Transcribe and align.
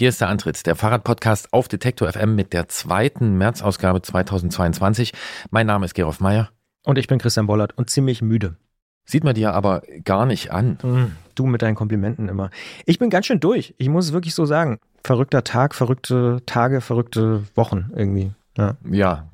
Hier 0.00 0.08
ist 0.08 0.22
der 0.22 0.30
Antritt, 0.30 0.64
der 0.64 0.76
Fahrradpodcast 0.76 1.52
auf 1.52 1.68
Detektor 1.68 2.10
FM 2.10 2.34
mit 2.34 2.54
der 2.54 2.68
zweiten 2.68 3.36
März-Ausgabe 3.36 4.00
2022. 4.00 5.12
Mein 5.50 5.66
Name 5.66 5.84
ist 5.84 5.92
Gerolf 5.92 6.20
Meyer. 6.20 6.48
Und 6.86 6.96
ich 6.96 7.06
bin 7.06 7.18
Christian 7.18 7.46
Bollert 7.46 7.76
und 7.76 7.90
ziemlich 7.90 8.22
müde. 8.22 8.56
Sieht 9.04 9.24
man 9.24 9.34
dir 9.34 9.52
aber 9.52 9.82
gar 10.04 10.24
nicht 10.24 10.52
an. 10.52 10.78
Hm, 10.80 11.12
du 11.34 11.44
mit 11.44 11.60
deinen 11.60 11.74
Komplimenten 11.74 12.30
immer. 12.30 12.48
Ich 12.86 12.98
bin 12.98 13.10
ganz 13.10 13.26
schön 13.26 13.40
durch. 13.40 13.74
Ich 13.76 13.90
muss 13.90 14.06
es 14.06 14.12
wirklich 14.14 14.34
so 14.34 14.46
sagen. 14.46 14.78
Verrückter 15.04 15.44
Tag, 15.44 15.74
verrückte 15.74 16.40
Tage, 16.46 16.80
verrückte 16.80 17.42
Wochen 17.54 17.90
irgendwie. 17.94 18.32
Ja, 18.56 18.78
ja 18.90 19.28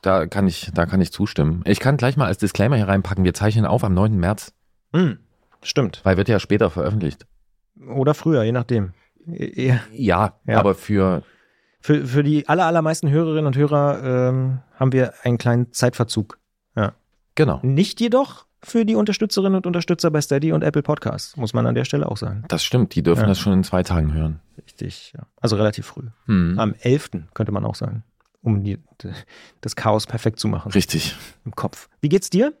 da 0.00 0.26
kann 0.26 0.48
ich, 0.48 0.72
da 0.74 0.84
kann 0.84 1.00
ich 1.00 1.12
zustimmen. 1.12 1.62
Ich 1.64 1.78
kann 1.78 1.96
gleich 1.96 2.16
mal 2.16 2.26
als 2.26 2.38
Disclaimer 2.38 2.74
hier 2.74 2.88
reinpacken. 2.88 3.22
Wir 3.22 3.34
zeichnen 3.34 3.66
auf 3.66 3.84
am 3.84 3.94
9. 3.94 4.16
März. 4.16 4.52
Hm, 4.92 5.20
stimmt. 5.62 6.00
Weil 6.02 6.16
wird 6.16 6.28
ja 6.28 6.40
später 6.40 6.70
veröffentlicht. 6.70 7.24
Oder 7.86 8.14
früher, 8.14 8.42
je 8.42 8.50
nachdem. 8.50 8.94
Ja, 9.26 9.80
ja, 9.92 10.34
ja. 10.46 10.58
aber 10.58 10.74
für 10.74 11.22
für, 11.82 12.06
für 12.06 12.22
die 12.22 12.48
aller, 12.48 12.64
allermeisten 12.66 13.10
Hörerinnen 13.10 13.46
und 13.46 13.56
Hörer 13.56 14.28
ähm, 14.30 14.60
haben 14.76 14.92
wir 14.92 15.14
einen 15.24 15.36
kleinen 15.36 15.72
Zeitverzug. 15.72 16.38
Ja. 16.76 16.94
Genau. 17.34 17.58
Nicht 17.62 18.00
jedoch 18.00 18.46
für 18.62 18.84
die 18.84 18.94
Unterstützerinnen 18.94 19.56
und 19.56 19.66
Unterstützer 19.66 20.10
bei 20.12 20.20
Steady 20.20 20.52
und 20.52 20.62
Apple 20.62 20.82
Podcasts, 20.82 21.36
muss 21.36 21.52
man 21.52 21.66
an 21.66 21.74
der 21.74 21.84
Stelle 21.84 22.08
auch 22.08 22.16
sagen. 22.16 22.44
Das 22.46 22.62
stimmt, 22.62 22.94
die 22.94 23.02
dürfen 23.02 23.22
ja. 23.22 23.26
das 23.26 23.40
schon 23.40 23.52
in 23.52 23.64
zwei 23.64 23.82
Tagen 23.82 24.14
hören. 24.14 24.38
Richtig, 24.56 25.12
ja. 25.16 25.26
Also 25.40 25.56
relativ 25.56 25.86
früh. 25.86 26.06
Mhm. 26.26 26.58
Am 26.58 26.74
11. 26.78 27.10
könnte 27.34 27.50
man 27.50 27.64
auch 27.64 27.74
sagen, 27.74 28.04
um 28.42 28.62
die, 28.62 28.78
das 29.60 29.74
Chaos 29.74 30.06
perfekt 30.06 30.38
zu 30.38 30.46
machen. 30.46 30.70
Richtig. 30.70 31.16
Im 31.44 31.56
Kopf. 31.56 31.88
Wie 32.00 32.08
geht's 32.08 32.30
dir? 32.30 32.52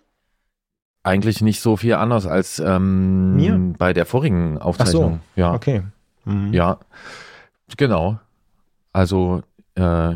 Eigentlich 1.04 1.40
nicht 1.40 1.60
so 1.60 1.76
viel 1.76 1.94
anders 1.94 2.26
als 2.26 2.58
ähm, 2.58 3.36
Mir? 3.36 3.74
bei 3.78 3.92
der 3.92 4.06
vorigen 4.06 4.58
Aufzeichnung. 4.58 5.20
Ach 5.20 5.34
so. 5.36 5.40
Ja. 5.40 5.54
Okay. 5.54 5.82
Mhm. 6.24 6.52
Ja, 6.52 6.78
genau. 7.76 8.18
Also, 8.92 9.42
äh, 9.74 10.14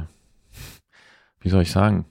wie 1.41 1.49
soll 1.49 1.63
ich 1.63 1.73
sagen? 1.73 2.05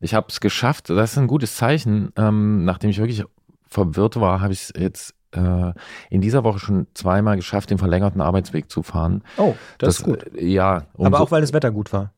Ich 0.00 0.14
habe 0.14 0.26
es 0.28 0.40
geschafft. 0.40 0.90
Das 0.90 1.12
ist 1.12 1.18
ein 1.18 1.26
gutes 1.26 1.56
Zeichen. 1.56 2.12
Ähm, 2.16 2.64
nachdem 2.64 2.90
ich 2.90 2.98
wirklich 2.98 3.24
verwirrt 3.66 4.20
war, 4.20 4.40
habe 4.40 4.52
ich 4.52 4.62
es 4.62 4.72
jetzt 4.76 5.14
äh, 5.32 5.72
in 6.10 6.20
dieser 6.20 6.44
Woche 6.44 6.58
schon 6.58 6.86
zweimal 6.94 7.36
geschafft, 7.36 7.70
den 7.70 7.78
verlängerten 7.78 8.20
Arbeitsweg 8.20 8.70
zu 8.70 8.82
fahren. 8.82 9.22
Oh, 9.36 9.54
das, 9.78 9.88
das 9.88 9.98
ist 9.98 10.04
gut. 10.04 10.34
Äh, 10.36 10.46
ja. 10.46 10.86
Aber 10.98 11.20
auch 11.20 11.30
weil 11.30 11.40
das 11.40 11.52
Wetter 11.52 11.70
gut 11.70 11.92
war. 11.92 12.12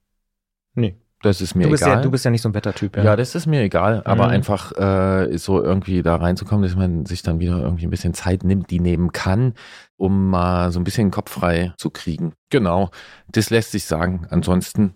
Nee. 0.75 0.97
Das 1.27 1.41
ist 1.41 1.57
mir 1.57 1.65
du 1.65 1.71
bist 1.71 1.83
egal. 1.83 1.97
Ja, 1.97 2.03
du 2.03 2.11
bist 2.11 2.25
ja 2.25 2.31
nicht 2.31 2.43
so 2.43 2.49
ein 2.49 2.55
Wettertyp. 2.55 2.97
Ja, 2.97 3.03
ja 3.03 3.17
das 3.17 3.35
ist 3.35 3.47
mir 3.47 3.61
egal. 3.63 4.01
Aber 4.05 4.27
mhm. 4.27 4.31
einfach 4.31 4.73
äh, 4.79 5.37
so 5.37 5.61
irgendwie 5.61 6.03
da 6.03 6.15
reinzukommen, 6.15 6.63
dass 6.63 6.77
man 6.77 7.05
sich 7.05 7.23
dann 7.23 7.41
wieder 7.41 7.61
irgendwie 7.61 7.85
ein 7.85 7.91
bisschen 7.91 8.15
Zeit 8.15 8.45
nimmt, 8.45 8.71
die 8.71 8.79
nehmen 8.79 9.11
kann, 9.11 9.55
um 9.97 10.31
mal 10.31 10.71
so 10.71 10.79
ein 10.79 10.85
bisschen 10.85 11.11
Kopf 11.11 11.33
frei 11.33 11.73
zu 11.79 11.91
kriegen. 11.91 12.33
Genau, 12.51 12.91
das 13.29 13.51
lässt 13.51 13.73
sich 13.73 13.87
sagen. 13.87 14.29
Ansonsten, 14.31 14.95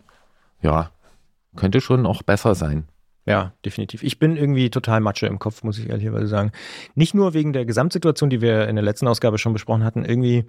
ja, 0.62 0.90
könnte 1.56 1.80
schon 1.80 2.06
auch 2.06 2.22
besser 2.22 2.54
sein. 2.54 2.84
Ja, 3.26 3.52
definitiv. 3.64 4.04
Ich 4.04 4.20
bin 4.20 4.36
irgendwie 4.36 4.70
total 4.70 5.00
Matsche 5.00 5.26
im 5.26 5.40
Kopf, 5.40 5.64
muss 5.64 5.78
ich 5.78 5.88
ehrlicherweise 5.90 6.28
sagen. 6.28 6.52
Nicht 6.94 7.12
nur 7.12 7.34
wegen 7.34 7.52
der 7.52 7.64
Gesamtsituation, 7.64 8.30
die 8.30 8.40
wir 8.40 8.68
in 8.68 8.76
der 8.76 8.84
letzten 8.84 9.08
Ausgabe 9.08 9.38
schon 9.38 9.52
besprochen 9.52 9.84
hatten. 9.84 10.04
Irgendwie 10.04 10.46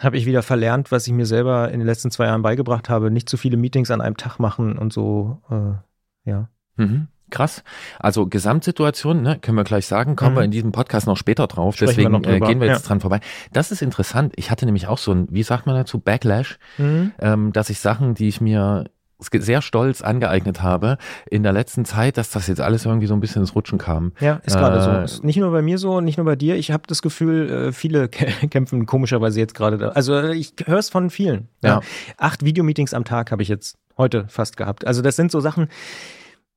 habe 0.00 0.16
ich 0.16 0.26
wieder 0.26 0.42
verlernt, 0.42 0.90
was 0.90 1.06
ich 1.06 1.12
mir 1.12 1.26
selber 1.26 1.70
in 1.70 1.78
den 1.78 1.86
letzten 1.86 2.10
zwei 2.10 2.26
Jahren 2.26 2.42
beigebracht 2.42 2.88
habe. 2.88 3.10
Nicht 3.10 3.28
zu 3.28 3.36
viele 3.36 3.56
Meetings 3.56 3.90
an 3.90 4.00
einem 4.00 4.16
Tag 4.16 4.38
machen 4.38 4.78
und 4.78 4.92
so, 4.92 5.40
äh, 5.50 6.30
ja. 6.30 6.48
Mhm. 6.76 7.08
Krass. 7.30 7.62
Also 8.00 8.26
Gesamtsituation, 8.26 9.22
ne, 9.22 9.38
können 9.40 9.56
wir 9.56 9.62
gleich 9.62 9.86
sagen, 9.86 10.16
kommen 10.16 10.32
mhm. 10.32 10.38
wir 10.38 10.44
in 10.44 10.50
diesem 10.50 10.72
Podcast 10.72 11.06
noch 11.06 11.16
später 11.16 11.46
drauf. 11.46 11.76
Sprechen 11.76 11.90
Deswegen 11.90 12.24
wir 12.24 12.32
äh, 12.32 12.40
gehen 12.40 12.60
wir 12.60 12.66
jetzt 12.66 12.82
ja. 12.82 12.88
dran 12.88 13.00
vorbei. 13.00 13.20
Das 13.52 13.70
ist 13.70 13.82
interessant. 13.82 14.32
Ich 14.36 14.50
hatte 14.50 14.64
nämlich 14.64 14.88
auch 14.88 14.98
so 14.98 15.12
ein, 15.12 15.28
wie 15.30 15.44
sagt 15.44 15.66
man 15.66 15.76
dazu, 15.76 16.00
Backlash, 16.00 16.58
mhm. 16.78 17.12
ähm, 17.20 17.52
dass 17.52 17.70
ich 17.70 17.78
Sachen, 17.78 18.14
die 18.14 18.26
ich 18.26 18.40
mir 18.40 18.90
sehr 19.20 19.62
stolz 19.62 20.02
angeeignet 20.02 20.62
habe 20.62 20.98
in 21.30 21.42
der 21.42 21.52
letzten 21.52 21.84
Zeit, 21.84 22.16
dass 22.16 22.30
das 22.30 22.46
jetzt 22.46 22.60
alles 22.60 22.84
irgendwie 22.84 23.06
so 23.06 23.14
ein 23.14 23.20
bisschen 23.20 23.42
ins 23.42 23.54
Rutschen 23.54 23.78
kam. 23.78 24.12
Ja, 24.20 24.40
ist 24.44 24.56
gerade 24.56 24.78
äh, 24.78 24.82
so. 24.82 25.16
Ist 25.16 25.24
nicht 25.24 25.36
nur 25.36 25.50
bei 25.50 25.62
mir 25.62 25.78
so, 25.78 26.00
nicht 26.00 26.16
nur 26.16 26.26
bei 26.26 26.36
dir. 26.36 26.56
Ich 26.56 26.70
habe 26.70 26.82
das 26.86 27.02
Gefühl, 27.02 27.50
äh, 27.50 27.72
viele 27.72 28.08
kämpfen 28.08 28.86
komischerweise 28.86 29.40
jetzt 29.40 29.54
gerade 29.54 29.78
da. 29.78 29.88
Also 29.90 30.14
äh, 30.14 30.34
ich 30.34 30.54
höre 30.64 30.78
es 30.78 30.90
von 30.90 31.10
vielen. 31.10 31.48
Ja. 31.62 31.70
ja. 31.70 31.80
Acht 32.16 32.44
Videomeetings 32.44 32.94
am 32.94 33.04
Tag 33.04 33.30
habe 33.30 33.42
ich 33.42 33.48
jetzt 33.48 33.76
heute 33.96 34.26
fast 34.28 34.56
gehabt. 34.56 34.86
Also 34.86 35.02
das 35.02 35.16
sind 35.16 35.30
so 35.30 35.40
Sachen, 35.40 35.68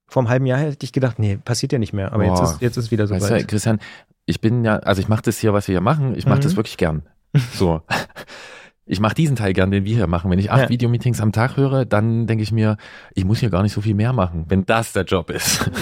vor 0.08 0.22
einem 0.22 0.30
halben 0.30 0.46
Jahr 0.46 0.60
hätte 0.60 0.86
ich 0.86 0.94
gedacht, 0.94 1.20
nee, 1.20 1.38
passiert 1.38 1.74
ja 1.74 1.80
nicht 1.80 1.94
mehr. 1.94 2.14
Aber 2.14 2.24
Boah. 2.24 2.40
jetzt 2.40 2.54
ist, 2.54 2.62
jetzt 2.62 2.78
ist 2.78 2.92
wieder 2.92 3.08
so 3.08 3.16
weißt 3.16 3.32
weit. 3.32 3.44
Du, 3.44 3.48
Christian, 3.48 3.80
ich 4.26 4.42
bin 4.42 4.64
ja, 4.64 4.78
also 4.78 5.02
ich 5.02 5.08
mache 5.08 5.24
das 5.24 5.40
hier, 5.40 5.54
was 5.54 5.68
wir 5.68 5.74
hier 5.74 5.82
machen, 5.82 6.16
ich 6.16 6.26
mache 6.26 6.38
mhm. 6.38 6.44
das 6.44 6.56
wirklich 6.56 6.78
gern. 6.78 7.04
So. 7.54 7.82
ich 8.86 9.00
mache 9.00 9.16
diesen 9.16 9.36
Teil 9.36 9.54
gern, 9.54 9.72
den 9.72 9.86
wir 9.86 9.96
hier 9.96 10.08
machen. 10.08 10.30
Wenn 10.30 10.40
ich 10.40 10.52
acht 10.52 10.64
ja. 10.64 10.70
Videomeetings 10.70 11.22
am 11.22 11.32
Tag 11.32 11.56
höre, 11.58 11.86
dann 11.86 12.28
denke 12.28 12.44
ich 12.44 12.52
mir, 12.52 12.78
ich 13.14 13.24
muss 13.24 13.40
hier 13.40 13.50
gar 13.50 13.64
nicht 13.64 13.74
so 13.74 13.82
viel 13.82 13.96
mehr 13.96 14.14
machen, 14.14 14.46
wenn 14.50 14.66
das 14.66 14.94
der 14.94 15.04
Job 15.04 15.30
ist. 15.30 15.70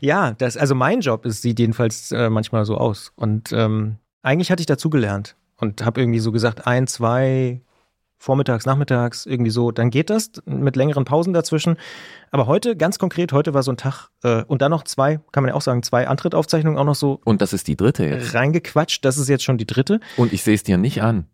Ja, 0.00 0.32
das, 0.32 0.56
also 0.56 0.74
mein 0.74 1.00
Job 1.00 1.26
ist, 1.26 1.42
sieht 1.42 1.58
jedenfalls 1.58 2.10
äh, 2.10 2.30
manchmal 2.30 2.64
so 2.64 2.78
aus. 2.78 3.12
Und 3.16 3.52
ähm, 3.52 3.96
eigentlich 4.22 4.50
hatte 4.50 4.60
ich 4.60 4.66
dazugelernt 4.66 5.36
und 5.58 5.84
habe 5.84 6.00
irgendwie 6.00 6.20
so 6.20 6.32
gesagt, 6.32 6.66
ein, 6.66 6.86
zwei, 6.86 7.60
vormittags, 8.16 8.64
nachmittags, 8.64 9.26
irgendwie 9.26 9.50
so, 9.50 9.70
dann 9.70 9.90
geht 9.90 10.08
das 10.08 10.30
mit 10.46 10.76
längeren 10.76 11.04
Pausen 11.04 11.34
dazwischen. 11.34 11.76
Aber 12.30 12.46
heute, 12.46 12.76
ganz 12.76 12.98
konkret, 12.98 13.32
heute 13.32 13.52
war 13.52 13.62
so 13.62 13.72
ein 13.72 13.76
Tag 13.76 14.08
äh, 14.22 14.42
und 14.44 14.62
dann 14.62 14.70
noch 14.70 14.84
zwei, 14.84 15.20
kann 15.32 15.42
man 15.42 15.48
ja 15.48 15.54
auch 15.54 15.60
sagen, 15.60 15.82
zwei 15.82 16.08
Antrittaufzeichnungen 16.08 16.78
auch 16.78 16.84
noch 16.84 16.94
so. 16.94 17.20
Und 17.24 17.42
das 17.42 17.52
ist 17.52 17.68
die 17.68 17.76
dritte 17.76 18.06
jetzt. 18.06 18.34
Reingequatscht, 18.34 19.04
das 19.04 19.18
ist 19.18 19.28
jetzt 19.28 19.44
schon 19.44 19.58
die 19.58 19.66
dritte. 19.66 20.00
Und 20.16 20.32
ich 20.32 20.42
sehe 20.42 20.54
es 20.54 20.62
dir 20.62 20.78
nicht 20.78 21.02
an. 21.02 21.26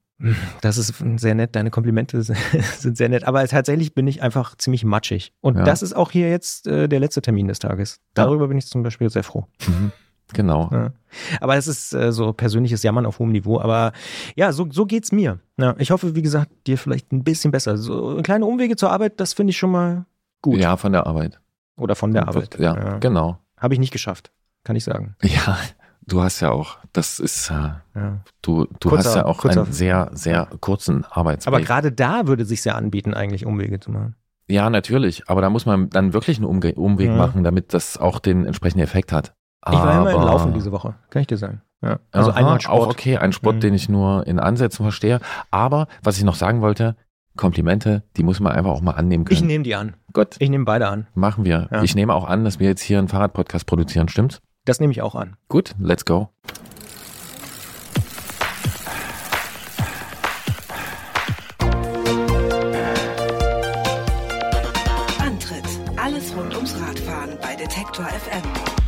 Das 0.60 0.76
ist 0.76 0.94
sehr 1.16 1.34
nett, 1.34 1.56
deine 1.56 1.70
Komplimente 1.70 2.22
sind 2.78 2.96
sehr 2.96 3.08
nett, 3.08 3.24
aber 3.24 3.46
tatsächlich 3.46 3.94
bin 3.94 4.06
ich 4.06 4.22
einfach 4.22 4.56
ziemlich 4.56 4.84
matschig. 4.84 5.32
Und 5.40 5.56
ja. 5.56 5.64
das 5.64 5.82
ist 5.82 5.94
auch 5.94 6.10
hier 6.10 6.28
jetzt 6.28 6.66
äh, 6.66 6.88
der 6.88 7.00
letzte 7.00 7.22
Termin 7.22 7.48
des 7.48 7.58
Tages. 7.58 8.00
Darüber 8.14 8.44
ja. 8.44 8.48
bin 8.48 8.58
ich 8.58 8.66
zum 8.66 8.82
Beispiel 8.82 9.08
sehr 9.08 9.24
froh. 9.24 9.46
Mhm. 9.66 9.92
Genau. 10.32 10.68
Ja. 10.72 10.92
Aber 11.40 11.56
es 11.56 11.66
ist 11.66 11.92
äh, 11.92 12.12
so 12.12 12.32
persönliches 12.32 12.82
Jammern 12.82 13.06
auf 13.06 13.18
hohem 13.18 13.32
Niveau. 13.32 13.60
Aber 13.60 13.92
ja, 14.36 14.52
so, 14.52 14.68
so 14.70 14.86
geht's 14.86 15.10
mir. 15.10 15.40
Ja, 15.58 15.74
ich 15.78 15.90
hoffe, 15.90 16.14
wie 16.14 16.22
gesagt, 16.22 16.50
dir 16.66 16.78
vielleicht 16.78 17.12
ein 17.12 17.24
bisschen 17.24 17.50
besser. 17.50 17.76
So 17.76 18.20
kleine 18.22 18.46
Umwege 18.46 18.76
zur 18.76 18.92
Arbeit, 18.92 19.18
das 19.18 19.32
finde 19.32 19.50
ich 19.50 19.58
schon 19.58 19.72
mal 19.72 20.06
gut. 20.42 20.58
Ja, 20.58 20.76
von 20.76 20.92
der 20.92 21.06
Arbeit. 21.06 21.40
Oder 21.76 21.96
von 21.96 22.12
der 22.12 22.28
Arbeit. 22.28 22.58
Ja, 22.58 22.76
ja. 22.76 22.98
genau. 22.98 23.38
Habe 23.56 23.74
ich 23.74 23.80
nicht 23.80 23.92
geschafft, 23.92 24.30
kann 24.64 24.76
ich 24.76 24.84
sagen. 24.84 25.16
Ja, 25.22 25.58
du 26.06 26.22
hast 26.22 26.40
ja 26.40 26.50
auch, 26.50 26.78
das 26.92 27.18
ist, 27.18 27.50
äh, 27.50 27.70
ja. 27.94 28.20
du, 28.42 28.66
du 28.80 28.88
kurzer, 28.88 29.08
hast 29.10 29.16
ja 29.16 29.24
auch 29.24 29.44
einen 29.44 29.72
sehr, 29.72 30.10
sehr 30.12 30.48
kurzen 30.60 31.04
Arbeitsweg. 31.04 31.52
Aber 31.52 31.60
gerade 31.60 31.92
da 31.92 32.26
würde 32.26 32.44
sich 32.44 32.64
ja 32.64 32.74
anbieten, 32.74 33.14
eigentlich 33.14 33.46
Umwege 33.46 33.80
zu 33.80 33.90
machen. 33.90 34.16
Ja, 34.48 34.68
natürlich. 34.68 35.28
Aber 35.28 35.40
da 35.40 35.50
muss 35.50 35.66
man 35.66 35.90
dann 35.90 36.12
wirklich 36.12 36.38
einen 36.38 36.46
Umge 36.46 36.74
Umweg 36.74 37.08
ja. 37.08 37.16
machen, 37.16 37.44
damit 37.44 37.72
das 37.72 37.98
auch 37.98 38.18
den 38.18 38.44
entsprechenden 38.44 38.82
Effekt 38.82 39.12
hat. 39.12 39.32
Ich 39.66 39.72
war 39.74 40.00
immer 40.00 40.10
im 40.10 40.22
Laufen 40.22 40.54
diese 40.54 40.72
Woche, 40.72 40.94
kann 41.10 41.20
ich 41.20 41.28
dir 41.28 41.36
sagen. 41.36 41.60
Ja. 41.82 42.00
Also 42.10 42.30
Aha, 42.30 42.38
einmal 42.38 42.60
Sport. 42.60 42.80
Auch 42.80 42.88
okay, 42.88 43.18
ein 43.18 43.32
Sport, 43.32 43.56
mhm. 43.56 43.60
den 43.60 43.74
ich 43.74 43.88
nur 43.88 44.26
in 44.26 44.40
Ansätzen 44.40 44.84
verstehe. 44.84 45.20
Aber 45.50 45.86
was 46.02 46.18
ich 46.18 46.24
noch 46.24 46.34
sagen 46.34 46.62
wollte, 46.62 46.96
Komplimente, 47.36 48.02
die 48.16 48.22
muss 48.22 48.40
man 48.40 48.52
einfach 48.52 48.70
auch 48.70 48.80
mal 48.80 48.92
annehmen 48.92 49.24
können. 49.24 49.36
Ich 49.36 49.44
nehme 49.44 49.64
die 49.64 49.74
an. 49.74 49.94
Gut. 50.12 50.36
Ich 50.40 50.50
nehme 50.50 50.64
beide 50.64 50.88
an. 50.88 51.06
Machen 51.14 51.44
wir. 51.44 51.68
Ja. 51.70 51.82
Ich 51.82 51.94
nehme 51.94 52.12
auch 52.12 52.24
an, 52.24 52.44
dass 52.44 52.58
wir 52.58 52.66
jetzt 52.68 52.82
hier 52.82 52.98
einen 52.98 53.08
Fahrradpodcast 53.08 53.66
produzieren, 53.66 54.08
stimmt's? 54.08 54.40
Das 54.70 54.78
nehme 54.78 54.92
ich 54.92 55.02
auch 55.02 55.16
an. 55.16 55.34
Gut, 55.48 55.74
let's 55.80 56.04
go. 56.04 56.28
Antritt: 65.18 65.64
Alles 65.96 66.36
rund 66.36 66.54
ums 66.54 66.76
Radfahren 66.80 67.36
bei 67.42 67.56
Detektor 67.56 68.06
FM. 68.06 68.79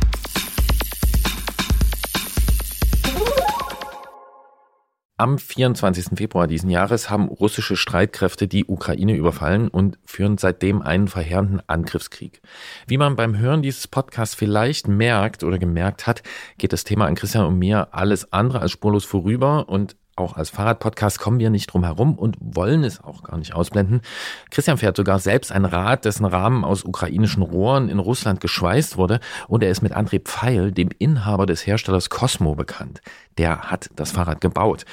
Am 5.15 5.37
24. 5.37 6.17
Februar 6.17 6.47
diesen 6.47 6.71
Jahres 6.71 7.11
haben 7.11 7.27
russische 7.27 7.75
Streitkräfte 7.75 8.47
die 8.47 8.65
Ukraine 8.65 9.15
überfallen 9.15 9.67
und 9.67 9.99
führen 10.05 10.39
seitdem 10.39 10.81
einen 10.81 11.07
verheerenden 11.07 11.61
Angriffskrieg. 11.67 12.41
Wie 12.87 12.97
man 12.97 13.15
beim 13.15 13.37
Hören 13.37 13.61
dieses 13.61 13.87
Podcasts 13.87 14.33
vielleicht 14.33 14.87
merkt 14.87 15.43
oder 15.43 15.59
gemerkt 15.59 16.07
hat, 16.07 16.23
geht 16.57 16.73
das 16.73 16.83
Thema 16.83 17.05
an 17.05 17.13
Christian 17.13 17.45
und 17.45 17.59
mir 17.59 17.93
alles 17.93 18.33
andere 18.33 18.61
als 18.61 18.71
spurlos 18.71 19.05
vorüber 19.05 19.69
und 19.69 19.95
auch 20.23 20.35
als 20.35 20.49
Fahrradpodcast 20.49 21.19
kommen 21.19 21.39
wir 21.39 21.49
nicht 21.49 21.67
drum 21.67 21.83
herum 21.83 22.17
und 22.17 22.37
wollen 22.39 22.83
es 22.83 23.03
auch 23.03 23.23
gar 23.23 23.37
nicht 23.37 23.53
ausblenden. 23.53 24.01
Christian 24.49 24.77
fährt 24.77 24.97
sogar 24.97 25.19
selbst 25.19 25.51
ein 25.51 25.65
Rad, 25.65 26.05
dessen 26.05 26.25
Rahmen 26.25 26.63
aus 26.63 26.83
ukrainischen 26.83 27.43
Rohren 27.43 27.89
in 27.89 27.99
Russland 27.99 28.39
geschweißt 28.39 28.97
wurde 28.97 29.19
und 29.47 29.63
er 29.63 29.69
ist 29.69 29.81
mit 29.81 29.95
André 29.95 30.19
Pfeil, 30.19 30.71
dem 30.71 30.89
Inhaber 30.97 31.45
des 31.45 31.67
Herstellers 31.67 32.09
Cosmo, 32.09 32.55
bekannt. 32.55 33.01
Der 33.37 33.71
hat 33.71 33.89
das 33.95 34.11
Fahrrad 34.11 34.41
gebaut. 34.41 34.85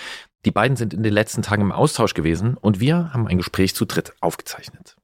Die 0.45 0.51
beiden 0.51 0.77
sind 0.77 0.95
in 0.95 1.03
den 1.03 1.13
letzten 1.13 1.43
Tagen 1.43 1.63
im 1.63 1.73
Austausch 1.73 2.15
gewesen 2.15 2.57
und 2.57 2.81
wir 2.81 3.13
haben 3.13 3.29
ein 3.29 3.37
Gespräch 3.37 3.75
zu 3.75 3.85
dritt 3.85 4.15
aufgezeichnet. 4.21 4.97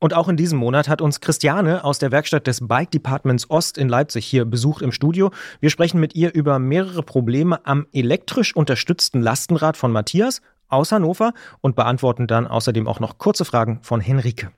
Und 0.00 0.14
auch 0.14 0.28
in 0.28 0.36
diesem 0.36 0.58
Monat 0.58 0.88
hat 0.88 1.02
uns 1.02 1.20
Christiane 1.20 1.82
aus 1.82 1.98
der 1.98 2.12
Werkstatt 2.12 2.46
des 2.46 2.66
Bike 2.66 2.92
Departments 2.92 3.50
Ost 3.50 3.76
in 3.76 3.88
Leipzig 3.88 4.24
hier 4.24 4.44
besucht 4.44 4.82
im 4.82 4.92
Studio. 4.92 5.32
Wir 5.60 5.70
sprechen 5.70 5.98
mit 5.98 6.14
ihr 6.14 6.32
über 6.34 6.60
mehrere 6.60 7.02
Probleme 7.02 7.66
am 7.66 7.86
elektrisch 7.92 8.54
unterstützten 8.54 9.20
Lastenrad 9.20 9.76
von 9.76 9.90
Matthias, 9.90 10.40
aus 10.68 10.92
Hannover 10.92 11.32
und 11.62 11.76
beantworten 11.76 12.26
dann 12.26 12.46
außerdem 12.46 12.86
auch 12.86 13.00
noch 13.00 13.18
kurze 13.18 13.44
Fragen 13.44 13.80
von 13.82 14.00
Henrike. 14.00 14.52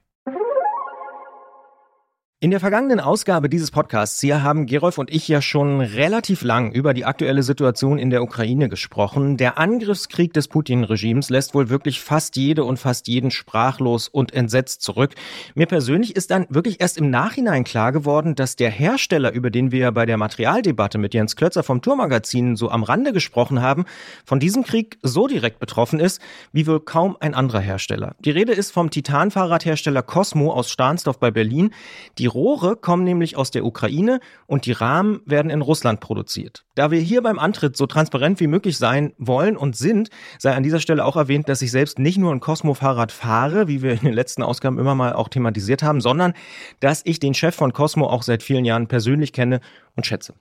In 2.42 2.50
der 2.50 2.60
vergangenen 2.60 3.00
Ausgabe 3.00 3.50
dieses 3.50 3.70
Podcasts 3.70 4.18
hier 4.18 4.42
haben 4.42 4.64
Gerolf 4.64 4.96
und 4.96 5.10
ich 5.10 5.28
ja 5.28 5.42
schon 5.42 5.82
relativ 5.82 6.40
lang 6.40 6.72
über 6.72 6.94
die 6.94 7.04
aktuelle 7.04 7.42
Situation 7.42 7.98
in 7.98 8.08
der 8.08 8.22
Ukraine 8.22 8.70
gesprochen. 8.70 9.36
Der 9.36 9.58
Angriffskrieg 9.58 10.32
des 10.32 10.48
Putin-Regimes 10.48 11.28
lässt 11.28 11.52
wohl 11.52 11.68
wirklich 11.68 12.00
fast 12.00 12.36
jede 12.36 12.64
und 12.64 12.78
fast 12.78 13.08
jeden 13.08 13.30
sprachlos 13.30 14.08
und 14.08 14.32
entsetzt 14.32 14.80
zurück. 14.80 15.16
Mir 15.54 15.66
persönlich 15.66 16.16
ist 16.16 16.30
dann 16.30 16.46
wirklich 16.48 16.80
erst 16.80 16.96
im 16.96 17.10
Nachhinein 17.10 17.62
klar 17.64 17.92
geworden, 17.92 18.34
dass 18.34 18.56
der 18.56 18.70
Hersteller, 18.70 19.32
über 19.32 19.50
den 19.50 19.70
wir 19.70 19.92
bei 19.92 20.06
der 20.06 20.16
Materialdebatte 20.16 20.96
mit 20.96 21.12
Jens 21.12 21.36
Klötzer 21.36 21.62
vom 21.62 21.82
Tourmagazin 21.82 22.56
so 22.56 22.70
am 22.70 22.84
Rande 22.84 23.12
gesprochen 23.12 23.60
haben, 23.60 23.84
von 24.24 24.40
diesem 24.40 24.64
Krieg 24.64 24.96
so 25.02 25.26
direkt 25.26 25.58
betroffen 25.58 26.00
ist, 26.00 26.22
wie 26.54 26.66
wohl 26.66 26.80
kaum 26.80 27.18
ein 27.20 27.34
anderer 27.34 27.60
Hersteller. 27.60 28.14
Die 28.20 28.30
Rede 28.30 28.52
ist 28.52 28.70
vom 28.70 28.88
Titanfahrradhersteller 28.88 30.02
Cosmo 30.02 30.54
aus 30.54 30.70
Stahnsdorf 30.70 31.18
bei 31.18 31.30
Berlin. 31.30 31.74
Die 32.16 32.29
Rohre 32.34 32.76
kommen 32.76 33.04
nämlich 33.04 33.36
aus 33.36 33.50
der 33.50 33.64
Ukraine 33.64 34.20
und 34.46 34.66
die 34.66 34.72
Rahmen 34.72 35.20
werden 35.26 35.50
in 35.50 35.60
Russland 35.60 36.00
produziert. 36.00 36.64
Da 36.74 36.90
wir 36.90 37.00
hier 37.00 37.22
beim 37.22 37.38
Antritt 37.38 37.76
so 37.76 37.86
transparent 37.86 38.40
wie 38.40 38.46
möglich 38.46 38.78
sein 38.78 39.12
wollen 39.18 39.56
und 39.56 39.76
sind, 39.76 40.10
sei 40.38 40.54
an 40.54 40.62
dieser 40.62 40.80
Stelle 40.80 41.04
auch 41.04 41.16
erwähnt, 41.16 41.48
dass 41.48 41.62
ich 41.62 41.70
selbst 41.70 41.98
nicht 41.98 42.18
nur 42.18 42.32
ein 42.32 42.40
Cosmo-Fahrrad 42.40 43.12
fahre, 43.12 43.68
wie 43.68 43.82
wir 43.82 43.92
in 43.92 44.00
den 44.00 44.14
letzten 44.14 44.42
Ausgaben 44.42 44.78
immer 44.78 44.94
mal 44.94 45.12
auch 45.12 45.28
thematisiert 45.28 45.82
haben, 45.82 46.00
sondern 46.00 46.32
dass 46.80 47.02
ich 47.04 47.20
den 47.20 47.34
Chef 47.34 47.54
von 47.54 47.72
Cosmo 47.72 48.06
auch 48.06 48.22
seit 48.22 48.42
vielen 48.42 48.64
Jahren 48.64 48.86
persönlich 48.86 49.32
kenne 49.32 49.60
und 49.96 50.06
schätze. 50.06 50.34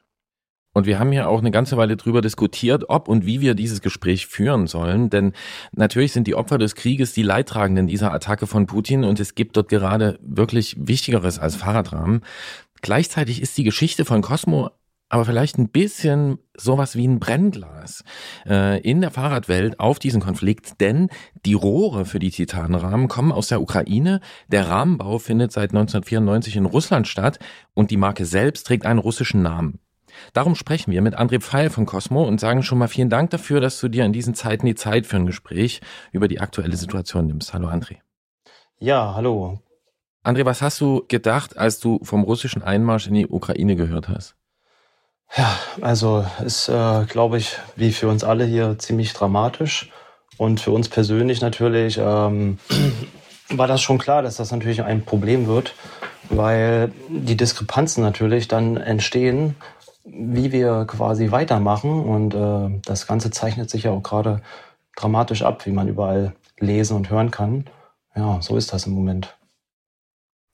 Und 0.74 0.86
wir 0.86 1.00
haben 1.00 1.12
hier 1.12 1.28
auch 1.28 1.40
eine 1.40 1.52
ganze 1.52 1.78
Weile 1.78 1.98
drüber 1.98 2.22
diskutiert, 2.22 2.86
ob 2.90 3.08
und 3.08 3.26
wie 3.26 3.42
wir 3.42 3.56
dieses 3.56 3.82
Gespräch 3.82 4.28
führen 4.28 4.68
sollen. 4.68 5.10
Denn 5.10 5.34
natürlich 5.72 6.14
sind 6.14 6.28
die 6.28 6.36
Opfer 6.36 6.58
des 6.58 6.76
Krieges 6.76 7.14
die 7.14 7.24
Leidtragenden 7.24 7.88
dieser 7.88 8.14
Attacke 8.14 8.48
von 8.48 8.68
Putin 8.68 9.04
und 9.04 9.20
es 9.20 9.36
gibt 9.36 9.58
dort 9.58 9.70
gerade 9.70 10.20
wirklich 10.22 10.76
Wichtigeres 10.80 11.40
als 11.40 11.56
Fahrradrahmen. 11.56 12.22
Gleichzeitig 12.82 13.42
ist 13.42 13.58
die 13.58 13.64
Geschichte 13.64 14.06
von 14.06 14.22
Cosmo 14.22 14.70
aber 15.10 15.26
vielleicht 15.26 15.58
ein 15.58 15.70
bisschen 15.70 16.38
sowas 16.56 16.96
wie 16.96 17.08
ein 17.08 17.20
Brennglas 17.20 18.04
äh, 18.48 18.80
in 18.82 19.02
der 19.02 19.10
Fahrradwelt 19.10 19.80
auf 19.80 19.98
diesen 19.98 20.22
Konflikt, 20.22 20.80
denn 20.80 21.10
die 21.46 21.56
Rohre 21.56 22.06
für 22.06 22.20
die 22.20 22.30
Titanrahmen 22.30 23.08
kommen 23.08 23.32
aus 23.32 23.48
der 23.48 23.62
Ukraine, 23.62 24.22
der 24.50 24.70
Rahmenbau 24.70 25.18
findet 25.18 25.52
seit 25.52 25.72
1994 25.72 26.58
in 26.58 26.66
Russland 26.66 27.08
statt 27.08 27.40
und 27.74 27.90
die 27.90 27.98
Marke 27.98 28.26
selbst 28.26 28.68
trägt 28.68 28.86
einen 28.86 29.00
russischen 29.00 29.42
Namen. 29.42 29.80
Darum 30.34 30.56
sprechen 30.56 30.92
wir 30.92 31.02
mit 31.02 31.18
André 31.18 31.40
Pfeil 31.40 31.70
von 31.70 31.86
Cosmo 31.86 32.24
und 32.24 32.40
sagen 32.40 32.64
schon 32.64 32.78
mal 32.78 32.88
vielen 32.88 33.10
Dank 33.10 33.30
dafür, 33.30 33.62
dass 33.62 33.80
du 33.80 33.88
dir 33.88 34.06
in 34.06 34.14
diesen 34.14 34.36
Zeiten 34.36 34.66
die 34.66 34.76
Zeit 34.76 35.06
für 35.06 35.18
ein 35.18 35.26
Gespräch 35.26 35.82
über 36.12 36.28
die 36.28 36.40
aktuelle 36.40 36.78
Situation 36.78 37.28
nimmst. 37.28 37.54
Hallo 37.54 37.68
André. 37.68 37.98
Ja, 38.80 39.14
hallo. 39.16 39.60
André, 40.24 40.46
was 40.46 40.62
hast 40.62 40.82
du 40.82 41.06
gedacht, 41.08 41.58
als 41.58 41.80
du 41.80 42.00
vom 42.04 42.24
russischen 42.24 42.62
Einmarsch 42.62 43.08
in 43.08 43.14
die 43.14 43.28
Ukraine 43.28 43.76
gehört 43.76 44.10
hast? 44.10 44.36
Ja, 45.38 45.58
also 45.82 46.26
ist, 46.44 46.70
äh, 46.70 47.06
glaube 47.06 47.38
ich, 47.38 47.58
wie 47.76 47.92
für 47.92 48.08
uns 48.08 48.24
alle 48.24 48.46
hier 48.46 48.78
ziemlich 48.80 49.14
dramatisch. 49.14 49.90
Und 50.38 50.62
für 50.62 50.72
uns 50.72 50.90
persönlich 50.90 51.42
natürlich 51.42 52.00
ähm, 52.02 52.58
war 53.50 53.68
das 53.68 53.82
schon 53.82 53.98
klar, 53.98 54.22
dass 54.22 54.38
das 54.38 54.52
natürlich 54.52 54.84
ein 54.84 55.04
Problem 55.04 55.48
wird, 55.48 55.76
weil 56.30 56.92
die 57.10 57.38
Diskrepanzen 57.38 58.04
natürlich 58.04 58.48
dann 58.48 58.78
entstehen 58.78 59.56
wie 60.12 60.52
wir 60.52 60.86
quasi 60.86 61.32
weitermachen. 61.32 62.04
Und 62.04 62.34
äh, 62.34 62.80
das 62.86 63.08
Ganze 63.08 63.32
zeichnet 63.32 63.70
sich 63.70 63.84
ja 63.84 63.92
auch 63.92 64.04
gerade 64.04 64.42
dramatisch 64.96 65.44
ab, 65.44 65.66
wie 65.66 65.72
man 65.72 65.88
überall 65.88 66.34
lesen 66.60 66.96
und 66.96 67.10
hören 67.10 67.32
kann. 67.32 67.66
Ja, 68.16 68.42
so 68.42 68.58
ist 68.58 68.74
das 68.74 68.86
im 68.86 68.94
Moment. 68.94 69.36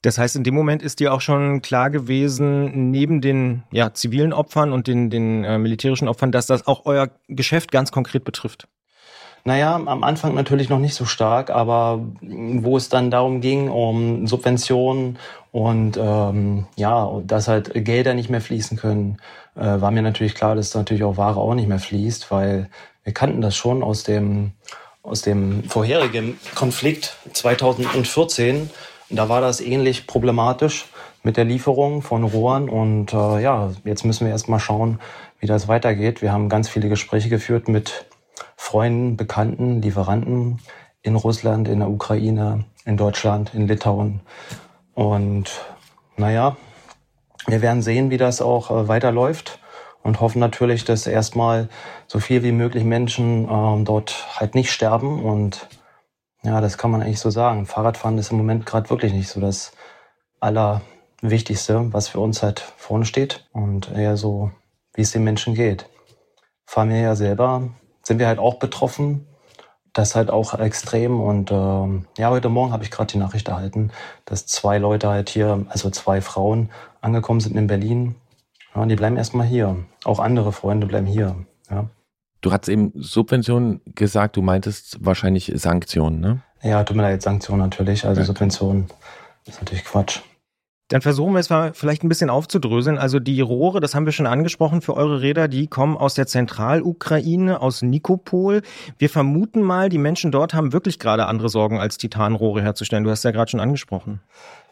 Das 0.02 0.18
heißt, 0.18 0.36
in 0.36 0.44
dem 0.44 0.54
Moment 0.54 0.82
ist 0.82 1.00
dir 1.00 1.12
auch 1.12 1.20
schon 1.20 1.62
klar 1.62 1.90
gewesen, 1.90 2.90
neben 2.92 3.20
den 3.20 3.64
ja, 3.72 3.92
zivilen 3.92 4.32
Opfern 4.32 4.72
und 4.72 4.86
den, 4.86 5.10
den 5.10 5.42
äh, 5.42 5.58
militärischen 5.58 6.06
Opfern, 6.06 6.30
dass 6.30 6.46
das 6.46 6.66
auch 6.66 6.82
euer 6.84 7.08
Geschäft 7.26 7.72
ganz 7.72 7.90
konkret 7.90 8.22
betrifft. 8.22 8.68
Naja, 9.44 9.76
am 9.76 10.02
Anfang 10.02 10.34
natürlich 10.34 10.68
noch 10.68 10.80
nicht 10.80 10.94
so 10.94 11.04
stark, 11.04 11.50
aber 11.50 12.04
wo 12.20 12.76
es 12.76 12.88
dann 12.88 13.12
darum 13.12 13.40
ging, 13.40 13.68
um 13.68 14.26
Subventionen 14.26 15.18
und 15.52 15.96
ähm, 15.96 16.66
ja, 16.74 17.20
dass 17.24 17.46
halt 17.46 17.72
Gelder 17.72 18.14
nicht 18.14 18.28
mehr 18.28 18.40
fließen 18.40 18.76
können, 18.76 19.18
war 19.56 19.90
mir 19.90 20.02
natürlich 20.02 20.34
klar, 20.34 20.54
dass 20.54 20.74
natürlich 20.74 21.02
auch 21.02 21.16
Ware 21.16 21.40
auch 21.40 21.54
nicht 21.54 21.68
mehr 21.68 21.78
fließt, 21.78 22.30
weil 22.30 22.68
wir 23.04 23.14
kannten 23.14 23.40
das 23.40 23.56
schon 23.56 23.82
aus 23.82 24.02
dem, 24.02 24.52
aus 25.02 25.22
dem 25.22 25.64
vorherigen 25.64 26.38
Konflikt 26.54 27.16
2014. 27.32 28.70
Da 29.10 29.28
war 29.28 29.40
das 29.40 29.60
ähnlich 29.60 30.06
problematisch 30.06 30.86
mit 31.22 31.36
der 31.36 31.44
Lieferung 31.44 32.02
von 32.02 32.24
Rohren 32.24 32.68
und 32.68 33.12
äh, 33.12 33.42
ja, 33.42 33.72
jetzt 33.84 34.04
müssen 34.04 34.26
wir 34.26 34.32
erst 34.32 34.48
mal 34.48 34.58
schauen, 34.58 35.00
wie 35.40 35.46
das 35.46 35.68
weitergeht. 35.68 36.22
Wir 36.22 36.32
haben 36.32 36.48
ganz 36.48 36.68
viele 36.68 36.88
Gespräche 36.88 37.28
geführt 37.28 37.68
mit 37.68 38.06
Freunden, 38.56 39.16
Bekannten, 39.16 39.82
Lieferanten 39.82 40.60
in 41.02 41.16
Russland, 41.16 41.68
in 41.68 41.80
der 41.80 41.90
Ukraine, 41.90 42.64
in 42.84 42.96
Deutschland, 42.96 43.54
in 43.54 43.68
Litauen. 43.68 44.20
Und 44.94 45.50
naja, 46.16 46.56
wir 47.46 47.62
werden 47.62 47.82
sehen, 47.82 48.10
wie 48.10 48.16
das 48.16 48.40
auch 48.40 48.70
äh, 48.70 48.88
weiterläuft 48.88 49.58
und 50.02 50.20
hoffen 50.20 50.38
natürlich, 50.38 50.84
dass 50.84 51.06
erstmal 51.06 51.68
so 52.06 52.20
viel 52.20 52.42
wie 52.42 52.52
möglich 52.52 52.84
Menschen 52.84 53.48
ähm, 53.50 53.84
dort 53.84 54.38
halt 54.38 54.54
nicht 54.54 54.70
sterben. 54.70 55.22
Und 55.24 55.68
ja, 56.42 56.60
das 56.60 56.78
kann 56.78 56.90
man 56.90 57.02
eigentlich 57.02 57.20
so 57.20 57.30
sagen. 57.30 57.66
Fahrradfahren 57.66 58.18
ist 58.18 58.30
im 58.30 58.38
Moment 58.38 58.66
gerade 58.66 58.90
wirklich 58.90 59.12
nicht 59.12 59.28
so 59.28 59.40
das 59.40 59.72
Allerwichtigste, 60.40 61.92
was 61.92 62.08
für 62.08 62.20
uns 62.20 62.42
halt 62.42 62.60
vorne 62.76 63.04
steht 63.04 63.48
und 63.52 63.90
eher 63.92 64.16
so, 64.16 64.50
wie 64.94 65.02
es 65.02 65.10
den 65.10 65.24
Menschen 65.24 65.54
geht. 65.54 65.88
Fahren 66.64 66.90
wir 66.90 66.98
ja 66.98 67.14
selber 67.14 67.70
sind 68.06 68.20
wir 68.20 68.28
halt 68.28 68.38
auch 68.38 68.54
betroffen. 68.54 69.26
Das 69.92 70.14
halt 70.14 70.30
auch 70.30 70.54
extrem. 70.58 71.20
Und 71.20 71.50
ähm, 71.50 72.06
ja, 72.18 72.30
heute 72.30 72.48
Morgen 72.48 72.72
habe 72.72 72.84
ich 72.84 72.90
gerade 72.90 73.10
die 73.10 73.18
Nachricht 73.18 73.48
erhalten, 73.48 73.90
dass 74.26 74.46
zwei 74.46 74.78
Leute 74.78 75.08
halt 75.08 75.30
hier, 75.30 75.64
also 75.70 75.90
zwei 75.90 76.20
Frauen, 76.20 76.70
angekommen 77.06 77.40
sind 77.40 77.56
in 77.56 77.66
Berlin. 77.66 78.16
Ja, 78.74 78.82
und 78.82 78.88
die 78.90 78.96
bleiben 78.96 79.16
erstmal 79.16 79.46
hier. 79.46 79.76
Auch 80.04 80.20
andere 80.20 80.52
Freunde 80.52 80.86
bleiben 80.86 81.06
hier. 81.06 81.36
Ja. 81.70 81.88
Du 82.42 82.52
hast 82.52 82.68
eben 82.68 82.92
Subventionen 82.94 83.80
gesagt, 83.94 84.36
du 84.36 84.42
meintest 84.42 84.98
wahrscheinlich 85.00 85.50
Sanktionen, 85.54 86.20
ne? 86.20 86.42
Ja, 86.62 86.84
tut 86.84 86.96
mir 86.96 87.02
leid, 87.02 87.22
Sanktionen 87.22 87.62
natürlich. 87.62 88.04
Also 88.04 88.20
ja. 88.20 88.26
Subventionen 88.26 88.86
ist 89.46 89.60
natürlich 89.60 89.84
Quatsch. 89.84 90.20
Dann 90.88 91.02
versuchen 91.02 91.32
wir 91.32 91.40
es 91.40 91.50
mal 91.50 91.74
vielleicht 91.74 92.04
ein 92.04 92.08
bisschen 92.08 92.30
aufzudröseln. 92.30 92.96
Also 92.96 93.18
die 93.18 93.40
Rohre, 93.40 93.80
das 93.80 93.96
haben 93.96 94.06
wir 94.06 94.12
schon 94.12 94.26
angesprochen 94.26 94.82
für 94.82 94.94
eure 94.94 95.20
Räder, 95.20 95.48
die 95.48 95.66
kommen 95.66 95.96
aus 95.96 96.14
der 96.14 96.28
Zentralukraine, 96.28 97.60
aus 97.60 97.82
Nikopol. 97.82 98.62
Wir 98.96 99.10
vermuten 99.10 99.62
mal, 99.62 99.88
die 99.88 99.98
Menschen 99.98 100.30
dort 100.30 100.54
haben 100.54 100.72
wirklich 100.72 101.00
gerade 101.00 101.26
andere 101.26 101.48
Sorgen, 101.48 101.80
als 101.80 101.98
Titanrohre 101.98 102.62
herzustellen. 102.62 103.02
Du 103.02 103.10
hast 103.10 103.24
ja 103.24 103.32
gerade 103.32 103.50
schon 103.50 103.58
angesprochen. 103.58 104.20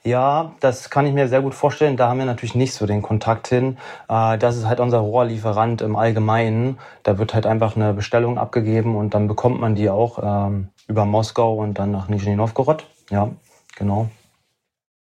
Ja, 0.07 0.53
das 0.61 0.91
kann 0.91 1.07
ich 1.07 1.15
mir 1.15 1.29
sehr 1.29 1.41
gut 1.41 1.55
vorstellen. 1.55 1.97
Da 1.97 2.09
haben 2.09 2.19
wir 2.19 2.27
natürlich 2.27 2.55
nicht 2.55 2.75
so 2.75 2.85
den 2.85 3.01
Kontakt 3.01 3.49
hin. 3.49 3.79
Äh, 4.09 4.37
das 4.37 4.57
ist 4.57 4.67
halt 4.67 4.79
unser 4.81 4.99
Rohrlieferant 4.99 5.81
im 5.81 5.97
Allgemeinen. 5.97 6.79
Da 7.05 7.17
wird 7.17 7.33
halt 7.33 7.47
einfach 7.47 7.75
eine 7.75 7.95
Bestellung 7.95 8.37
abgegeben 8.37 8.97
und 8.97 9.15
dann 9.15 9.29
bekommt 9.29 9.61
man 9.61 9.75
die 9.75 9.89
auch 9.89 10.19
ähm, 10.23 10.69
über 10.89 11.07
Moskau 11.07 11.55
und 11.55 11.79
dann 11.79 11.91
nach 11.91 12.09
Nizhny 12.09 12.37
Novgorod. 12.37 12.85
Ja, 13.11 13.31
genau. 13.77 14.11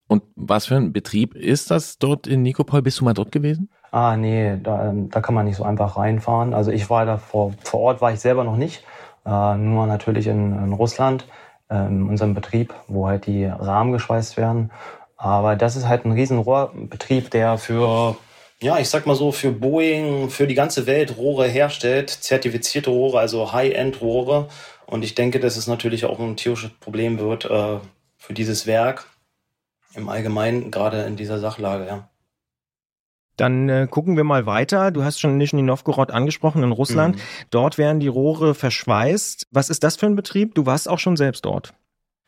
Und 0.09 0.25
was 0.35 0.67
für 0.67 0.75
ein 0.75 0.93
Betrieb 0.93 1.37
ist 1.37 1.71
das 1.71 1.99
dort 1.99 2.27
in 2.27 2.43
Nikopol? 2.43 2.83
Bist 2.83 2.99
du 2.99 3.05
mal 3.05 3.15
dort 3.15 3.31
gewesen? 3.31 3.69
Ah, 3.93 4.17
nee, 4.17 4.59
da, 4.61 4.93
da 4.93 5.21
kann 5.21 5.35
man 5.35 5.47
nicht 5.47 5.57
so 5.57 5.65
einfach 5.65 5.97
reinfahren. 5.97 6.55
Also 6.55 6.73
ich 6.73 6.91
war 6.91 7.07
da 7.07 7.19
vor, 7.19 7.53
vor 7.63 7.81
Ort, 7.81 8.01
war 8.01 8.13
ich 8.13 8.19
selber 8.19 8.43
noch 8.43 8.57
nicht. 8.57 8.83
Äh, 9.25 9.57
nur 9.59 9.87
natürlich 9.87 10.27
in, 10.27 10.53
in 10.53 10.73
Russland, 10.73 11.27
in 11.71 12.09
unserem 12.09 12.35
Betrieb, 12.35 12.75
wo 12.87 13.07
halt 13.07 13.27
die 13.27 13.45
Rahmen 13.45 13.93
geschweißt 13.93 14.37
werden. 14.37 14.71
Aber 15.17 15.57
das 15.57 15.77
ist 15.77 15.89
halt 15.89 16.05
ein 16.05 16.13
riesen 16.13 16.39
Rohrbetrieb, 16.39 17.31
der 17.31 17.59
für, 17.59 18.17
ja, 18.61 18.79
ich 18.79 18.89
sag 18.89 19.07
mal 19.07 19.17
so, 19.17 19.33
für 19.33 19.51
Boeing, 19.51 20.31
für 20.31 20.47
die 20.47 20.55
ganze 20.55 20.87
Welt 20.87 21.17
Rohre 21.17 21.49
herstellt, 21.49 22.11
zertifizierte 22.11 22.91
Rohre, 22.91 23.19
also 23.19 23.53
High-End-Rohre. 23.53 24.49
Und 24.87 25.05
ich 25.05 25.15
denke, 25.15 25.41
dass 25.41 25.57
es 25.57 25.67
natürlich 25.67 26.05
auch 26.05 26.19
ein 26.19 26.37
tierisches 26.37 26.71
Problem 26.81 27.19
wird 27.19 27.45
äh, 27.45 27.79
für 28.17 28.33
dieses 28.33 28.67
Werk 28.67 29.07
im 29.95 30.09
Allgemeinen, 30.09 30.71
gerade 30.71 31.03
in 31.03 31.17
dieser 31.17 31.39
Sachlage, 31.39 31.87
ja. 31.87 32.09
Dann 33.39 33.69
äh, 33.69 33.87
gucken 33.91 34.17
wir 34.17 34.25
mal 34.25 34.45
weiter. 34.45 34.91
Du 34.91 35.05
hast 35.05 35.21
schon 35.21 35.39
Nizhny 35.39 35.63
Novgorod 35.63 36.11
angesprochen 36.11 36.63
in 36.63 36.73
Russland. 36.73 37.17
Mhm. 37.17 37.21
Dort 37.51 37.79
werden 37.79 38.01
die 38.01 38.09
Rohre 38.09 38.55
verschweißt. 38.55 39.47
Was 39.51 39.71
ist 39.71 39.85
das 39.85 39.97
für 39.97 40.07
ein 40.07 40.17
Betrieb? 40.17 40.55
Du 40.55 40.67
warst 40.67 40.89
auch 40.89 40.99
schon 40.99 41.17
selbst 41.17 41.45
dort. 41.45 41.73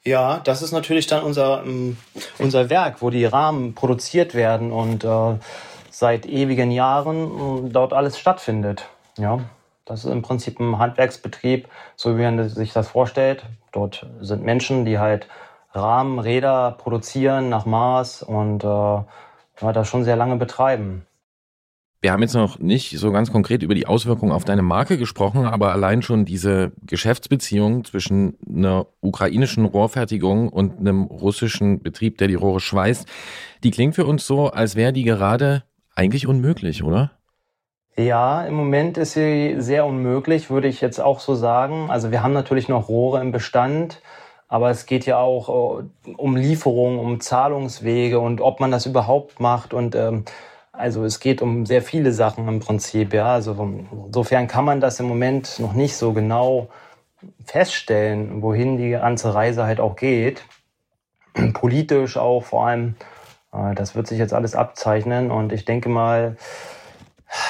Ja, 0.05 0.39
das 0.45 0.63
ist 0.63 0.73
natürlich 0.73 1.09
dann 1.09 1.23
unser, 1.23 1.63
ähm, 1.65 1.99
unser 2.39 2.71
Werk, 2.71 3.03
wo 3.03 3.11
die 3.11 3.27
Rahmen 3.27 3.75
produziert 3.75 4.35
werden 4.35 4.73
und 4.73 5.05
äh, 5.05 5.35
seit 5.91 6.25
ewigen 6.27 6.71
Jahren 6.71 7.67
äh, 7.67 7.71
dort 7.71 7.93
alles 7.93 8.19
stattfindet. 8.19 8.89
Ja, 9.19 9.41
Das 9.85 10.05
ist 10.05 10.11
im 10.11 10.23
Prinzip 10.23 10.61
ein 10.61 10.79
Handwerksbetrieb, 10.79 11.69
so 11.97 12.17
wie 12.17 12.23
man 12.23 12.49
sich 12.49 12.73
das 12.73 12.89
vorstellt. 12.89 13.45
Dort 13.73 14.07
sind 14.21 14.43
Menschen, 14.43 14.85
die 14.85 14.99
halt 14.99 15.27
Rahmen, 15.75 16.19
Räder 16.19 16.77
produzieren 16.79 17.49
nach 17.49 17.67
Maß 17.67 18.23
und 18.23 18.65
äh, 18.65 19.03
ja, 19.61 19.73
das 19.73 19.89
schon 19.89 20.05
sehr 20.05 20.17
lange 20.17 20.37
betreiben. 20.37 21.07
Wir 22.03 22.13
haben 22.13 22.23
jetzt 22.23 22.35
noch 22.35 22.59
nicht 22.59 22.99
so 22.99 23.13
ganz 23.13 23.31
konkret 23.31 23.63
über 23.63 23.75
die 23.75 23.87
Auswirkungen 23.87 24.33
auf 24.33 24.47
deine 24.47 24.63
Marke 24.63 24.97
gesprochen, 24.97 25.45
aber 25.45 25.73
allein 25.73 26.01
schon 26.01 26.25
diese 26.25 26.73
Geschäftsbeziehung 26.87 27.85
zwischen 27.85 28.39
einer 28.49 28.87
ukrainischen 29.01 29.67
Rohrfertigung 29.67 30.49
und 30.49 30.79
einem 30.79 31.03
russischen 31.05 31.83
Betrieb, 31.83 32.17
der 32.17 32.29
die 32.29 32.37
Rohre 32.37 32.61
schweißt, 32.61 33.07
die 33.65 33.71
klingt 33.71 33.97
für 33.97 34.07
uns 34.07 34.27
so, 34.27 34.49
als 34.49 34.77
wäre 34.77 34.95
die 34.95 35.05
gerade 35.05 35.63
eigentlich 35.95 36.27
unmöglich, 36.27 36.83
oder? 36.83 37.11
Ja, 37.99 38.47
im 38.47 38.55
Moment 38.55 38.97
ist 38.97 39.13
sie 39.13 39.57
sehr 39.59 39.85
unmöglich, 39.85 40.49
würde 40.49 40.69
ich 40.69 40.81
jetzt 40.81 41.01
auch 41.01 41.21
so 41.21 41.35
sagen. 41.35 41.91
Also 41.91 42.11
wir 42.11 42.23
haben 42.23 42.33
natürlich 42.33 42.69
noch 42.69 42.89
Rohre 42.89 43.21
im 43.21 43.31
Bestand, 43.31 44.01
aber 44.51 44.69
es 44.69 44.85
geht 44.85 45.07
ja 45.07 45.19
auch 45.19 45.79
äh, 45.79 46.13
um 46.17 46.37
Lieferungen, 46.37 46.99
um 46.99 47.21
Zahlungswege 47.21 48.19
und 48.19 48.41
ob 48.41 48.59
man 48.61 48.73
das 48.73 48.85
überhaupt 48.85 49.41
macht 49.41 49.73
und 49.73 49.95
ähm, 49.95 50.25
also 50.73 51.05
es 51.05 51.21
geht 51.21 51.41
um 51.41 51.67
sehr 51.67 51.83
viele 51.83 52.13
Sachen 52.13 52.49
im 52.49 52.59
Prinzip, 52.59 53.15
ja. 53.15 53.33
Also 53.33 53.57
insofern 54.07 54.49
kann 54.49 54.65
man 54.65 54.81
das 54.81 54.99
im 54.99 55.07
Moment 55.07 55.59
noch 55.61 55.73
nicht 55.73 55.97
so 55.97 56.13
genau 56.13 56.69
feststellen, 57.45 58.43
wohin 58.43 58.77
die 58.77 58.91
ganze 58.91 59.35
Reise 59.35 59.65
halt 59.65 59.79
auch 59.79 59.95
geht. 59.95 60.43
Politisch 61.55 62.17
auch 62.17 62.43
vor 62.43 62.67
allem. 62.67 62.97
Äh, 63.53 63.75
das 63.77 63.95
wird 63.95 64.09
sich 64.09 64.19
jetzt 64.19 64.35
alles 64.35 64.57
abzeichnen 64.57 65.31
und 65.31 65.53
ich 65.53 65.65
denke 65.65 65.89
mal, 65.89 66.37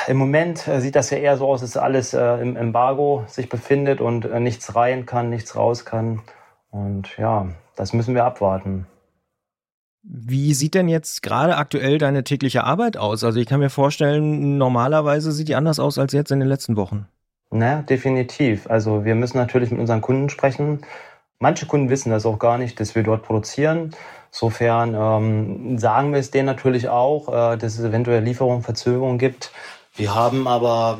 im 0.06 0.18
Moment 0.18 0.68
äh, 0.68 0.80
sieht 0.80 0.96
das 0.96 1.08
ja 1.08 1.16
eher 1.16 1.38
so 1.38 1.48
aus, 1.48 1.62
dass 1.62 1.78
alles 1.78 2.12
im 2.12 2.56
Embargo 2.56 3.24
sich 3.26 3.48
befindet 3.48 4.02
und 4.02 4.30
nichts 4.40 4.74
rein 4.76 5.06
kann, 5.06 5.30
nichts 5.30 5.56
raus 5.56 5.86
kann. 5.86 6.20
Und 6.70 7.16
ja, 7.18 7.48
das 7.76 7.92
müssen 7.92 8.14
wir 8.14 8.24
abwarten. 8.24 8.86
Wie 10.02 10.54
sieht 10.54 10.74
denn 10.74 10.88
jetzt 10.88 11.22
gerade 11.22 11.56
aktuell 11.56 11.98
deine 11.98 12.24
tägliche 12.24 12.64
Arbeit 12.64 12.96
aus? 12.96 13.22
Also 13.22 13.38
ich 13.38 13.46
kann 13.46 13.60
mir 13.60 13.70
vorstellen, 13.70 14.56
normalerweise 14.56 15.30
sieht 15.30 15.48
die 15.48 15.56
anders 15.56 15.78
aus 15.78 15.98
als 15.98 16.12
jetzt 16.12 16.30
in 16.30 16.40
den 16.40 16.48
letzten 16.48 16.76
Wochen. 16.76 17.06
Na, 17.50 17.82
definitiv. 17.82 18.70
Also 18.70 19.04
wir 19.04 19.14
müssen 19.14 19.36
natürlich 19.36 19.70
mit 19.70 19.80
unseren 19.80 20.00
Kunden 20.00 20.30
sprechen. 20.30 20.80
Manche 21.38 21.66
Kunden 21.66 21.90
wissen 21.90 22.10
das 22.10 22.24
auch 22.24 22.38
gar 22.38 22.56
nicht, 22.56 22.80
dass 22.80 22.94
wir 22.94 23.02
dort 23.02 23.24
produzieren. 23.24 23.90
Insofern 24.32 24.94
ähm, 24.94 25.78
sagen 25.78 26.12
wir 26.12 26.20
es 26.20 26.30
denen 26.30 26.46
natürlich 26.46 26.88
auch, 26.88 27.28
äh, 27.28 27.56
dass 27.58 27.78
es 27.78 27.84
eventuell 27.84 28.22
Lieferungsverzögerungen 28.22 29.18
gibt. 29.18 29.50
Wir 29.96 30.14
haben 30.14 30.46
aber, 30.46 30.98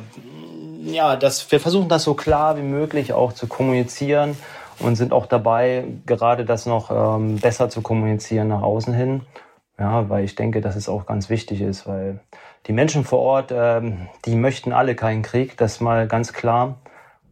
ja, 0.82 1.16
das, 1.16 1.50
wir 1.52 1.60
versuchen 1.60 1.88
das 1.88 2.02
so 2.02 2.14
klar 2.14 2.56
wie 2.58 2.62
möglich 2.62 3.12
auch 3.12 3.32
zu 3.32 3.46
kommunizieren 3.46 4.36
und 4.80 4.96
sind 4.96 5.12
auch 5.12 5.26
dabei, 5.26 5.84
gerade 6.06 6.44
das 6.44 6.66
noch 6.66 6.90
ähm, 6.90 7.36
besser 7.36 7.68
zu 7.68 7.82
kommunizieren 7.82 8.48
nach 8.48 8.62
außen 8.62 8.94
hin. 8.94 9.22
Ja, 9.78 10.10
weil 10.10 10.24
ich 10.24 10.34
denke, 10.34 10.60
dass 10.60 10.76
es 10.76 10.88
auch 10.88 11.06
ganz 11.06 11.30
wichtig 11.30 11.62
ist, 11.62 11.86
weil 11.86 12.20
die 12.66 12.72
Menschen 12.72 13.04
vor 13.04 13.20
Ort, 13.20 13.50
ähm, 13.50 14.08
die 14.26 14.36
möchten 14.36 14.72
alle 14.72 14.94
keinen 14.94 15.22
Krieg, 15.22 15.56
das 15.56 15.80
mal 15.80 16.06
ganz 16.06 16.34
klar. 16.34 16.76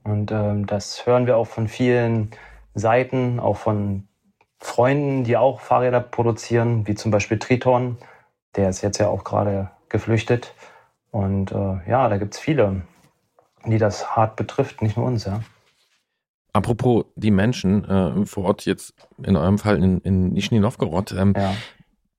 Und 0.04 0.32
ähm, 0.32 0.66
das 0.66 1.04
hören 1.06 1.26
wir 1.26 1.36
auch 1.36 1.46
von 1.46 1.68
vielen 1.68 2.30
Seiten, 2.74 3.38
auch 3.38 3.58
von 3.58 4.08
Freunden, 4.58 5.24
die 5.24 5.36
auch 5.36 5.60
Fahrräder 5.60 6.00
produzieren, 6.00 6.86
wie 6.86 6.94
zum 6.94 7.10
Beispiel 7.10 7.38
Triton, 7.38 7.98
der 8.56 8.70
ist 8.70 8.82
jetzt 8.82 8.98
ja 8.98 9.08
auch 9.08 9.24
gerade 9.24 9.70
geflüchtet. 9.88 10.54
Und 11.10 11.52
äh, 11.52 11.78
ja, 11.88 12.08
da 12.08 12.16
gibt's 12.16 12.38
viele, 12.38 12.82
die 13.66 13.78
das 13.78 14.16
hart 14.16 14.36
betrifft, 14.36 14.80
nicht 14.82 14.96
nur 14.96 15.06
uns, 15.06 15.26
ja. 15.26 15.40
Apropos 16.58 17.04
die 17.14 17.30
Menschen 17.30 17.84
äh, 17.84 18.26
vor 18.26 18.46
Ort 18.46 18.64
jetzt 18.64 18.92
in 19.22 19.36
eurem 19.36 19.58
Fall 19.58 19.76
in, 19.80 20.00
in 20.00 20.30
Nischni 20.30 20.58
Novgorod. 20.58 21.14
Ähm, 21.16 21.32
ja. 21.36 21.54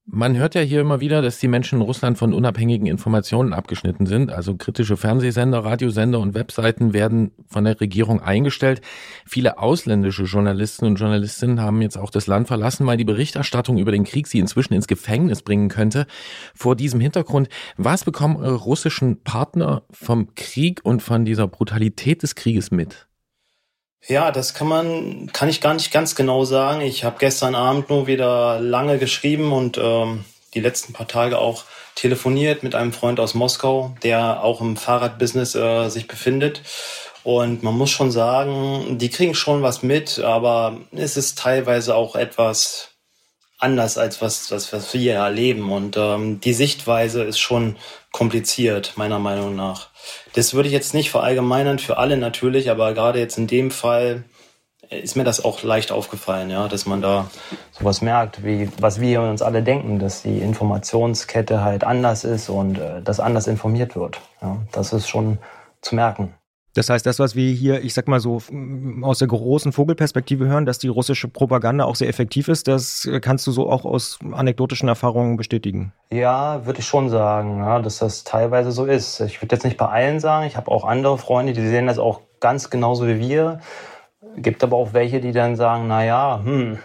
Man 0.06 0.38
hört 0.38 0.56
ja 0.56 0.62
hier 0.62 0.80
immer 0.80 1.02
wieder, 1.02 1.22
dass 1.22 1.40
die 1.40 1.50
Menschen 1.50 1.80
in 1.80 1.86
Russland 1.86 2.18
von 2.18 2.34
unabhängigen 2.34 2.88
Informationen 2.88 3.52
abgeschnitten 3.52 4.06
sind. 4.06 4.32
Also 4.32 4.56
kritische 4.56 4.96
Fernsehsender, 4.96 5.66
Radiosender 5.66 6.22
und 6.22 6.36
Webseiten 6.36 6.94
werden 6.94 7.32
von 7.48 7.66
der 7.66 7.82
Regierung 7.82 8.22
eingestellt. 8.22 8.80
Viele 9.28 9.60
ausländische 9.60 10.24
Journalisten 10.24 10.86
und 10.86 10.96
Journalistinnen 10.96 11.60
haben 11.60 11.82
jetzt 11.82 11.98
auch 11.98 12.12
das 12.12 12.26
Land 12.26 12.48
verlassen, 12.48 12.88
weil 12.88 12.96
die 12.96 13.04
Berichterstattung 13.04 13.78
über 13.78 13.92
den 13.92 14.06
Krieg 14.06 14.28
sie 14.28 14.40
inzwischen 14.40 14.74
ins 14.74 14.88
Gefängnis 14.88 15.42
bringen 15.42 15.68
könnte. 15.68 16.08
Vor 16.56 16.78
diesem 16.78 17.02
Hintergrund, 17.02 17.50
was 17.76 18.06
bekommen 18.06 18.38
eure 18.38 18.56
russischen 18.56 19.22
Partner 19.22 19.84
vom 19.92 20.34
Krieg 20.34 20.80
und 20.84 21.04
von 21.04 21.26
dieser 21.26 21.50
Brutalität 21.50 22.24
des 22.24 22.36
Krieges 22.36 22.72
mit? 22.72 23.09
Ja, 24.08 24.32
das 24.32 24.54
kann 24.54 24.68
man, 24.68 25.30
kann 25.34 25.50
ich 25.50 25.62
gar 25.62 25.74
nicht 25.74 25.92
ganz 25.92 26.16
genau 26.16 26.46
sagen. 26.46 26.82
Ich 26.82 27.04
habe 27.04 27.18
gestern 27.20 27.54
Abend 27.54 27.90
nur 27.90 28.08
wieder 28.08 28.60
lange 28.60 28.98
geschrieben 28.98 29.52
und 29.52 29.78
ähm, 29.78 30.26
die 30.54 30.62
letzten 30.62 30.94
paar 30.94 31.08
Tage 31.08 31.38
auch 31.38 31.66
telefoniert 31.96 32.64
mit 32.64 32.76
einem 32.76 32.94
Freund 32.94 33.20
aus 33.20 33.34
Moskau, 33.34 33.96
der 34.04 34.44
auch 34.44 34.62
im 34.62 34.78
Fahrradbusiness 34.78 35.56
äh, 35.56 35.90
sich 35.90 36.08
befindet. 36.08 36.62
Und 37.24 37.62
man 37.62 37.78
muss 37.78 37.92
schon 37.92 38.12
sagen, 38.12 38.98
die 38.98 39.10
kriegen 39.10 39.36
schon 39.36 39.62
was 39.62 39.84
mit, 39.84 40.20
aber 40.20 40.78
es 40.94 41.18
ist 41.18 41.38
teilweise 41.38 41.96
auch 41.96 42.16
etwas 42.16 42.89
anders 43.60 43.98
als 43.98 44.22
was, 44.22 44.52
was, 44.52 44.74
was 44.74 44.94
wir 44.94 45.16
erleben. 45.16 45.72
Und 45.72 45.98
ähm, 45.98 46.40
die 46.42 46.54
Sichtweise 46.54 47.24
ist 47.24 47.40
schon 47.40 47.76
kompliziert, 48.12 48.94
meiner 48.96 49.20
Meinung 49.20 49.56
nach. 49.56 49.90
Das 50.34 50.54
würde 50.54 50.68
ich 50.68 50.74
jetzt 50.74 50.94
nicht 50.94 51.12
verallgemeinern 51.12 51.80
für 51.80 51.98
alle 51.98 52.18
natürlich, 52.18 52.72
aber 52.72 52.94
gerade 52.94 53.20
jetzt 53.20 53.38
in 53.38 53.48
dem 53.48 53.70
Fall 53.70 54.24
ist 54.90 55.16
mir 55.16 55.24
das 55.24 55.44
auch 55.46 55.62
leicht 55.62 55.92
aufgefallen, 55.92 56.50
ja, 56.50 56.68
dass 56.68 56.88
man 56.88 57.02
da 57.02 57.30
sowas 57.72 58.02
merkt, 58.02 58.44
wie 58.44 58.70
was 58.80 59.00
wir 59.00 59.22
uns 59.22 59.42
alle 59.44 59.62
denken, 59.62 60.00
dass 60.00 60.24
die 60.24 60.40
Informationskette 60.40 61.62
halt 61.62 61.84
anders 61.84 62.24
ist 62.24 62.50
und 62.50 62.80
äh, 62.80 63.02
dass 63.04 63.20
anders 63.20 63.46
informiert 63.46 63.96
wird. 63.96 64.20
Ja, 64.42 64.58
das 64.72 64.94
ist 64.94 65.08
schon 65.08 65.38
zu 65.82 65.94
merken. 65.96 66.34
Das 66.76 66.90
heißt, 66.90 67.06
das, 67.06 67.18
was 67.20 67.36
wir 67.36 67.52
hier, 67.52 67.84
ich 67.84 67.94
sag 67.94 68.08
mal 68.08 68.20
so, 68.20 68.42
aus 69.02 69.20
der 69.20 69.28
großen 69.28 69.72
Vogelperspektive 69.72 70.48
hören, 70.48 70.66
dass 70.66 70.78
die 70.78 70.88
russische 70.88 71.28
Propaganda 71.28 71.86
auch 71.86 71.96
sehr 71.96 72.08
effektiv 72.08 72.48
ist, 72.48 72.68
das 72.68 73.10
kannst 73.22 73.48
du 73.48 73.52
so 73.52 73.70
auch 73.70 73.86
aus 73.86 74.20
anekdotischen 74.32 74.88
Erfahrungen 74.88 75.36
bestätigen. 75.36 75.94
Ja, 76.12 76.66
würde 76.66 76.80
ich 76.80 76.86
schon 76.86 77.10
sagen, 77.10 77.60
ja, 77.60 77.80
dass 77.80 77.98
das 77.98 78.24
teilweise 78.24 78.72
so 78.72 78.86
ist. 78.86 79.20
Ich 79.22 79.42
würde 79.42 79.56
jetzt 79.56 79.64
nicht 79.66 79.78
bei 79.78 79.88
allen 79.88 80.20
sagen, 80.20 80.46
ich 80.46 80.58
habe 80.58 80.70
auch 80.70 80.86
andere 80.86 81.18
Freunde, 81.18 81.54
die 81.54 81.68
sehen 81.68 81.88
das 81.88 81.98
auch 81.98 82.22
ganz 82.40 82.70
genauso 82.70 83.08
wie 83.08 83.20
wir. 83.20 83.60
Gibt 84.38 84.64
aber 84.64 84.78
auch 84.78 84.94
welche, 84.94 85.22
die 85.22 85.32
dann 85.32 85.56
sagen, 85.56 85.88
na 85.88 86.06
ja, 86.06 86.42
hm, 86.44 86.78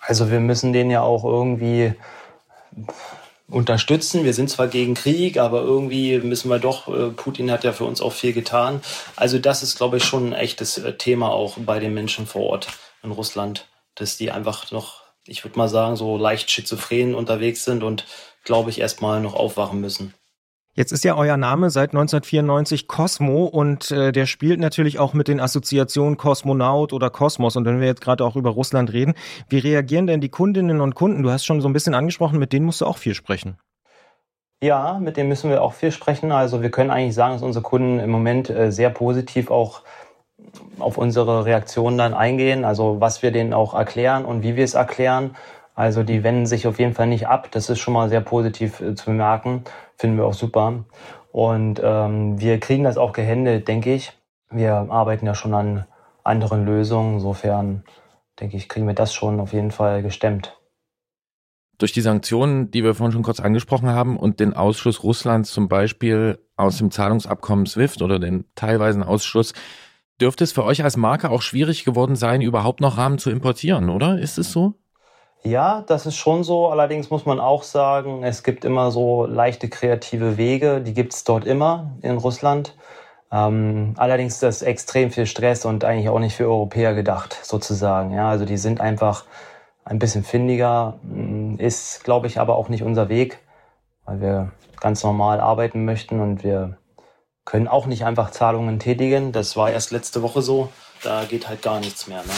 also 0.00 0.30
wir 0.30 0.40
müssen 0.40 0.72
den 0.72 0.90
ja 0.90 1.02
auch 1.02 1.24
irgendwie 1.24 1.94
unterstützen. 3.52 4.24
Wir 4.24 4.32
sind 4.32 4.48
zwar 4.48 4.66
gegen 4.66 4.94
Krieg, 4.94 5.36
aber 5.38 5.60
irgendwie 5.60 6.18
müssen 6.18 6.48
wir 6.48 6.58
doch, 6.58 6.88
äh, 6.88 7.10
Putin 7.10 7.50
hat 7.50 7.64
ja 7.64 7.72
für 7.72 7.84
uns 7.84 8.00
auch 8.00 8.12
viel 8.12 8.32
getan. 8.32 8.80
Also 9.14 9.38
das 9.38 9.62
ist, 9.62 9.76
glaube 9.76 9.98
ich, 9.98 10.04
schon 10.04 10.28
ein 10.28 10.32
echtes 10.32 10.78
äh, 10.78 10.94
Thema 10.94 11.30
auch 11.30 11.58
bei 11.58 11.78
den 11.78 11.92
Menschen 11.92 12.26
vor 12.26 12.44
Ort 12.44 12.68
in 13.02 13.10
Russland, 13.10 13.66
dass 13.94 14.16
die 14.16 14.30
einfach 14.30 14.70
noch, 14.70 15.02
ich 15.26 15.44
würde 15.44 15.58
mal 15.58 15.68
sagen, 15.68 15.96
so 15.96 16.16
leicht 16.16 16.50
schizophren 16.50 17.14
unterwegs 17.14 17.64
sind 17.64 17.82
und, 17.82 18.06
glaube 18.44 18.70
ich, 18.70 18.80
erstmal 18.80 19.20
noch 19.20 19.34
aufwachen 19.34 19.80
müssen. 19.80 20.14
Jetzt 20.74 20.90
ist 20.90 21.04
ja 21.04 21.16
euer 21.16 21.36
Name 21.36 21.68
seit 21.68 21.90
1994 21.90 22.88
Cosmo 22.88 23.44
und 23.44 23.90
äh, 23.90 24.10
der 24.10 24.24
spielt 24.24 24.58
natürlich 24.58 24.98
auch 24.98 25.12
mit 25.12 25.28
den 25.28 25.38
Assoziationen 25.38 26.16
Kosmonaut 26.16 26.94
oder 26.94 27.10
Kosmos. 27.10 27.56
Und 27.56 27.66
wenn 27.66 27.78
wir 27.78 27.86
jetzt 27.86 28.00
gerade 28.00 28.24
auch 28.24 28.36
über 28.36 28.48
Russland 28.48 28.90
reden, 28.90 29.12
wie 29.50 29.58
reagieren 29.58 30.06
denn 30.06 30.22
die 30.22 30.30
Kundinnen 30.30 30.80
und 30.80 30.94
Kunden? 30.94 31.22
Du 31.22 31.30
hast 31.30 31.44
schon 31.44 31.60
so 31.60 31.68
ein 31.68 31.74
bisschen 31.74 31.92
angesprochen, 31.92 32.38
mit 32.38 32.54
denen 32.54 32.64
musst 32.64 32.80
du 32.80 32.86
auch 32.86 32.96
viel 32.96 33.12
sprechen. 33.12 33.58
Ja, 34.62 34.98
mit 34.98 35.18
denen 35.18 35.28
müssen 35.28 35.50
wir 35.50 35.62
auch 35.62 35.74
viel 35.74 35.92
sprechen. 35.92 36.32
Also 36.32 36.62
wir 36.62 36.70
können 36.70 36.90
eigentlich 36.90 37.14
sagen, 37.14 37.34
dass 37.34 37.42
unsere 37.42 37.62
Kunden 37.62 37.98
im 37.98 38.08
Moment 38.08 38.48
äh, 38.48 38.72
sehr 38.72 38.88
positiv 38.88 39.50
auch 39.50 39.82
auf 40.78 40.96
unsere 40.96 41.44
Reaktionen 41.44 41.98
dann 41.98 42.14
eingehen, 42.14 42.64
also 42.64 42.98
was 42.98 43.22
wir 43.22 43.30
denen 43.30 43.52
auch 43.52 43.74
erklären 43.74 44.24
und 44.24 44.42
wie 44.42 44.56
wir 44.56 44.64
es 44.64 44.72
erklären. 44.72 45.36
Also 45.74 46.02
die 46.02 46.22
wenden 46.22 46.46
sich 46.46 46.66
auf 46.66 46.78
jeden 46.78 46.94
Fall 46.94 47.06
nicht 47.06 47.28
ab. 47.28 47.48
Das 47.50 47.70
ist 47.70 47.78
schon 47.78 47.94
mal 47.94 48.08
sehr 48.08 48.20
positiv 48.20 48.80
äh, 48.80 48.94
zu 48.94 49.06
bemerken. 49.06 49.64
Finden 50.02 50.16
wir 50.18 50.26
auch 50.26 50.34
super. 50.34 50.84
Und 51.30 51.80
ähm, 51.80 52.40
wir 52.40 52.58
kriegen 52.58 52.82
das 52.82 52.96
auch 52.96 53.12
gehändet, 53.12 53.68
denke 53.68 53.94
ich. 53.94 54.12
Wir 54.50 54.74
arbeiten 54.74 55.26
ja 55.26 55.36
schon 55.36 55.54
an 55.54 55.86
anderen 56.24 56.66
Lösungen. 56.66 57.14
Insofern 57.14 57.84
denke 58.40 58.56
ich, 58.56 58.68
kriegen 58.68 58.88
wir 58.88 58.94
das 58.94 59.14
schon 59.14 59.38
auf 59.38 59.52
jeden 59.52 59.70
Fall 59.70 60.02
gestemmt. 60.02 60.58
Durch 61.78 61.92
die 61.92 62.00
Sanktionen, 62.00 62.72
die 62.72 62.82
wir 62.82 62.96
vorhin 62.96 63.12
schon 63.12 63.22
kurz 63.22 63.38
angesprochen 63.38 63.90
haben 63.90 64.16
und 64.16 64.40
den 64.40 64.54
Ausschluss 64.54 65.04
Russlands 65.04 65.52
zum 65.52 65.68
Beispiel 65.68 66.40
aus 66.56 66.78
dem 66.78 66.90
Zahlungsabkommen 66.90 67.66
SWIFT 67.66 68.02
oder 68.02 68.18
den 68.18 68.44
teilweisen 68.56 69.04
Ausschluss, 69.04 69.52
dürfte 70.20 70.42
es 70.42 70.50
für 70.50 70.64
euch 70.64 70.82
als 70.82 70.96
Marke 70.96 71.30
auch 71.30 71.42
schwierig 71.42 71.84
geworden 71.84 72.16
sein, 72.16 72.42
überhaupt 72.42 72.80
noch 72.80 72.98
Rahmen 72.98 73.18
zu 73.18 73.30
importieren, 73.30 73.88
oder? 73.88 74.18
Ist 74.18 74.36
es 74.36 74.50
so? 74.50 74.74
Ja, 75.44 75.82
das 75.86 76.06
ist 76.06 76.16
schon 76.16 76.44
so. 76.44 76.68
Allerdings 76.68 77.10
muss 77.10 77.26
man 77.26 77.40
auch 77.40 77.64
sagen, 77.64 78.22
es 78.22 78.44
gibt 78.44 78.64
immer 78.64 78.92
so 78.92 79.26
leichte 79.26 79.68
kreative 79.68 80.36
Wege. 80.36 80.80
Die 80.80 80.94
gibt 80.94 81.14
es 81.14 81.24
dort 81.24 81.44
immer 81.44 81.90
in 82.02 82.16
Russland. 82.16 82.76
Ähm, 83.32 83.94
allerdings 83.96 84.34
ist 84.34 84.42
das 84.42 84.62
extrem 84.62 85.10
viel 85.10 85.26
Stress 85.26 85.64
und 85.64 85.84
eigentlich 85.84 86.10
auch 86.10 86.20
nicht 86.20 86.36
für 86.36 86.44
Europäer 86.46 86.94
gedacht, 86.94 87.38
sozusagen. 87.42 88.12
Ja, 88.12 88.28
also 88.28 88.44
die 88.44 88.58
sind 88.58 88.80
einfach 88.80 89.24
ein 89.84 89.98
bisschen 89.98 90.22
findiger, 90.22 90.98
mm, 91.02 91.56
ist, 91.58 92.04
glaube 92.04 92.26
ich, 92.28 92.38
aber 92.38 92.56
auch 92.56 92.68
nicht 92.68 92.82
unser 92.84 93.08
Weg, 93.08 93.38
weil 94.04 94.20
wir 94.20 94.52
ganz 94.80 95.02
normal 95.02 95.40
arbeiten 95.40 95.84
möchten 95.84 96.20
und 96.20 96.44
wir 96.44 96.76
können 97.44 97.68
auch 97.68 97.86
nicht 97.86 98.04
einfach 98.04 98.30
Zahlungen 98.30 98.78
tätigen. 98.78 99.32
Das 99.32 99.56
war 99.56 99.70
erst 99.70 99.90
letzte 99.90 100.22
Woche 100.22 100.42
so. 100.42 100.68
Da 101.02 101.24
geht 101.24 101.48
halt 101.48 101.62
gar 101.62 101.80
nichts 101.80 102.06
mehr. 102.06 102.22
Ne? 102.22 102.32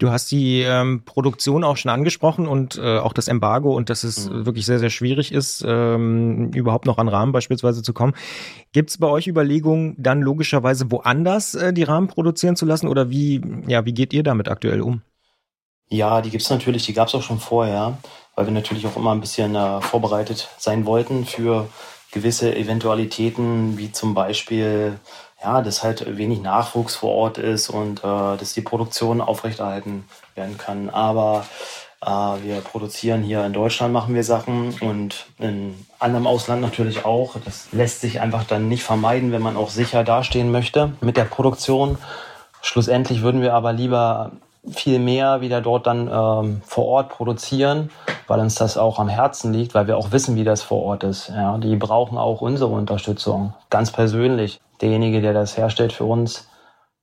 Du 0.00 0.10
hast 0.10 0.30
die 0.30 0.62
ähm, 0.62 1.04
Produktion 1.04 1.62
auch 1.62 1.76
schon 1.76 1.90
angesprochen 1.90 2.48
und 2.48 2.78
äh, 2.78 2.96
auch 2.98 3.12
das 3.12 3.28
Embargo 3.28 3.76
und 3.76 3.90
dass 3.90 4.02
es 4.02 4.30
mhm. 4.30 4.46
wirklich 4.46 4.64
sehr, 4.64 4.78
sehr 4.78 4.88
schwierig 4.88 5.30
ist, 5.30 5.62
ähm, 5.66 6.52
überhaupt 6.54 6.86
noch 6.86 6.96
an 6.96 7.08
Rahmen 7.08 7.32
beispielsweise 7.32 7.82
zu 7.82 7.92
kommen. 7.92 8.14
Gibt 8.72 8.88
es 8.88 8.96
bei 8.96 9.08
euch 9.08 9.26
Überlegungen, 9.26 9.94
dann 9.98 10.22
logischerweise 10.22 10.90
woanders 10.90 11.54
äh, 11.54 11.74
die 11.74 11.82
Rahmen 11.82 12.08
produzieren 12.08 12.56
zu 12.56 12.64
lassen 12.64 12.88
oder 12.88 13.10
wie, 13.10 13.42
ja, 13.66 13.84
wie 13.84 13.92
geht 13.92 14.14
ihr 14.14 14.22
damit 14.22 14.48
aktuell 14.48 14.80
um? 14.80 15.02
Ja, 15.90 16.22
die 16.22 16.30
gibt's 16.30 16.48
natürlich, 16.48 16.86
die 16.86 16.94
gab's 16.94 17.14
auch 17.14 17.22
schon 17.22 17.38
vorher, 17.38 17.98
weil 18.36 18.46
wir 18.46 18.54
natürlich 18.54 18.86
auch 18.86 18.96
immer 18.96 19.12
ein 19.12 19.20
bisschen 19.20 19.54
äh, 19.54 19.82
vorbereitet 19.82 20.48
sein 20.56 20.86
wollten 20.86 21.26
für 21.26 21.68
gewisse 22.10 22.56
Eventualitäten, 22.56 23.76
wie 23.76 23.92
zum 23.92 24.14
Beispiel, 24.14 24.98
ja, 25.42 25.62
dass 25.62 25.82
halt 25.82 26.16
wenig 26.16 26.42
Nachwuchs 26.42 26.96
vor 26.96 27.14
Ort 27.14 27.38
ist 27.38 27.70
und 27.70 28.00
äh, 28.00 28.36
dass 28.36 28.52
die 28.52 28.60
Produktion 28.60 29.20
aufrechterhalten 29.20 30.04
werden 30.34 30.58
kann. 30.58 30.90
Aber 30.90 31.46
äh, 32.04 32.08
wir 32.08 32.60
produzieren 32.60 33.22
hier 33.22 33.44
in 33.44 33.52
Deutschland, 33.52 33.92
machen 33.92 34.14
wir 34.14 34.24
Sachen 34.24 34.74
und 34.80 35.26
in 35.38 35.86
anderem 35.98 36.26
Ausland 36.26 36.60
natürlich 36.60 37.04
auch. 37.04 37.36
Das 37.44 37.68
lässt 37.72 38.00
sich 38.00 38.20
einfach 38.20 38.44
dann 38.44 38.68
nicht 38.68 38.82
vermeiden, 38.82 39.32
wenn 39.32 39.42
man 39.42 39.56
auch 39.56 39.70
sicher 39.70 40.04
dastehen 40.04 40.50
möchte 40.50 40.92
mit 41.00 41.16
der 41.16 41.24
Produktion. 41.24 41.98
Schlussendlich 42.62 43.22
würden 43.22 43.40
wir 43.40 43.54
aber 43.54 43.72
lieber 43.72 44.32
viel 44.68 44.98
mehr 44.98 45.40
wieder 45.40 45.62
dort 45.62 45.86
dann 45.86 46.08
ähm, 46.12 46.60
vor 46.66 46.84
Ort 46.86 47.08
produzieren, 47.08 47.90
weil 48.26 48.40
uns 48.40 48.56
das 48.56 48.76
auch 48.76 48.98
am 48.98 49.08
Herzen 49.08 49.54
liegt, 49.54 49.74
weil 49.74 49.86
wir 49.86 49.96
auch 49.96 50.12
wissen, 50.12 50.36
wie 50.36 50.44
das 50.44 50.60
vor 50.60 50.82
Ort 50.82 51.04
ist. 51.04 51.30
Ja, 51.30 51.56
die 51.56 51.76
brauchen 51.76 52.18
auch 52.18 52.42
unsere 52.42 52.70
Unterstützung, 52.70 53.54
ganz 53.70 53.90
persönlich. 53.90 54.60
Derjenige, 54.80 55.20
der 55.20 55.32
das 55.32 55.56
herstellt 55.56 55.92
für 55.92 56.04
uns, 56.04 56.48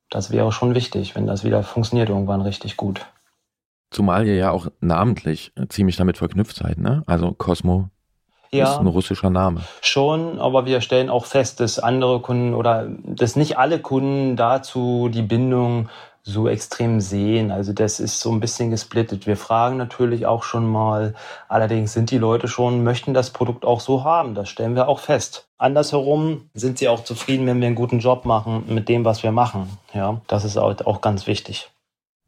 das 0.09 0.31
wäre 0.31 0.51
schon 0.51 0.73
wichtig, 0.75 1.15
wenn 1.15 1.27
das 1.27 1.43
wieder 1.43 1.63
funktioniert 1.63 2.09
irgendwann 2.09 2.41
richtig 2.41 2.77
gut. 2.77 3.05
Zumal 3.91 4.27
ihr 4.27 4.35
ja 4.35 4.51
auch 4.51 4.67
namentlich 4.79 5.53
ziemlich 5.69 5.95
damit 5.95 6.17
verknüpft 6.17 6.55
seid, 6.55 6.77
ne? 6.77 7.03
Also 7.07 7.31
Cosmo 7.31 7.89
ja, 8.51 8.71
ist 8.71 8.79
ein 8.79 8.87
russischer 8.87 9.29
Name. 9.29 9.61
Schon, 9.81 10.39
aber 10.39 10.65
wir 10.65 10.81
stellen 10.81 11.09
auch 11.09 11.25
fest, 11.25 11.59
dass 11.59 11.79
andere 11.79 12.21
Kunden 12.21 12.53
oder 12.53 12.87
dass 13.03 13.35
nicht 13.35 13.57
alle 13.57 13.79
Kunden 13.79 14.35
dazu 14.35 15.09
die 15.11 15.21
Bindung 15.21 15.89
so 16.23 16.47
extrem 16.47 16.99
sehen. 16.99 17.51
Also 17.51 17.71
das 17.71 17.99
ist 17.99 18.19
so 18.19 18.31
ein 18.31 18.41
bisschen 18.41 18.69
gesplittet. 18.69 19.27
Wir 19.27 19.37
fragen 19.37 19.77
natürlich 19.77 20.25
auch 20.25 20.43
schon 20.43 20.67
mal, 20.67 21.13
allerdings 21.47 21.93
sind 21.93 22.11
die 22.11 22.17
Leute 22.17 22.47
schon, 22.49 22.83
möchten 22.83 23.13
das 23.13 23.31
Produkt 23.31 23.63
auch 23.63 23.79
so 23.79 24.03
haben. 24.03 24.35
Das 24.35 24.49
stellen 24.49 24.75
wir 24.75 24.89
auch 24.89 24.99
fest. 24.99 25.46
Andersherum 25.57 26.49
sind 26.53 26.77
sie 26.77 26.87
auch 26.87 27.03
zufrieden, 27.03 27.47
wenn 27.47 27.59
wir 27.59 27.67
einen 27.67 27.75
guten 27.75 27.99
Job 27.99 28.25
machen 28.25 28.65
mit 28.67 28.89
dem, 28.89 29.05
was 29.05 29.23
wir 29.23 29.31
machen. 29.31 29.67
Ja, 29.93 30.21
das 30.27 30.45
ist 30.45 30.57
auch 30.57 31.01
ganz 31.01 31.25
wichtig. 31.25 31.71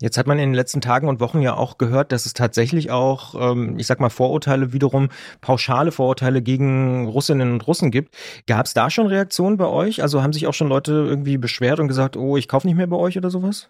Jetzt 0.02 0.18
hat 0.18 0.28
man 0.28 0.40
in 0.40 0.50
den 0.50 0.56
letzten 0.56 0.80
Tagen 0.80 1.10
und 1.10 1.20
Wochen 1.20 1.42
ja 1.42 1.58
auch 1.58 1.78
gehört, 1.78 2.14
dass 2.14 2.26
es 2.26 2.34
tatsächlich 2.34 2.90
auch, 2.90 3.36
ähm, 3.36 3.78
ich 3.78 3.86
sag 3.86 4.00
mal, 4.00 4.10
Vorurteile 4.10 4.72
wiederum, 4.72 5.10
pauschale 5.42 5.92
Vorurteile 5.92 6.42
gegen 6.42 7.10
Russinnen 7.10 7.52
und 7.52 7.68
Russen 7.68 7.92
gibt. 7.92 8.16
Gab 8.48 8.66
es 8.66 8.74
da 8.74 8.90
schon 8.90 9.08
Reaktionen 9.08 9.58
bei 9.58 9.68
euch? 9.68 10.02
Also 10.02 10.24
haben 10.24 10.32
sich 10.32 10.48
auch 10.48 10.54
schon 10.54 10.70
Leute 10.70 10.94
irgendwie 10.94 11.38
beschwert 11.38 11.82
und 11.82 11.90
gesagt, 11.90 12.16
oh, 12.16 12.38
ich 12.38 12.48
kaufe 12.48 12.66
nicht 12.66 12.78
mehr 12.78 12.88
bei 12.88 12.96
euch 12.96 13.18
oder 13.18 13.30
sowas? 13.30 13.70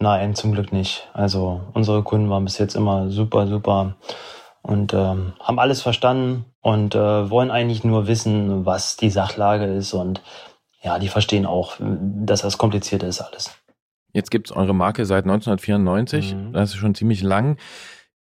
Nein, 0.00 0.34
zum 0.34 0.52
Glück 0.52 0.70
nicht. 0.70 1.08
Also 1.14 1.62
unsere 1.72 2.02
Kunden 2.02 2.28
waren 2.28 2.44
bis 2.44 2.58
jetzt 2.58 2.76
immer 2.76 3.08
super, 3.08 3.46
super 3.46 3.96
und 4.64 4.94
ähm, 4.94 5.34
haben 5.40 5.58
alles 5.58 5.82
verstanden 5.82 6.46
und 6.62 6.94
äh, 6.94 7.30
wollen 7.30 7.50
eigentlich 7.50 7.84
nur 7.84 8.06
wissen, 8.06 8.64
was 8.64 8.96
die 8.96 9.10
Sachlage 9.10 9.66
ist 9.66 9.92
und 9.92 10.22
ja, 10.82 10.98
die 10.98 11.08
verstehen 11.08 11.46
auch, 11.46 11.76
dass 11.80 12.42
das 12.42 12.58
kompliziert 12.58 13.02
ist 13.02 13.20
alles. 13.20 13.50
Jetzt 14.12 14.30
gibt's 14.30 14.52
eure 14.52 14.74
Marke 14.74 15.04
seit 15.06 15.24
1994, 15.24 16.34
mhm. 16.34 16.52
das 16.52 16.70
ist 16.70 16.76
schon 16.76 16.94
ziemlich 16.94 17.22
lang. 17.22 17.58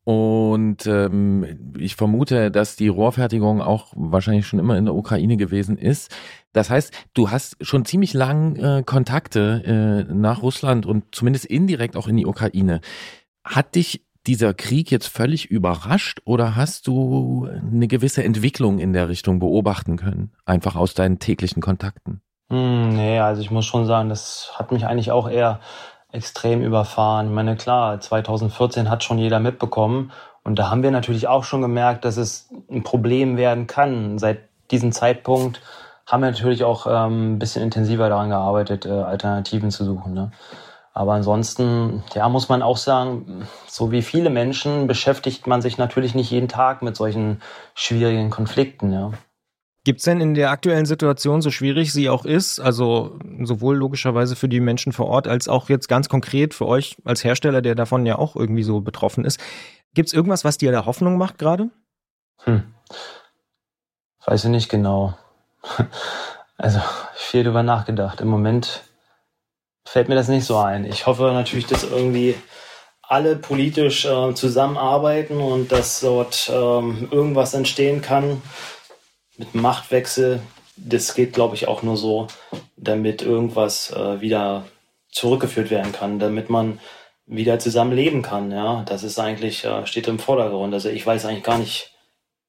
Und 0.05 0.85
ähm, 0.89 1.75
ich 1.79 1.95
vermute, 1.95 2.51
dass 2.51 2.75
die 2.75 2.89
Rohrfertigung 2.89 3.63
auch 3.63 3.93
wahrscheinlich 3.95 4.49
schon 4.49 4.59
immer 4.59 4.77
in 4.77 4.87
der 4.87 4.95
Ukraine 4.95 5.37
gewesen 5.37 5.79
ist. 5.79 6.13
Das 6.53 6.71
heißt, 6.71 6.93
du 7.15 7.31
hast 7.31 7.57
schon 7.61 7.85
ziemlich 7.85 8.15
lang 8.15 8.57
äh, 8.57 8.83
Kontakte 8.85 10.07
äh, 10.09 10.13
nach 10.13 10.43
Russland 10.43 10.87
und 10.87 11.15
zumindest 11.15 11.45
indirekt 11.45 11.97
auch 11.97 12.09
in 12.09 12.17
die 12.17 12.27
Ukraine. 12.27 12.81
Hat 13.45 13.77
dich 13.77 14.05
dieser 14.27 14.55
Krieg 14.55 14.91
jetzt 14.91 15.07
völlig 15.07 15.51
überrascht 15.51 16.21
oder 16.25 16.57
hast 16.57 16.87
du 16.87 17.49
eine 17.49 17.89
gewisse 17.89 18.23
Entwicklung 18.23 18.79
in 18.79 18.93
der 18.93 19.09
Richtung 19.09 19.39
beobachten 19.39 19.97
können, 19.97 20.33
einfach 20.45 20.77
aus 20.77 20.95
deinen 20.95 21.19
täglichen 21.19 21.61
Kontakten? 21.61 22.23
Hm, 22.51 22.91
nee, 22.97 23.19
also 23.19 23.41
ich 23.41 23.51
muss 23.51 23.65
schon 23.65 23.87
sagen, 23.87 24.09
das 24.09 24.53
hat 24.55 24.73
mich 24.73 24.87
eigentlich 24.87 25.11
auch 25.11 25.29
eher 25.29 25.61
extrem 26.13 26.63
überfahren. 26.63 27.29
Ich 27.29 27.33
meine, 27.33 27.57
klar, 27.57 28.01
2014 28.01 28.91
hat 28.91 29.03
schon 29.03 29.19
jeder 29.19 29.41
mitbekommen 29.41 30.13
und 30.45 30.59
da 30.59 30.71
haben 30.71 30.83
wir 30.83 30.91
natürlich 30.91 31.29
auch 31.29 31.45
schon 31.45 31.63
gemerkt, 31.63 32.05
dass 32.05 32.17
es 32.17 32.51
ein 32.71 32.83
Problem 32.83 33.37
werden 33.37 33.67
kann. 33.67 34.19
Seit 34.19 34.41
diesem 34.71 34.93
Zeitpunkt 34.93 35.61
haben 36.07 36.23
wir 36.23 36.31
natürlich 36.31 36.65
auch 36.65 36.87
ähm, 36.87 37.35
ein 37.35 37.39
bisschen 37.39 37.63
intensiver 37.63 38.09
daran 38.09 38.29
gearbeitet, 38.29 38.87
äh, 38.87 38.91
Alternativen 38.91 39.71
zu 39.71 39.85
suchen. 39.85 40.15
Ne? 40.15 40.33
Aber 40.95 41.15
ansonsten, 41.15 42.05
ja, 42.15 42.29
muss 42.29 42.49
man 42.49 42.63
auch 42.63 42.77
sagen, 42.77 43.49
so 43.67 43.91
wie 43.93 44.03
viele 44.03 44.29
Menschen 44.29 44.87
beschäftigt 44.87 45.47
man 45.47 45.63
sich 45.63 45.79
natürlich 45.79 46.15
nicht 46.15 46.31
jeden 46.31 46.49
Tag 46.49 46.83
mit 46.83 46.97
solchen 46.97 47.41
schwierigen 47.75 48.29
Konflikten. 48.29 48.93
Ja. 48.93 49.13
Gibt 49.85 49.99
es 49.99 50.05
denn 50.05 50.21
in 50.21 50.35
der 50.35 50.51
aktuellen 50.51 50.85
Situation, 50.87 51.41
so 51.41 51.51
schwierig 51.51 51.93
sie 51.93 52.09
auch 52.11 52.25
ist, 52.25 52.61
also 52.61 53.19
sowohl 53.43 53.77
logischerweise 53.77 54.37
für 54.37 54.49
die 54.49 54.61
Menschen 54.61 54.93
vor 54.93 55.07
Ort 55.07 55.27
als 55.27 55.49
auch 55.49 55.71
jetzt 55.71 55.89
ganz 55.89 56.09
konkret 56.09 56.53
für 56.55 56.67
euch 56.67 56.97
als 57.05 57.25
Hersteller, 57.25 57.63
der 57.63 57.75
davon 57.75 58.05
ja 58.05 58.17
auch 58.17 58.37
irgendwie 58.37 58.63
so 58.63 58.81
betroffen 58.81 59.25
ist, 59.25 59.41
gibt 59.95 60.09
es 60.09 60.13
irgendwas, 60.13 60.45
was 60.45 60.59
dir 60.59 60.73
da 60.73 60.85
Hoffnung 60.85 61.17
macht 61.17 61.39
gerade? 61.39 61.71
Hm. 62.45 62.63
Weiß 64.27 64.45
ich 64.45 64.51
nicht 64.51 64.69
genau. 64.69 65.15
Also 66.59 66.81
viel 67.15 67.43
drüber 67.43 67.65
nachgedacht. 67.65 68.21
Im 68.21 68.29
Moment 68.29 68.85
fällt 69.85 70.09
mir 70.09 70.15
das 70.15 70.29
nicht 70.29 70.45
so 70.45 70.57
ein. 70.57 70.85
Ich 70.85 71.07
hoffe 71.07 71.25
natürlich, 71.33 71.67
dass 71.67 71.85
irgendwie 71.85 72.35
alle 73.03 73.37
politisch 73.37 74.05
äh, 74.05 74.35
zusammenarbeiten 74.35 75.41
und 75.41 75.71
dass 75.71 76.01
dort 76.01 76.51
ähm, 76.53 77.09
irgendwas 77.11 77.53
entstehen 77.53 78.01
kann, 78.01 78.41
mit 79.37 79.55
Machtwechsel, 79.55 80.41
das 80.77 81.15
geht, 81.15 81.33
glaube 81.35 81.55
ich, 81.55 81.69
auch 81.69 81.83
nur 81.83 81.97
so, 81.97 82.27
damit 82.77 83.23
irgendwas 83.23 83.91
äh, 83.91 84.21
wieder 84.21 84.65
zurückgeführt 85.11 85.71
werden 85.71 85.93
kann, 85.93 86.19
damit 86.19 86.49
man 86.49 86.81
wieder 87.27 87.59
zusammen 87.59 87.93
leben 87.93 88.23
kann. 88.23 88.51
Ja, 88.51 88.83
das 88.85 89.03
ist 89.03 89.19
eigentlich 89.19 89.65
äh, 89.65 89.87
steht 89.87 90.09
im 90.09 90.19
Vordergrund. 90.19 90.73
Also 90.73 90.89
ich 90.89 91.07
weiß 91.07 91.27
eigentlich 91.27 91.45
gar 91.45 91.59
nicht, 91.59 91.93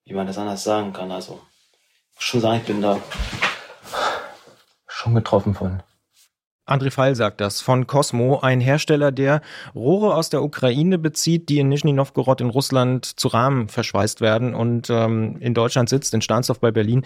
wie 0.05 0.13
man 0.13 0.27
das 0.27 0.37
anders 0.37 0.63
sagen 0.63 0.93
kann. 0.93 1.11
Also 1.11 1.41
schon 2.17 2.41
sagen, 2.41 2.57
ich 2.61 2.67
bin 2.67 2.81
da 2.81 2.99
schon 4.87 5.15
getroffen 5.15 5.53
von. 5.53 5.83
André 6.73 6.91
Fall 6.91 7.13
sagt 7.15 7.39
das 7.39 7.61
von 7.61 7.85
Cosmo, 7.85 8.39
ein 8.39 8.59
Hersteller, 8.59 9.11
der 9.11 9.41
Rohre 9.75 10.15
aus 10.15 10.29
der 10.29 10.41
Ukraine 10.41 10.97
bezieht, 10.97 11.49
die 11.49 11.59
in 11.59 11.69
Nizhny 11.69 11.93
Novgorod 11.93 12.41
in 12.41 12.49
Russland 12.49 13.05
zu 13.05 13.27
Rahmen 13.27 13.67
verschweißt 13.67 14.21
werden 14.21 14.55
und 14.55 14.89
ähm, 14.89 15.37
in 15.39 15.53
Deutschland 15.53 15.87
sitzt, 15.87 16.13
in 16.15 16.21
Stahnsdorf 16.21 16.59
bei 16.59 16.71
Berlin. 16.71 17.03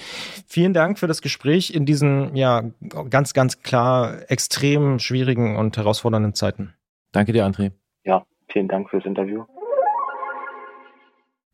Vielen 0.47 0.73
Dank 0.73 0.99
für 0.99 1.07
das 1.07 1.21
Gespräch 1.21 1.73
in 1.73 1.85
diesen 1.85 2.35
ja 2.35 2.63
ganz, 3.09 3.33
ganz 3.33 3.61
klar 3.61 4.19
extrem 4.29 4.99
schwierigen 4.99 5.57
und 5.57 5.75
herausfordernden 5.75 6.33
Zeiten. 6.33 6.73
Danke 7.11 7.33
dir, 7.33 7.45
André. 7.45 7.71
Ja, 8.05 8.25
vielen 8.49 8.69
Dank 8.69 8.89
fürs 8.89 9.05
Interview. 9.05 9.43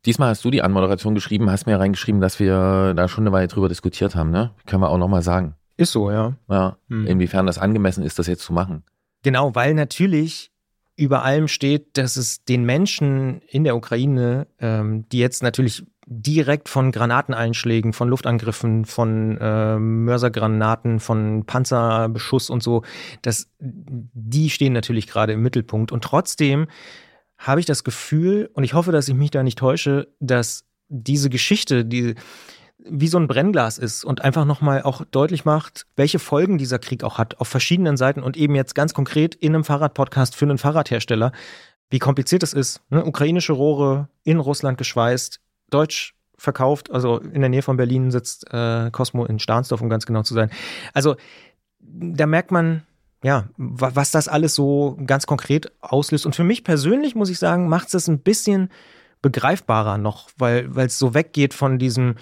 Diesmal 0.06 0.30
hast 0.30 0.44
du 0.46 0.52
die 0.52 0.62
Anmoderation 0.62 1.16
geschrieben, 1.16 1.50
hast 1.50 1.66
mir 1.66 1.80
reingeschrieben, 1.80 2.20
dass 2.22 2.40
wir 2.40 2.94
da 2.94 3.08
schon 3.08 3.24
eine 3.24 3.32
Weile 3.32 3.48
drüber 3.48 3.70
diskutiert 3.70 4.16
haben, 4.16 4.32
ne? 4.32 4.52
Können 4.66 4.84
wir 4.84 4.90
auch 4.90 4.98
nochmal 4.98 5.22
sagen. 5.22 5.56
Ist 5.78 5.92
so, 5.92 6.12
ja. 6.12 6.34
Ja. 6.50 6.78
Hm. 6.90 7.08
Inwiefern 7.08 7.46
das 7.46 7.58
angemessen 7.58 8.04
ist, 8.04 8.20
das 8.20 8.28
jetzt 8.28 8.44
zu 8.44 8.54
machen. 8.54 8.84
Genau, 9.24 9.56
weil 9.56 9.74
natürlich 9.74 10.52
über 10.96 11.24
allem 11.24 11.48
steht, 11.48 11.98
dass 11.98 12.18
es 12.18 12.44
den 12.44 12.66
Menschen 12.66 13.42
in 13.48 13.64
der 13.64 13.76
Ukraine, 13.76 14.48
ähm, 14.60 15.08
die 15.10 15.18
jetzt 15.18 15.42
natürlich 15.42 15.84
direkt 16.06 16.70
von 16.70 16.92
Granateneinschlägen, 16.92 17.94
von 17.94 18.10
Luftangriffen, 18.10 18.86
von 18.86 19.38
äh, 19.40 19.80
Mörsergranaten, 19.80 21.00
von 21.00 21.46
Panzerbeschuss 21.46 22.50
und 22.50 22.62
so, 22.62 22.84
dass 23.22 23.50
die 23.60 24.50
stehen 24.50 24.74
natürlich 24.74 25.08
gerade 25.08 25.34
im 25.34 25.42
Mittelpunkt. 25.42 25.92
Und 25.92 26.04
trotzdem 26.04 26.68
habe 27.38 27.60
ich 27.60 27.66
das 27.66 27.84
Gefühl, 27.84 28.50
und 28.54 28.64
ich 28.64 28.74
hoffe, 28.74 28.92
dass 28.92 29.08
ich 29.08 29.16
mich 29.16 29.32
da 29.32 29.44
nicht 29.44 29.58
täusche, 29.58 30.14
dass 30.20 30.66
diese 30.90 31.30
Geschichte, 31.30 31.86
die 31.86 32.16
wie 32.86 33.08
so 33.08 33.18
ein 33.18 33.28
Brennglas 33.28 33.78
ist 33.78 34.04
und 34.04 34.22
einfach 34.22 34.46
nochmal 34.46 34.82
auch 34.82 35.06
deutlich 35.06 35.46
macht, 35.46 35.86
welche 35.96 36.20
Folgen 36.20 36.58
dieser 36.58 36.80
Krieg 36.80 37.04
auch 37.04 37.18
hat 37.18 37.40
auf 37.40 37.48
verschiedenen 37.48 37.98
Seiten 37.98 38.22
und 38.22 38.36
eben 38.36 38.56
jetzt 38.56 38.76
ganz 38.76 38.94
konkret 38.94 39.36
in 39.36 39.56
einem 39.56 39.64
Fahrradpodcast 39.64 40.36
für 40.36 40.46
einen 40.46 40.58
Fahrradhersteller, 40.58 41.32
wie 41.90 42.00
kompliziert 42.00 42.44
es 42.44 42.54
ist. 42.54 42.82
Ne? 42.90 43.06
Ukrainische 43.06 43.54
Rohre 43.54 44.10
in 44.24 44.40
Russland 44.40 44.78
geschweißt, 44.78 45.40
deutsch 45.70 46.16
verkauft, 46.38 46.92
also 46.92 47.20
in 47.20 47.42
der 47.42 47.50
Nähe 47.50 47.62
von 47.62 47.78
Berlin 47.78 48.12
sitzt 48.12 48.52
äh, 48.52 48.90
Cosmo 48.92 49.26
in 49.26 49.40
Stahnsdorf, 49.40 49.82
um 49.82 49.90
ganz 49.90 50.06
genau 50.06 50.24
zu 50.24 50.34
sein. 50.34 50.52
Also 50.94 51.16
da 51.80 52.26
merkt 52.26 52.52
man, 52.52 52.84
ja, 53.24 53.48
was 53.56 54.12
das 54.12 54.28
alles 54.28 54.54
so 54.56 54.98
ganz 55.06 55.26
konkret 55.26 55.72
auslöst. 55.80 56.26
Und 56.26 56.36
für 56.36 56.44
mich 56.44 56.66
persönlich 56.66 57.16
muss 57.16 57.30
ich 57.30 57.40
sagen, 57.40 57.70
macht 57.70 57.86
es 57.86 57.92
das 57.92 58.08
ein 58.10 58.20
bisschen 58.20 58.70
begreifbarer 59.22 59.98
noch, 59.98 60.30
weil 60.38 60.70
es 60.76 61.00
so 61.00 61.14
weggeht 61.14 61.54
von 61.54 61.80
diesem 61.80 62.16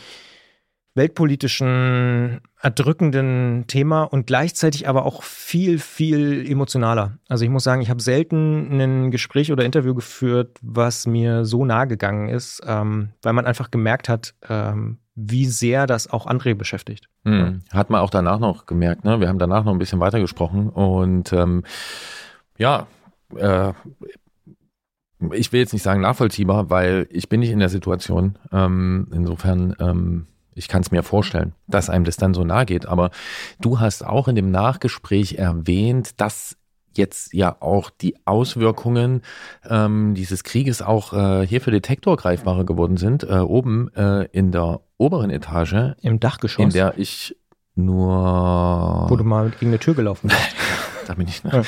weltpolitischen, 0.93 2.41
erdrückenden 2.61 3.65
Thema 3.67 4.03
und 4.03 4.27
gleichzeitig 4.27 4.87
aber 4.87 5.05
auch 5.05 5.23
viel, 5.23 5.79
viel 5.79 6.45
emotionaler. 6.49 7.17
Also 7.29 7.45
ich 7.45 7.49
muss 7.49 7.63
sagen, 7.63 7.81
ich 7.81 7.89
habe 7.89 8.01
selten 8.01 8.79
ein 8.79 9.11
Gespräch 9.11 9.51
oder 9.51 9.63
Interview 9.63 9.95
geführt, 9.95 10.57
was 10.61 11.07
mir 11.07 11.45
so 11.45 11.63
nahe 11.65 11.87
gegangen 11.87 12.29
ist, 12.29 12.61
ähm, 12.65 13.09
weil 13.21 13.33
man 13.33 13.45
einfach 13.45 13.71
gemerkt 13.71 14.09
hat, 14.09 14.33
ähm, 14.49 14.97
wie 15.15 15.45
sehr 15.45 15.87
das 15.87 16.09
auch 16.09 16.27
André 16.27 16.55
beschäftigt. 16.55 17.07
Hm. 17.25 17.61
Hat 17.71 17.89
man 17.89 18.01
auch 18.01 18.09
danach 18.09 18.39
noch 18.39 18.65
gemerkt, 18.65 19.03
ne? 19.05 19.19
Wir 19.19 19.27
haben 19.27 19.39
danach 19.39 19.63
noch 19.63 19.73
ein 19.73 19.79
bisschen 19.79 19.99
weiter 19.99 20.19
gesprochen 20.19 20.69
und 20.69 21.31
ähm, 21.33 21.63
ja, 22.57 22.87
äh, 23.35 23.73
ich 25.33 25.53
will 25.53 25.59
jetzt 25.59 25.73
nicht 25.73 25.83
sagen 25.83 26.01
nachvollziehbar, 26.01 26.69
weil 26.69 27.07
ich 27.11 27.29
bin 27.29 27.41
nicht 27.41 27.51
in 27.51 27.59
der 27.59 27.69
Situation. 27.69 28.37
Ähm, 28.51 29.07
insofern, 29.13 29.75
ähm, 29.79 30.27
ich 30.53 30.67
kann 30.67 30.81
es 30.81 30.91
mir 30.91 31.03
vorstellen, 31.03 31.53
dass 31.67 31.89
einem 31.89 32.05
das 32.05 32.17
dann 32.17 32.33
so 32.33 32.43
nahe 32.43 32.65
geht. 32.65 32.85
Aber 32.85 33.11
du 33.59 33.79
hast 33.79 34.05
auch 34.05 34.27
in 34.27 34.35
dem 34.35 34.51
Nachgespräch 34.51 35.35
erwähnt, 35.35 36.19
dass 36.19 36.57
jetzt 36.93 37.33
ja 37.33 37.55
auch 37.59 37.89
die 37.89 38.15
Auswirkungen 38.25 39.21
ähm, 39.69 40.13
dieses 40.13 40.43
Krieges 40.43 40.81
auch 40.81 41.13
äh, 41.13 41.47
hier 41.47 41.61
für 41.61 41.71
Detektor 41.71 42.17
greifbarer 42.17 42.65
geworden 42.65 42.97
sind. 42.97 43.23
Äh, 43.23 43.37
oben 43.37 43.93
äh, 43.95 44.25
in 44.31 44.51
der 44.51 44.81
oberen 44.97 45.29
Etage. 45.29 45.95
Im 46.01 46.19
Dachgeschoss. 46.19 46.63
In 46.63 46.69
der 46.71 46.97
ich 46.97 47.37
nur. 47.75 49.05
Wo 49.07 49.15
du 49.15 49.23
mal 49.23 49.51
gegen 49.51 49.71
eine 49.71 49.79
Tür 49.79 49.93
gelaufen 49.93 50.27
bist. 50.27 50.55
da 51.07 51.13
bin 51.13 51.29
ich 51.29 51.45
ne, 51.45 51.51
ja. 51.53 51.63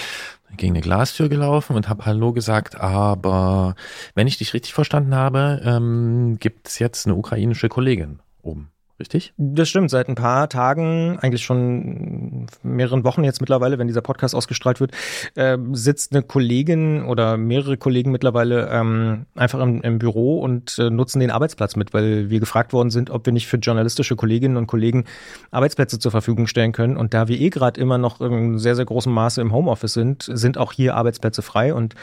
gegen 0.58 0.74
eine 0.74 0.82
Glastür 0.82 1.30
gelaufen 1.30 1.76
und 1.78 1.88
habe 1.88 2.06
Hallo 2.06 2.34
gesagt. 2.34 2.80
Aber 2.82 3.76
wenn 4.16 4.28
ich 4.28 4.38
dich 4.38 4.54
richtig 4.54 4.74
verstanden 4.74 5.16
habe, 5.16 5.62
ähm, 5.64 6.38
gibt 6.40 6.68
es 6.68 6.80
jetzt 6.80 7.06
eine 7.06 7.16
ukrainische 7.16 7.70
Kollegin 7.70 8.20
oben 8.44 8.74
richtig? 9.04 9.34
Das 9.38 9.70
stimmt, 9.70 9.90
seit 9.90 10.08
ein 10.08 10.16
paar 10.16 10.50
Tagen, 10.50 11.18
eigentlich 11.20 11.44
schon 11.44 12.48
mehreren 12.64 13.04
Wochen 13.04 13.24
jetzt 13.24 13.42
mittlerweile, 13.42 13.78
wenn 13.78 13.88
dieser 13.88 14.02
Podcast 14.02 14.36
ausgestrahlt 14.36 14.80
wird, 14.80 14.92
äh, 15.36 15.58
sitzt 15.74 16.14
eine 16.14 16.24
Kollegin 16.24 17.04
oder 17.04 17.38
mehrere 17.38 17.78
Kollegen 17.78 18.12
mittlerweile 18.12 18.70
ähm, 18.70 19.26
einfach 19.36 19.60
im, 19.60 19.82
im, 19.82 20.00
Büro 20.00 20.40
und 20.40 20.78
äh, 20.80 20.90
nutzen 20.90 21.20
den 21.20 21.32
Arbeitsplatz 21.32 21.76
mit, 21.76 21.94
weil 21.94 22.30
wir 22.30 22.40
gefragt 22.40 22.72
worden 22.72 22.92
sind, 22.92 23.10
ob 23.10 23.26
wir 23.26 23.34
nicht 23.34 23.48
für 23.48 23.58
journalistische 23.58 24.16
Kolleginnen 24.16 24.58
und 24.58 24.68
Kollegen 24.68 25.06
Arbeitsplätze 25.52 26.00
zur 26.00 26.12
Verfügung 26.12 26.48
stellen 26.48 26.72
können. 26.72 26.96
Und 26.98 27.14
da 27.14 27.28
wir 27.28 27.40
eh 27.40 27.50
gerade 27.50 27.80
immer 27.80 27.98
noch 27.98 28.22
in 28.22 28.58
sehr, 28.58 28.76
sehr 28.76 28.86
großem 28.86 29.12
Maße 29.12 29.42
im 29.42 29.52
Homeoffice 29.52 29.94
sind, 29.94 30.30
sind 30.32 30.58
auch 30.58 30.72
hier 30.72 30.96
Arbeitsplätze 30.96 31.42
frei 31.42 31.74
und 31.74 31.96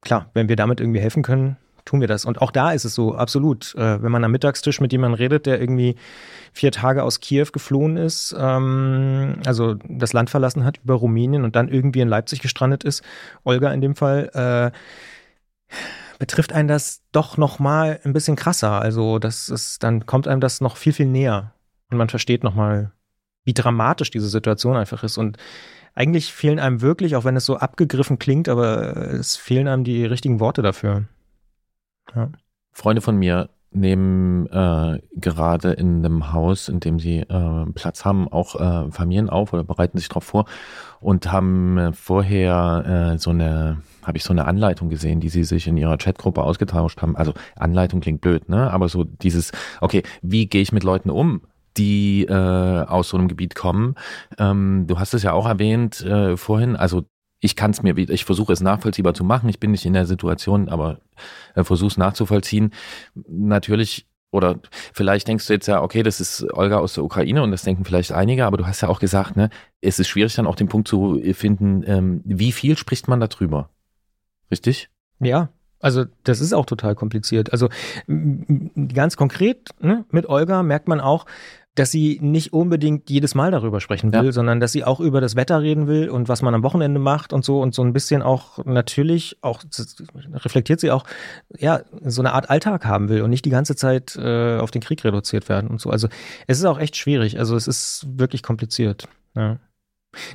klar, 0.00 0.30
wenn 0.34 0.48
wir 0.48 0.56
damit 0.56 0.80
irgendwie 0.80 1.00
helfen 1.00 1.22
können, 1.22 1.56
tun 1.88 2.00
wir 2.00 2.08
das. 2.08 2.24
Und 2.26 2.42
auch 2.42 2.50
da 2.50 2.72
ist 2.72 2.84
es 2.84 2.94
so, 2.94 3.14
absolut. 3.14 3.74
Äh, 3.74 4.02
wenn 4.02 4.12
man 4.12 4.22
am 4.22 4.30
Mittagstisch 4.30 4.80
mit 4.80 4.92
jemandem 4.92 5.18
redet, 5.18 5.46
der 5.46 5.58
irgendwie 5.58 5.96
vier 6.52 6.70
Tage 6.70 7.02
aus 7.02 7.20
Kiew 7.20 7.46
geflohen 7.52 7.96
ist, 7.96 8.36
ähm, 8.38 9.40
also 9.46 9.74
das 9.88 10.12
Land 10.12 10.28
verlassen 10.28 10.64
hat 10.64 10.78
über 10.84 10.94
Rumänien 10.94 11.44
und 11.44 11.56
dann 11.56 11.68
irgendwie 11.68 12.00
in 12.00 12.08
Leipzig 12.08 12.40
gestrandet 12.40 12.84
ist, 12.84 13.02
Olga 13.44 13.72
in 13.72 13.80
dem 13.80 13.96
Fall, 13.96 14.30
äh, 14.34 15.76
betrifft 16.18 16.52
einen 16.52 16.68
das 16.68 17.02
doch 17.12 17.36
noch 17.38 17.58
mal 17.58 18.00
ein 18.04 18.12
bisschen 18.12 18.36
krasser. 18.36 18.80
Also 18.80 19.18
das 19.18 19.48
ist, 19.48 19.82
dann 19.82 20.04
kommt 20.04 20.28
einem 20.28 20.40
das 20.40 20.60
noch 20.60 20.76
viel, 20.76 20.92
viel 20.92 21.06
näher. 21.06 21.52
Und 21.90 21.96
man 21.96 22.10
versteht 22.10 22.44
noch 22.44 22.54
mal, 22.54 22.92
wie 23.44 23.54
dramatisch 23.54 24.10
diese 24.10 24.28
Situation 24.28 24.76
einfach 24.76 25.04
ist. 25.04 25.16
Und 25.16 25.38
eigentlich 25.94 26.32
fehlen 26.34 26.58
einem 26.58 26.82
wirklich, 26.82 27.16
auch 27.16 27.24
wenn 27.24 27.36
es 27.36 27.46
so 27.46 27.56
abgegriffen 27.56 28.18
klingt, 28.18 28.48
aber 28.48 28.96
es 29.14 29.36
fehlen 29.36 29.68
einem 29.68 29.84
die 29.84 30.04
richtigen 30.04 30.38
Worte 30.38 30.60
dafür. 30.60 31.04
Ja. 32.14 32.30
Freunde 32.72 33.00
von 33.00 33.16
mir 33.16 33.50
nehmen 33.70 34.46
äh, 34.46 35.00
gerade 35.14 35.72
in 35.72 36.04
einem 36.04 36.32
Haus, 36.32 36.68
in 36.68 36.80
dem 36.80 36.98
sie 36.98 37.18
äh, 37.18 37.66
Platz 37.74 38.04
haben, 38.04 38.28
auch 38.28 38.54
äh, 38.54 38.90
Familien 38.90 39.28
auf 39.28 39.52
oder 39.52 39.64
bereiten 39.64 39.98
sich 39.98 40.08
darauf 40.08 40.24
vor 40.24 40.46
und 41.00 41.30
haben 41.30 41.76
äh, 41.76 41.92
vorher 41.92 43.12
äh, 43.14 43.18
so 43.18 43.30
eine, 43.30 43.82
habe 44.02 44.16
ich 44.16 44.24
so 44.24 44.32
eine 44.32 44.46
Anleitung 44.46 44.88
gesehen, 44.88 45.20
die 45.20 45.28
sie 45.28 45.44
sich 45.44 45.66
in 45.66 45.76
ihrer 45.76 45.98
Chatgruppe 45.98 46.42
ausgetauscht 46.42 47.02
haben. 47.02 47.16
Also 47.16 47.34
Anleitung 47.56 48.00
klingt 48.00 48.22
blöd, 48.22 48.48
ne? 48.48 48.70
Aber 48.70 48.88
so 48.88 49.04
dieses, 49.04 49.52
okay, 49.80 50.02
wie 50.22 50.46
gehe 50.46 50.62
ich 50.62 50.72
mit 50.72 50.84
Leuten 50.84 51.10
um? 51.10 51.42
die 51.76 52.24
äh, 52.24 52.32
aus 52.32 53.10
so 53.10 53.16
einem 53.16 53.28
Gebiet 53.28 53.54
kommen. 53.54 53.94
Ähm, 54.36 54.86
du 54.88 54.98
hast 54.98 55.14
es 55.14 55.22
ja 55.22 55.32
auch 55.32 55.46
erwähnt 55.46 56.00
äh, 56.00 56.36
vorhin, 56.36 56.74
also 56.74 57.04
ich 57.40 57.56
kann 57.56 57.70
es 57.70 57.82
mir, 57.82 57.96
ich 57.96 58.24
versuche 58.24 58.52
es 58.52 58.60
nachvollziehbar 58.60 59.14
zu 59.14 59.24
machen. 59.24 59.48
Ich 59.48 59.60
bin 59.60 59.70
nicht 59.70 59.86
in 59.86 59.92
der 59.92 60.06
Situation, 60.06 60.68
aber 60.68 61.00
äh, 61.54 61.64
versuche 61.64 61.88
es 61.88 61.96
nachzuvollziehen. 61.96 62.72
Natürlich 63.14 64.06
oder 64.30 64.60
vielleicht 64.92 65.26
denkst 65.26 65.46
du 65.46 65.54
jetzt 65.54 65.68
ja, 65.68 65.82
okay, 65.82 66.02
das 66.02 66.20
ist 66.20 66.44
Olga 66.52 66.78
aus 66.78 66.94
der 66.94 67.04
Ukraine 67.04 67.42
und 67.42 67.50
das 67.50 67.62
denken 67.62 67.84
vielleicht 67.84 68.12
einige, 68.12 68.44
aber 68.44 68.58
du 68.58 68.66
hast 68.66 68.82
ja 68.82 68.88
auch 68.88 69.00
gesagt, 69.00 69.36
ne, 69.36 69.48
es 69.80 69.98
ist 69.98 70.08
schwierig 70.08 70.34
dann 70.34 70.46
auch 70.46 70.56
den 70.56 70.68
Punkt 70.68 70.86
zu 70.86 71.18
finden, 71.32 71.82
ähm, 71.86 72.20
wie 72.24 72.52
viel 72.52 72.76
spricht 72.76 73.08
man 73.08 73.20
darüber? 73.20 73.70
Richtig? 74.50 74.90
Ja, 75.18 75.48
also 75.80 76.04
das 76.24 76.40
ist 76.40 76.52
auch 76.52 76.66
total 76.66 76.94
kompliziert. 76.94 77.52
Also 77.52 77.68
ganz 78.06 79.16
konkret 79.16 79.70
ne, 79.80 80.04
mit 80.10 80.28
Olga 80.28 80.62
merkt 80.62 80.88
man 80.88 81.00
auch, 81.00 81.24
dass 81.78 81.90
sie 81.90 82.18
nicht 82.20 82.52
unbedingt 82.52 83.08
jedes 83.08 83.34
Mal 83.34 83.50
darüber 83.50 83.80
sprechen 83.80 84.12
will, 84.12 84.26
ja. 84.26 84.32
sondern 84.32 84.58
dass 84.58 84.72
sie 84.72 84.84
auch 84.84 85.00
über 85.00 85.20
das 85.20 85.36
Wetter 85.36 85.62
reden 85.62 85.86
will 85.86 86.08
und 86.08 86.28
was 86.28 86.42
man 86.42 86.54
am 86.54 86.62
Wochenende 86.62 86.98
macht 86.98 87.32
und 87.32 87.44
so 87.44 87.60
und 87.60 87.74
so 87.74 87.82
ein 87.82 87.92
bisschen 87.92 88.22
auch 88.22 88.64
natürlich 88.64 89.38
auch 89.42 89.62
reflektiert 90.34 90.80
sie 90.80 90.90
auch 90.90 91.04
ja 91.56 91.82
so 92.04 92.20
eine 92.22 92.32
Art 92.32 92.50
Alltag 92.50 92.84
haben 92.84 93.08
will 93.08 93.22
und 93.22 93.30
nicht 93.30 93.44
die 93.44 93.50
ganze 93.50 93.76
Zeit 93.76 94.16
äh, 94.16 94.58
auf 94.58 94.70
den 94.70 94.82
Krieg 94.82 95.04
reduziert 95.04 95.48
werden 95.48 95.70
und 95.70 95.80
so. 95.80 95.90
Also 95.90 96.08
es 96.46 96.58
ist 96.58 96.64
auch 96.64 96.78
echt 96.78 96.96
schwierig. 96.96 97.38
Also 97.38 97.54
es 97.54 97.68
ist 97.68 98.06
wirklich 98.10 98.42
kompliziert. 98.42 99.08
Ja. 99.36 99.58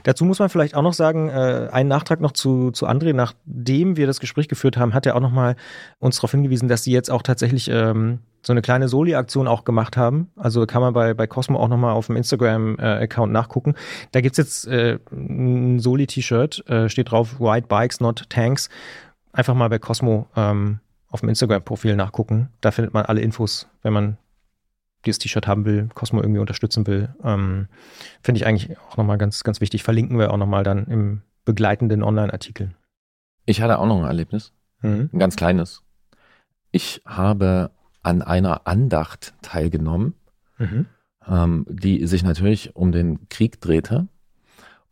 Dazu 0.03 0.23
muss 0.23 0.39
man 0.39 0.49
vielleicht 0.49 0.75
auch 0.75 0.81
noch 0.81 0.93
sagen, 0.93 1.29
äh, 1.29 1.69
einen 1.71 1.89
Nachtrag 1.89 2.21
noch 2.21 2.31
zu, 2.31 2.71
zu 2.71 2.87
André. 2.87 3.13
Nachdem 3.13 3.97
wir 3.97 4.07
das 4.07 4.19
Gespräch 4.19 4.47
geführt 4.47 4.77
haben, 4.77 4.93
hat 4.93 5.05
er 5.05 5.15
auch 5.15 5.19
noch 5.19 5.31
mal 5.31 5.55
uns 5.99 6.17
darauf 6.17 6.31
hingewiesen, 6.31 6.69
dass 6.69 6.83
sie 6.83 6.91
jetzt 6.91 7.09
auch 7.09 7.23
tatsächlich 7.23 7.69
ähm, 7.69 8.19
so 8.45 8.53
eine 8.53 8.61
kleine 8.61 8.89
Soli-Aktion 8.89 9.47
auch 9.47 9.63
gemacht 9.63 9.97
haben. 9.97 10.31
Also 10.35 10.65
kann 10.65 10.81
man 10.81 10.93
bei, 10.93 11.13
bei 11.13 11.27
Cosmo 11.27 11.59
auch 11.59 11.69
noch 11.69 11.77
mal 11.77 11.93
auf 11.93 12.07
dem 12.07 12.17
Instagram-Account 12.17 13.29
äh, 13.29 13.33
nachgucken. 13.33 13.75
Da 14.11 14.21
gibt's 14.21 14.37
jetzt 14.37 14.67
äh, 14.67 14.99
ein 15.11 15.79
Soli-T-Shirt, 15.79 16.67
äh, 16.69 16.89
steht 16.89 17.11
drauf, 17.11 17.39
Ride 17.39 17.67
Bikes, 17.67 17.99
not 18.01 18.29
Tanks. 18.29 18.69
Einfach 19.31 19.55
mal 19.55 19.69
bei 19.69 19.79
Cosmo 19.79 20.27
ähm, 20.35 20.79
auf 21.09 21.21
dem 21.21 21.29
Instagram-Profil 21.29 21.95
nachgucken. 21.95 22.49
Da 22.61 22.71
findet 22.71 22.93
man 22.93 23.05
alle 23.05 23.21
Infos, 23.21 23.67
wenn 23.81 23.93
man 23.93 24.17
dieses 25.05 25.19
T-Shirt 25.19 25.47
haben 25.47 25.65
will, 25.65 25.89
Cosmo 25.93 26.21
irgendwie 26.21 26.39
unterstützen 26.39 26.87
will, 26.87 27.13
ähm, 27.23 27.67
finde 28.21 28.39
ich 28.39 28.45
eigentlich 28.45 28.77
auch 28.79 28.97
nochmal 28.97 29.17
ganz, 29.17 29.43
ganz 29.43 29.61
wichtig. 29.61 29.83
Verlinken 29.83 30.17
wir 30.17 30.31
auch 30.31 30.37
nochmal 30.37 30.63
dann 30.63 30.85
im 30.87 31.21
begleitenden 31.45 32.03
Online-Artikel. 32.03 32.71
Ich 33.45 33.61
hatte 33.61 33.79
auch 33.79 33.85
noch 33.85 33.99
ein 33.99 34.05
Erlebnis. 34.05 34.53
Mhm. 34.81 35.09
Ein 35.11 35.19
ganz 35.19 35.35
kleines. 35.35 35.83
Ich 36.71 37.01
habe 37.05 37.71
an 38.03 38.21
einer 38.21 38.67
Andacht 38.67 39.33
teilgenommen, 39.41 40.13
mhm. 40.57 40.85
ähm, 41.27 41.65
die 41.69 42.05
sich 42.05 42.23
natürlich 42.23 42.75
um 42.75 42.91
den 42.91 43.27
Krieg 43.29 43.59
drehte. 43.61 44.07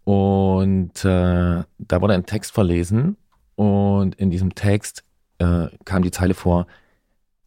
Und 0.04 1.06
äh, 1.06 1.64
da 1.78 2.02
wurde 2.02 2.14
ein 2.14 2.26
Text 2.26 2.52
verlesen 2.52 3.18
und 3.56 4.16
in 4.16 4.32
diesem 4.32 4.56
Text 4.56 5.04
äh, 5.38 5.68
kam 5.86 6.02
die 6.02 6.12
Zeile 6.12 6.34
vor, 6.34 6.66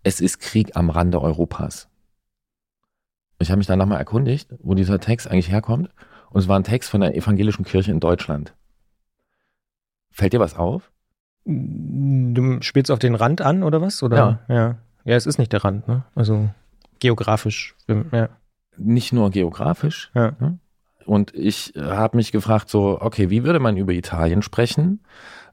es 0.04 0.20
ist 0.20 0.38
Krieg 0.38 0.76
am 0.76 0.90
Rande 0.90 1.20
Europas. 1.20 1.88
Ich 3.38 3.50
habe 3.50 3.58
mich 3.58 3.66
dann 3.66 3.78
nochmal 3.78 3.98
erkundigt, 3.98 4.54
wo 4.60 4.74
dieser 4.74 5.00
Text 5.00 5.28
eigentlich 5.28 5.50
herkommt. 5.50 5.90
Und 6.30 6.40
es 6.40 6.48
war 6.48 6.58
ein 6.58 6.64
Text 6.64 6.90
von 6.90 7.00
der 7.00 7.16
evangelischen 7.16 7.64
Kirche 7.64 7.90
in 7.90 8.00
Deutschland. 8.00 8.54
Fällt 10.10 10.32
dir 10.32 10.40
was 10.40 10.56
auf? 10.56 10.92
Du 11.44 12.62
spielst 12.62 12.90
auf 12.90 12.98
den 12.98 13.14
Rand 13.14 13.40
an 13.40 13.62
oder 13.62 13.80
was? 13.80 14.02
Oder? 14.02 14.44
Ja. 14.48 14.54
ja. 14.54 14.78
Ja, 15.04 15.16
es 15.16 15.26
ist 15.26 15.38
nicht 15.38 15.52
der 15.52 15.64
Rand, 15.64 15.86
ne? 15.86 16.04
Also 16.14 16.48
geografisch. 16.98 17.74
Ja. 17.88 18.28
Nicht 18.76 19.12
nur 19.12 19.30
geografisch. 19.30 20.10
Ja. 20.14 20.32
Ne? 20.40 20.58
Und 21.06 21.34
ich 21.34 21.74
habe 21.76 22.16
mich 22.16 22.32
gefragt, 22.32 22.70
so, 22.70 22.98
okay, 23.00 23.30
wie 23.30 23.44
würde 23.44 23.60
man 23.60 23.76
über 23.76 23.92
Italien 23.92 24.42
sprechen? 24.42 25.00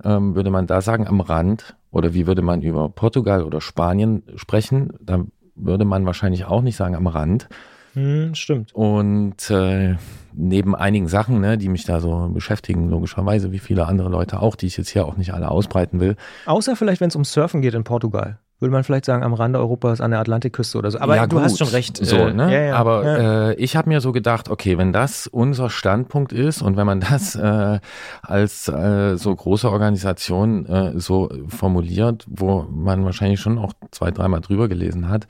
Ähm, 0.03 0.35
würde 0.35 0.49
man 0.49 0.67
da 0.67 0.81
sagen 0.81 1.07
am 1.07 1.19
Rand? 1.19 1.75
Oder 1.91 2.13
wie 2.13 2.25
würde 2.25 2.41
man 2.41 2.61
über 2.61 2.87
Portugal 2.89 3.43
oder 3.43 3.59
Spanien 3.59 4.23
sprechen? 4.35 4.93
Da 5.01 5.25
würde 5.55 5.83
man 5.85 6.05
wahrscheinlich 6.05 6.45
auch 6.45 6.61
nicht 6.61 6.77
sagen 6.77 6.95
am 6.95 7.07
Rand. 7.07 7.49
Hm, 7.93 8.33
stimmt. 8.33 8.73
Und 8.73 9.49
äh, 9.49 9.97
neben 10.31 10.75
einigen 10.75 11.09
Sachen, 11.09 11.41
ne, 11.41 11.57
die 11.57 11.67
mich 11.67 11.83
da 11.83 11.99
so 11.99 12.29
beschäftigen, 12.29 12.89
logischerweise, 12.89 13.51
wie 13.51 13.59
viele 13.59 13.85
andere 13.85 14.07
Leute 14.07 14.41
auch, 14.41 14.55
die 14.55 14.67
ich 14.67 14.77
jetzt 14.77 14.89
hier 14.89 15.05
auch 15.05 15.17
nicht 15.17 15.33
alle 15.33 15.51
ausbreiten 15.51 15.99
will. 15.99 16.15
Außer 16.45 16.77
vielleicht, 16.77 17.01
wenn 17.01 17.09
es 17.09 17.17
um 17.17 17.25
Surfen 17.25 17.61
geht 17.61 17.73
in 17.73 17.83
Portugal. 17.83 18.39
Würde 18.61 18.71
man 18.71 18.83
vielleicht 18.83 19.05
sagen, 19.05 19.23
am 19.23 19.33
Rande 19.33 19.57
Europas 19.57 20.01
an 20.01 20.11
der 20.11 20.19
Atlantikküste 20.19 20.77
oder 20.77 20.91
so. 20.91 20.99
Aber 20.99 21.15
ja, 21.15 21.25
du 21.25 21.37
gut. 21.37 21.45
hast 21.45 21.57
schon 21.57 21.67
recht. 21.69 21.97
So, 21.97 22.15
Äh, 22.15 22.33
ne? 22.33 22.53
ja, 22.53 22.61
ja, 22.61 22.75
Aber 22.75 23.03
ja. 23.03 23.49
Äh, 23.49 23.55
ich 23.55 23.75
habe 23.75 23.89
mir 23.89 24.01
so 24.01 24.11
gedacht, 24.11 24.49
okay, 24.49 24.77
wenn 24.77 24.93
das 24.93 25.25
unser 25.25 25.71
Standpunkt 25.71 26.31
ist 26.31 26.61
und 26.61 26.77
wenn 26.77 26.85
man 26.85 26.99
das 26.99 27.35
äh, 27.35 27.79
als 28.21 28.67
äh, 28.67 29.17
so 29.17 29.35
große 29.35 29.67
Organisation 29.69 30.67
äh, 30.67 30.99
so 30.99 31.29
formuliert, 31.47 32.25
wo 32.29 32.67
man 32.69 33.03
wahrscheinlich 33.03 33.39
schon 33.39 33.57
auch 33.57 33.73
zwei, 33.89 34.11
dreimal 34.11 34.41
drüber 34.41 34.67
gelesen 34.67 35.09
hat, 35.09 35.25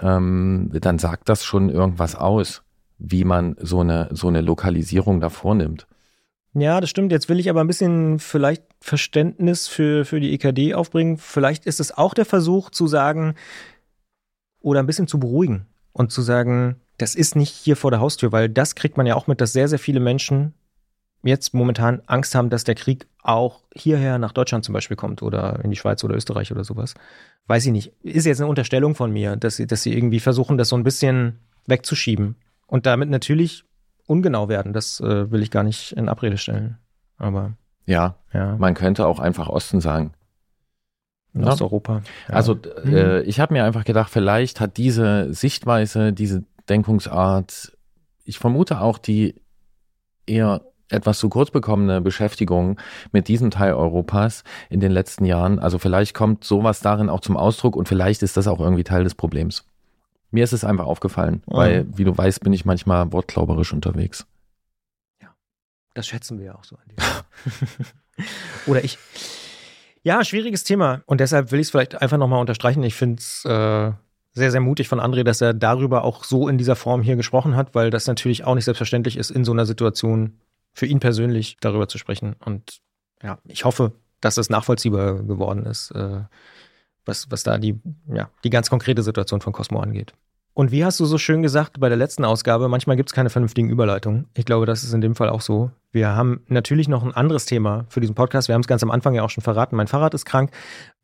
ähm, 0.00 0.70
dann 0.80 1.00
sagt 1.00 1.28
das 1.28 1.44
schon 1.44 1.70
irgendwas 1.70 2.14
aus, 2.14 2.62
wie 2.98 3.24
man 3.24 3.56
so 3.58 3.80
eine 3.80 4.10
so 4.12 4.28
eine 4.28 4.42
Lokalisierung 4.42 5.20
da 5.20 5.28
vornimmt. 5.28 5.88
Ja, 6.54 6.80
das 6.80 6.88
stimmt. 6.88 7.12
Jetzt 7.12 7.28
will 7.28 7.38
ich 7.38 7.50
aber 7.50 7.60
ein 7.62 7.66
bisschen 7.66 8.18
vielleicht 8.18 8.62
Verständnis 8.86 9.66
für, 9.66 10.04
für 10.04 10.20
die 10.20 10.32
EKD 10.32 10.74
aufbringen. 10.74 11.18
Vielleicht 11.18 11.66
ist 11.66 11.80
es 11.80 11.96
auch 11.96 12.14
der 12.14 12.24
Versuch 12.24 12.70
zu 12.70 12.86
sagen 12.86 13.34
oder 14.60 14.80
ein 14.80 14.86
bisschen 14.86 15.08
zu 15.08 15.18
beruhigen 15.18 15.66
und 15.92 16.12
zu 16.12 16.22
sagen, 16.22 16.76
das 16.98 17.14
ist 17.14 17.34
nicht 17.34 17.52
hier 17.52 17.76
vor 17.76 17.90
der 17.90 18.00
Haustür, 18.00 18.30
weil 18.30 18.48
das 18.48 18.76
kriegt 18.76 18.96
man 18.96 19.06
ja 19.06 19.16
auch 19.16 19.26
mit, 19.26 19.40
dass 19.40 19.52
sehr, 19.52 19.68
sehr 19.68 19.80
viele 19.80 20.00
Menschen 20.00 20.54
jetzt 21.24 21.52
momentan 21.52 22.00
Angst 22.06 22.36
haben, 22.36 22.48
dass 22.48 22.62
der 22.62 22.76
Krieg 22.76 23.06
auch 23.22 23.64
hierher 23.74 24.18
nach 24.18 24.30
Deutschland 24.30 24.64
zum 24.64 24.72
Beispiel 24.72 24.96
kommt 24.96 25.20
oder 25.20 25.64
in 25.64 25.70
die 25.70 25.76
Schweiz 25.76 26.04
oder 26.04 26.14
Österreich 26.14 26.52
oder 26.52 26.62
sowas. 26.62 26.94
Weiß 27.48 27.66
ich 27.66 27.72
nicht. 27.72 27.92
Ist 28.02 28.24
jetzt 28.24 28.40
eine 28.40 28.48
Unterstellung 28.48 28.94
von 28.94 29.12
mir, 29.12 29.34
dass 29.36 29.56
sie, 29.56 29.66
dass 29.66 29.82
sie 29.82 29.92
irgendwie 29.92 30.20
versuchen, 30.20 30.58
das 30.58 30.68
so 30.68 30.76
ein 30.76 30.84
bisschen 30.84 31.40
wegzuschieben 31.66 32.36
und 32.68 32.86
damit 32.86 33.10
natürlich 33.10 33.64
ungenau 34.06 34.48
werden. 34.48 34.72
Das 34.72 35.00
äh, 35.00 35.30
will 35.32 35.42
ich 35.42 35.50
gar 35.50 35.64
nicht 35.64 35.92
in 35.92 36.08
Abrede 36.08 36.38
stellen. 36.38 36.78
Aber 37.18 37.54
Ja, 37.86 38.16
ja, 38.32 38.56
man 38.56 38.74
könnte 38.74 39.06
auch 39.06 39.18
einfach 39.20 39.48
Osten 39.48 39.80
sagen. 39.80 40.12
Ja. 41.34 41.48
Osteuropa. 41.48 42.02
Ja. 42.28 42.34
Also 42.34 42.54
Mhm. 42.84 42.94
äh, 42.94 43.20
ich 43.22 43.40
habe 43.40 43.52
mir 43.54 43.64
einfach 43.64 43.84
gedacht, 43.84 44.10
vielleicht 44.10 44.60
hat 44.60 44.76
diese 44.76 45.32
Sichtweise, 45.32 46.12
diese 46.12 46.44
Denkungsart, 46.68 47.76
ich 48.24 48.38
vermute 48.38 48.80
auch 48.80 48.98
die 48.98 49.34
eher 50.26 50.62
etwas 50.88 51.18
zu 51.18 51.28
kurz 51.28 51.50
bekommene 51.50 52.00
Beschäftigung 52.00 52.78
mit 53.12 53.28
diesem 53.28 53.50
Teil 53.50 53.74
Europas 53.74 54.44
in 54.70 54.80
den 54.80 54.92
letzten 54.92 55.24
Jahren. 55.24 55.58
Also 55.58 55.78
vielleicht 55.78 56.14
kommt 56.14 56.44
sowas 56.44 56.80
darin 56.80 57.08
auch 57.08 57.20
zum 57.20 57.36
Ausdruck 57.36 57.76
und 57.76 57.88
vielleicht 57.88 58.22
ist 58.22 58.36
das 58.36 58.46
auch 58.48 58.60
irgendwie 58.60 58.84
Teil 58.84 59.04
des 59.04 59.14
Problems. 59.14 59.64
Mir 60.30 60.44
ist 60.44 60.52
es 60.52 60.64
einfach 60.64 60.86
aufgefallen, 60.86 61.42
weil, 61.46 61.86
wie 61.96 62.04
du 62.04 62.16
weißt, 62.16 62.40
bin 62.40 62.52
ich 62.52 62.64
manchmal 62.64 63.12
wortklauberisch 63.12 63.72
unterwegs. 63.72 64.26
Das 65.96 66.06
schätzen 66.06 66.38
wir 66.38 66.46
ja 66.46 66.54
auch 66.54 66.64
so 66.64 66.76
an 66.76 66.82
dir. 66.90 68.24
Oder 68.66 68.84
ich. 68.84 68.98
Ja, 70.02 70.22
schwieriges 70.24 70.62
Thema. 70.62 71.02
Und 71.06 71.20
deshalb 71.20 71.52
will 71.52 71.58
ich 71.58 71.68
es 71.68 71.70
vielleicht 71.70 72.02
einfach 72.02 72.18
nochmal 72.18 72.38
unterstreichen. 72.38 72.82
Ich 72.82 72.94
finde 72.94 73.18
es 73.18 73.46
äh, 73.46 73.92
sehr, 74.34 74.50
sehr 74.50 74.60
mutig 74.60 74.88
von 74.88 75.00
André, 75.00 75.22
dass 75.22 75.40
er 75.40 75.54
darüber 75.54 76.04
auch 76.04 76.24
so 76.24 76.48
in 76.48 76.58
dieser 76.58 76.76
Form 76.76 77.00
hier 77.00 77.16
gesprochen 77.16 77.56
hat, 77.56 77.74
weil 77.74 77.88
das 77.88 78.06
natürlich 78.06 78.44
auch 78.44 78.54
nicht 78.54 78.66
selbstverständlich 78.66 79.16
ist, 79.16 79.30
in 79.30 79.46
so 79.46 79.52
einer 79.52 79.64
Situation 79.64 80.38
für 80.74 80.84
ihn 80.84 81.00
persönlich 81.00 81.56
darüber 81.60 81.88
zu 81.88 81.96
sprechen. 81.96 82.36
Und 82.44 82.82
ja, 83.22 83.38
ich 83.44 83.64
hoffe, 83.64 83.92
dass 84.20 84.36
es 84.36 84.50
nachvollziehbar 84.50 85.22
geworden 85.22 85.64
ist, 85.64 85.92
äh, 85.92 86.20
was, 87.06 87.30
was 87.30 87.42
da 87.42 87.56
die, 87.56 87.80
ja, 88.12 88.28
die 88.44 88.50
ganz 88.50 88.68
konkrete 88.68 89.02
Situation 89.02 89.40
von 89.40 89.54
Cosmo 89.54 89.80
angeht. 89.80 90.12
Und 90.56 90.72
wie 90.72 90.86
hast 90.86 90.98
du 90.98 91.04
so 91.04 91.18
schön 91.18 91.42
gesagt 91.42 91.80
bei 91.80 91.90
der 91.90 91.98
letzten 91.98 92.24
Ausgabe, 92.24 92.68
manchmal 92.68 92.96
gibt 92.96 93.10
es 93.10 93.14
keine 93.14 93.28
vernünftigen 93.28 93.68
Überleitungen. 93.68 94.26
Ich 94.32 94.46
glaube, 94.46 94.64
das 94.64 94.84
ist 94.84 94.94
in 94.94 95.02
dem 95.02 95.14
Fall 95.14 95.28
auch 95.28 95.42
so. 95.42 95.70
Wir 95.92 96.16
haben 96.16 96.40
natürlich 96.48 96.88
noch 96.88 97.04
ein 97.04 97.12
anderes 97.12 97.44
Thema 97.44 97.84
für 97.90 98.00
diesen 98.00 98.14
Podcast. 98.14 98.48
Wir 98.48 98.54
haben 98.54 98.62
es 98.62 98.66
ganz 98.66 98.82
am 98.82 98.90
Anfang 98.90 99.12
ja 99.12 99.22
auch 99.22 99.28
schon 99.28 99.44
verraten. 99.44 99.76
Mein 99.76 99.86
Fahrrad 99.86 100.14
ist 100.14 100.24
krank. 100.24 100.52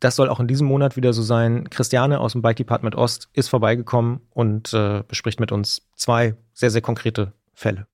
Das 0.00 0.16
soll 0.16 0.30
auch 0.30 0.40
in 0.40 0.48
diesem 0.48 0.66
Monat 0.66 0.96
wieder 0.96 1.12
so 1.12 1.20
sein. 1.20 1.68
Christiane 1.68 2.18
aus 2.18 2.32
dem 2.32 2.40
Bike 2.40 2.56
Department 2.56 2.94
Ost 2.94 3.28
ist 3.34 3.48
vorbeigekommen 3.48 4.22
und 4.30 4.72
äh, 4.72 5.02
bespricht 5.06 5.38
mit 5.38 5.52
uns 5.52 5.82
zwei 5.96 6.34
sehr, 6.54 6.70
sehr 6.70 6.80
konkrete 6.80 7.34
Fälle. 7.52 7.86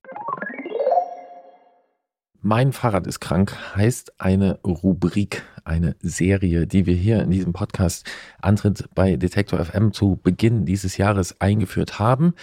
Mein 2.41 2.71
Fahrrad 2.71 3.05
ist 3.05 3.19
krank 3.19 3.53
heißt 3.75 4.21
eine 4.21 4.59
Rubrik, 4.63 5.43
eine 5.65 5.97
Serie, 5.99 6.67
die 6.67 6.85
wir 6.85 6.95
hier 6.95 7.21
in 7.21 7.31
diesem 7.31 7.51
Podcast 7.51 8.09
Antritt 8.41 8.87
bei 8.95 9.17
Detektor 9.17 9.59
FM 9.59 9.91
zu 9.91 10.17
Beginn 10.23 10.63
dieses 10.63 10.95
Jahres 10.95 11.41
eingeführt 11.41 11.99
haben. 11.99 12.33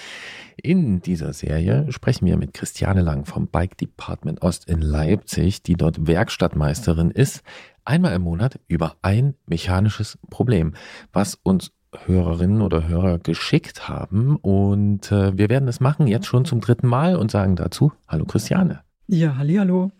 In 0.62 1.00
dieser 1.00 1.32
Serie 1.32 1.90
sprechen 1.92 2.26
wir 2.26 2.36
mit 2.36 2.52
Christiane 2.52 3.00
Lang 3.00 3.24
vom 3.24 3.46
Bike 3.46 3.78
Department 3.78 4.42
Ost 4.42 4.68
in 4.68 4.82
Leipzig, 4.82 5.62
die 5.62 5.76
dort 5.76 6.06
Werkstattmeisterin 6.06 7.10
ist, 7.10 7.42
einmal 7.86 8.12
im 8.12 8.22
Monat 8.22 8.60
über 8.68 8.96
ein 9.00 9.32
mechanisches 9.46 10.18
Problem, 10.28 10.74
was 11.14 11.36
uns 11.42 11.72
Hörerinnen 12.04 12.60
oder 12.60 12.86
Hörer 12.86 13.18
geschickt 13.18 13.88
haben. 13.88 14.36
Und 14.36 15.10
äh, 15.10 15.38
wir 15.38 15.48
werden 15.48 15.68
es 15.68 15.80
machen 15.80 16.06
jetzt 16.06 16.26
schon 16.26 16.44
zum 16.44 16.60
dritten 16.60 16.86
Mal 16.86 17.16
und 17.16 17.30
sagen 17.30 17.56
dazu 17.56 17.92
Hallo 18.06 18.26
Christiane. 18.26 18.85
Ja, 19.08 19.36
hallihallo. 19.36 19.92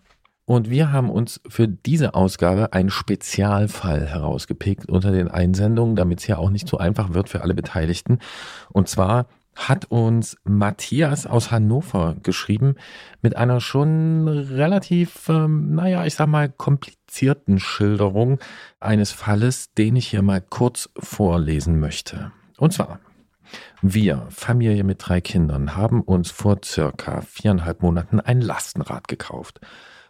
Und 0.47 0.71
wir 0.71 0.93
haben 0.93 1.11
uns 1.11 1.41
für 1.49 1.67
diese 1.67 2.15
Ausgabe 2.15 2.73
einen 2.73 2.91
Spezialfall 2.91 4.07
herausgepickt 4.07 4.89
unter 4.89 5.11
den 5.11 5.29
Einsendungen, 5.29 5.97
damit 5.97 6.21
es 6.21 6.27
ja 6.27 6.39
auch 6.39 6.51
nicht 6.51 6.69
so 6.69 6.79
einfach 6.79 7.15
wird 7.15 7.29
für 7.29 7.43
alle 7.43 7.55
Beteiligten. 7.55 8.19
Und 8.73 8.89
zwar 8.89 9.27
hat 9.57 9.87
uns 9.87 10.37
Matthias 10.45 11.27
aus 11.27 11.51
Hannover 11.51 12.17
geschrieben 12.23 12.77
mit 13.23 13.37
einer 13.37 13.61
schon 13.61 14.29
relativ, 14.29 15.29
ähm, 15.29 15.75
naja, 15.75 16.05
ich 16.05 16.15
sag 16.15 16.27
mal, 16.27 16.49
komplizierten 16.49 17.59
Schilderung 17.59 18.39
eines 18.81 19.13
Falles, 19.13 19.73
den 19.75 19.97
ich 19.97 20.09
hier 20.09 20.23
mal 20.23 20.41
kurz 20.43 20.91
vorlesen 20.99 21.81
möchte. 21.81 22.33
Und 22.59 22.73
zwar, 22.73 23.01
wir, 23.83 24.27
Familie 24.31 24.85
mit 24.85 24.99
drei 25.01 25.21
Kindern, 25.21 25.77
haben 25.77 26.03
uns 26.03 26.31
vor 26.31 26.59
circa 26.65 27.21
viereinhalb 27.23 27.83
Monaten 27.83 28.21
ein 28.21 28.41
Lastenrad 28.41 29.09
gekauft. 29.09 29.61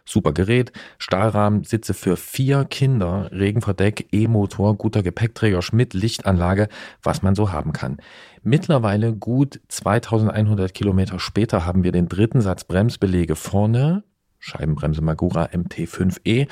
Super 0.07 0.31
Gerät, 0.31 0.71
Stahlrahmen, 0.99 1.63
Sitze 1.65 1.93
für 1.93 2.15
vier 2.15 2.63
Kinder, 2.63 3.29
Regenverdeck, 3.31 4.07
E-Motor, 4.13 4.77
guter 4.77 5.03
Gepäckträger, 5.03 5.61
Schmidt, 5.61 5.93
Lichtanlage, 5.93 6.69
was 7.03 7.21
man 7.23 7.35
so 7.35 7.51
haben 7.51 7.73
kann. 7.73 7.97
Mittlerweile 8.41 9.13
gut 9.13 9.59
2100 9.67 10.73
Kilometer 10.73 11.19
später 11.19 11.65
haben 11.65 11.83
wir 11.83 11.91
den 11.91 12.07
dritten 12.07 12.39
Satz 12.39 12.63
Bremsbelege 12.63 13.35
vorne, 13.35 14.03
Scheibenbremse 14.39 15.01
Magura 15.01 15.45
MT5E 15.45 16.47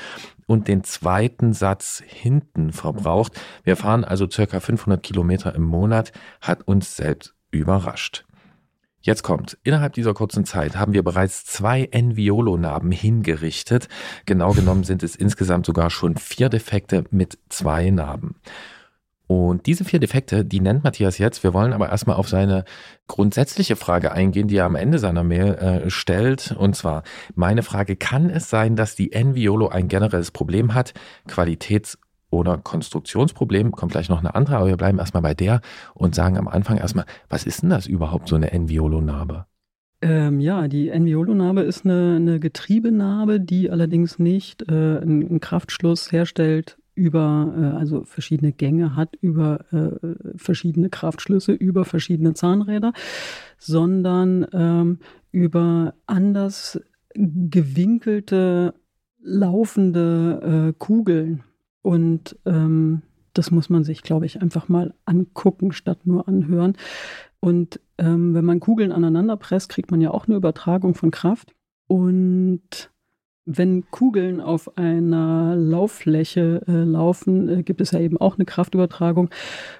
und 0.46 0.68
den 0.68 0.84
zweiten 0.84 1.52
Satz 1.52 2.02
hinten 2.06 2.72
verbraucht. 2.72 3.32
Wir 3.64 3.76
fahren 3.76 4.04
also 4.04 4.28
circa 4.30 4.60
500 4.60 5.02
Kilometer 5.02 5.54
im 5.54 5.62
Monat, 5.62 6.12
hat 6.40 6.66
uns 6.66 6.96
selbst 6.96 7.34
überrascht. 7.50 8.24
Jetzt 9.06 9.22
kommt, 9.22 9.56
innerhalb 9.62 9.92
dieser 9.92 10.14
kurzen 10.14 10.44
Zeit 10.44 10.74
haben 10.74 10.92
wir 10.92 11.04
bereits 11.04 11.44
zwei 11.44 11.84
Enviolo-Narben 11.84 12.90
hingerichtet. 12.90 13.88
Genau 14.24 14.50
genommen 14.50 14.82
sind 14.82 15.04
es 15.04 15.14
insgesamt 15.14 15.64
sogar 15.64 15.90
schon 15.90 16.16
vier 16.16 16.48
Defekte 16.48 17.04
mit 17.10 17.38
zwei 17.48 17.90
Narben. 17.90 18.34
Und 19.26 19.66
diese 19.66 19.84
vier 19.84 19.98
Defekte, 19.98 20.44
die 20.44 20.60
nennt 20.60 20.84
Matthias 20.84 21.18
jetzt. 21.18 21.42
Wir 21.42 21.52
wollen 21.52 21.72
aber 21.72 21.90
erstmal 21.90 22.16
auf 22.16 22.28
seine 22.28 22.64
grundsätzliche 23.08 23.74
Frage 23.74 24.12
eingehen, 24.12 24.46
die 24.46 24.56
er 24.56 24.66
am 24.66 24.76
Ende 24.76 24.98
seiner 24.98 25.24
Mail 25.24 25.54
äh, 25.54 25.90
stellt. 25.90 26.54
Und 26.56 26.76
zwar, 26.76 27.02
meine 27.34 27.62
Frage, 27.62 27.96
kann 27.96 28.30
es 28.30 28.48
sein, 28.48 28.76
dass 28.76 28.94
die 28.94 29.12
Enviolo 29.12 29.68
ein 29.68 29.88
generelles 29.88 30.30
Problem 30.30 30.74
hat? 30.74 30.94
Qualitäts- 31.28 31.98
oder 32.30 32.58
Konstruktionsproblem, 32.58 33.72
kommt 33.72 33.92
gleich 33.92 34.08
noch 34.08 34.18
eine 34.18 34.34
andere, 34.34 34.56
aber 34.56 34.66
wir 34.68 34.76
bleiben 34.76 34.98
erstmal 34.98 35.22
bei 35.22 35.34
der 35.34 35.60
und 35.94 36.14
sagen 36.14 36.38
am 36.38 36.48
Anfang 36.48 36.76
erstmal, 36.76 37.06
was 37.28 37.44
ist 37.44 37.62
denn 37.62 37.70
das 37.70 37.86
überhaupt, 37.86 38.28
so 38.28 38.36
eine 38.36 38.52
Enviolo-Narbe? 38.52 39.46
Ähm, 40.02 40.40
ja, 40.40 40.68
die 40.68 40.88
Enviolo-Narbe 40.88 41.62
ist 41.62 41.84
eine, 41.84 42.16
eine 42.16 42.38
Getriebenarbe, 42.38 43.40
die 43.40 43.70
allerdings 43.70 44.18
nicht 44.18 44.62
äh, 44.68 44.98
einen, 44.98 45.40
Kraftschluss 45.40 46.12
herstellt 46.12 46.76
über, 46.96 47.54
äh, 47.56 47.76
also 47.76 48.04
verschiedene 48.04 48.52
Gänge 48.52 48.96
hat, 48.96 49.14
über 49.20 49.64
äh, 49.72 50.36
verschiedene 50.36 50.88
Kraftschlüsse, 50.88 51.52
über 51.52 51.84
verschiedene 51.84 52.34
Zahnräder, 52.34 52.92
sondern 53.58 54.46
ähm, 54.52 54.98
über 55.30 55.94
anders 56.06 56.80
gewinkelte, 57.14 58.74
laufende 59.22 60.70
äh, 60.70 60.74
Kugeln. 60.78 61.44
Und 61.82 62.36
ähm, 62.46 63.02
das 63.34 63.50
muss 63.50 63.68
man 63.68 63.84
sich, 63.84 64.02
glaube 64.02 64.26
ich, 64.26 64.40
einfach 64.40 64.68
mal 64.68 64.94
angucken, 65.04 65.72
statt 65.72 66.06
nur 66.06 66.26
anhören. 66.26 66.76
Und 67.40 67.80
ähm, 67.98 68.34
wenn 68.34 68.44
man 68.44 68.60
Kugeln 68.60 68.92
aneinander 68.92 69.36
presst, 69.36 69.68
kriegt 69.68 69.90
man 69.90 70.00
ja 70.00 70.10
auch 70.10 70.26
eine 70.26 70.36
Übertragung 70.36 70.94
von 70.94 71.10
Kraft. 71.10 71.54
Und 71.86 72.90
wenn 73.46 73.88
Kugeln 73.92 74.40
auf 74.40 74.76
einer 74.76 75.54
Lauffläche 75.54 76.62
äh, 76.66 76.72
laufen, 76.72 77.48
äh, 77.48 77.62
gibt 77.62 77.80
es 77.80 77.92
ja 77.92 78.00
eben 78.00 78.16
auch 78.16 78.34
eine 78.34 78.44
Kraftübertragung. 78.44 79.30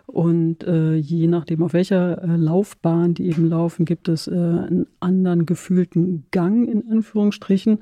Und 0.07 0.62
äh, 0.64 0.94
je 0.94 1.26
nachdem, 1.26 1.64
auf 1.64 1.72
welcher 1.72 2.22
äh, 2.22 2.37
Laufbahn 2.37 3.14
die 3.14 3.26
eben 3.26 3.48
laufen, 3.48 3.85
gibt 3.85 4.09
es 4.09 4.29
äh, 4.29 4.31
einen 4.31 4.87
anderen 5.00 5.46
gefühlten 5.46 6.26
Gang 6.31 6.68
in 6.68 6.90
Anführungsstrichen. 6.90 7.81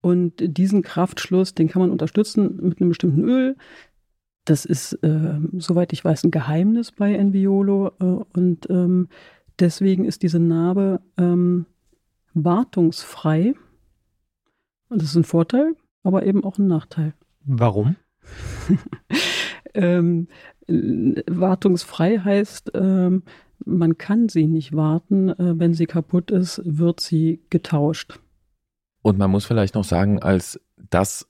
Und 0.00 0.32
diesen 0.38 0.80
Kraftschluss, 0.80 1.54
den 1.54 1.68
kann 1.68 1.82
man 1.82 1.90
unterstützen 1.90 2.58
mit 2.62 2.80
einem 2.80 2.88
bestimmten 2.88 3.22
Öl. 3.22 3.56
Das 4.46 4.64
ist, 4.64 4.94
äh, 5.02 5.38
soweit 5.58 5.92
ich 5.92 6.02
weiß, 6.02 6.24
ein 6.24 6.30
Geheimnis 6.30 6.92
bei 6.92 7.14
Enviolo. 7.14 7.92
und 8.32 8.70
ähm, 8.70 9.08
deswegen 9.60 10.06
ist 10.06 10.22
diese 10.22 10.40
Narbe 10.40 11.02
ähm, 11.18 11.66
wartungsfrei 12.32 13.54
und 14.90 15.00
das 15.00 15.10
ist 15.10 15.16
ein 15.16 15.24
Vorteil, 15.24 15.74
aber 16.02 16.26
eben 16.26 16.44
auch 16.44 16.58
ein 16.58 16.66
Nachteil. 16.66 17.14
Warum? 17.44 17.96
ähm, 19.74 20.28
wartungsfrei 20.68 22.18
heißt, 22.18 22.72
ähm, 22.74 23.22
man 23.64 23.98
kann 23.98 24.28
sie 24.28 24.46
nicht 24.46 24.74
warten. 24.74 25.30
Äh, 25.30 25.58
wenn 25.58 25.74
sie 25.74 25.86
kaputt 25.86 26.30
ist, 26.30 26.60
wird 26.64 27.00
sie 27.00 27.42
getauscht. 27.50 28.20
Und 29.02 29.18
man 29.18 29.30
muss 29.30 29.46
vielleicht 29.46 29.74
noch 29.74 29.84
sagen, 29.84 30.20
als 30.20 30.60
das 30.90 31.29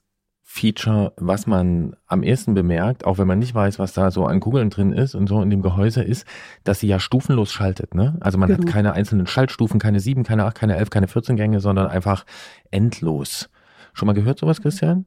Feature, 0.53 1.13
was 1.17 1.47
man 1.47 1.95
am 2.09 2.25
ehesten 2.25 2.55
bemerkt, 2.55 3.05
auch 3.05 3.19
wenn 3.19 3.29
man 3.29 3.39
nicht 3.39 3.55
weiß, 3.55 3.79
was 3.79 3.93
da 3.93 4.11
so 4.11 4.27
an 4.27 4.41
Kugeln 4.41 4.69
drin 4.69 4.93
ist 4.93 5.15
und 5.15 5.29
so 5.29 5.41
in 5.43 5.49
dem 5.49 5.63
Gehäuse 5.63 6.03
ist, 6.03 6.27
dass 6.65 6.81
sie 6.81 6.89
ja 6.89 6.99
stufenlos 6.99 7.53
schaltet. 7.53 7.95
Ne? 7.95 8.17
Also 8.19 8.37
man 8.37 8.49
genau. 8.49 8.65
hat 8.65 8.67
keine 8.67 8.93
einzelnen 8.95 9.29
Schaltstufen, 9.29 9.79
keine 9.79 10.01
sieben, 10.01 10.25
keine 10.25 10.45
acht, 10.45 10.57
keine 10.57 10.77
elf, 10.77 10.91
keine 10.91 11.07
14 11.07 11.37
Gänge, 11.37 11.61
sondern 11.61 11.87
einfach 11.87 12.27
endlos. 12.73 13.49
Schon 13.93 14.09
mal 14.09 14.13
gehört 14.13 14.41
sowas, 14.41 14.61
Christian? 14.61 15.07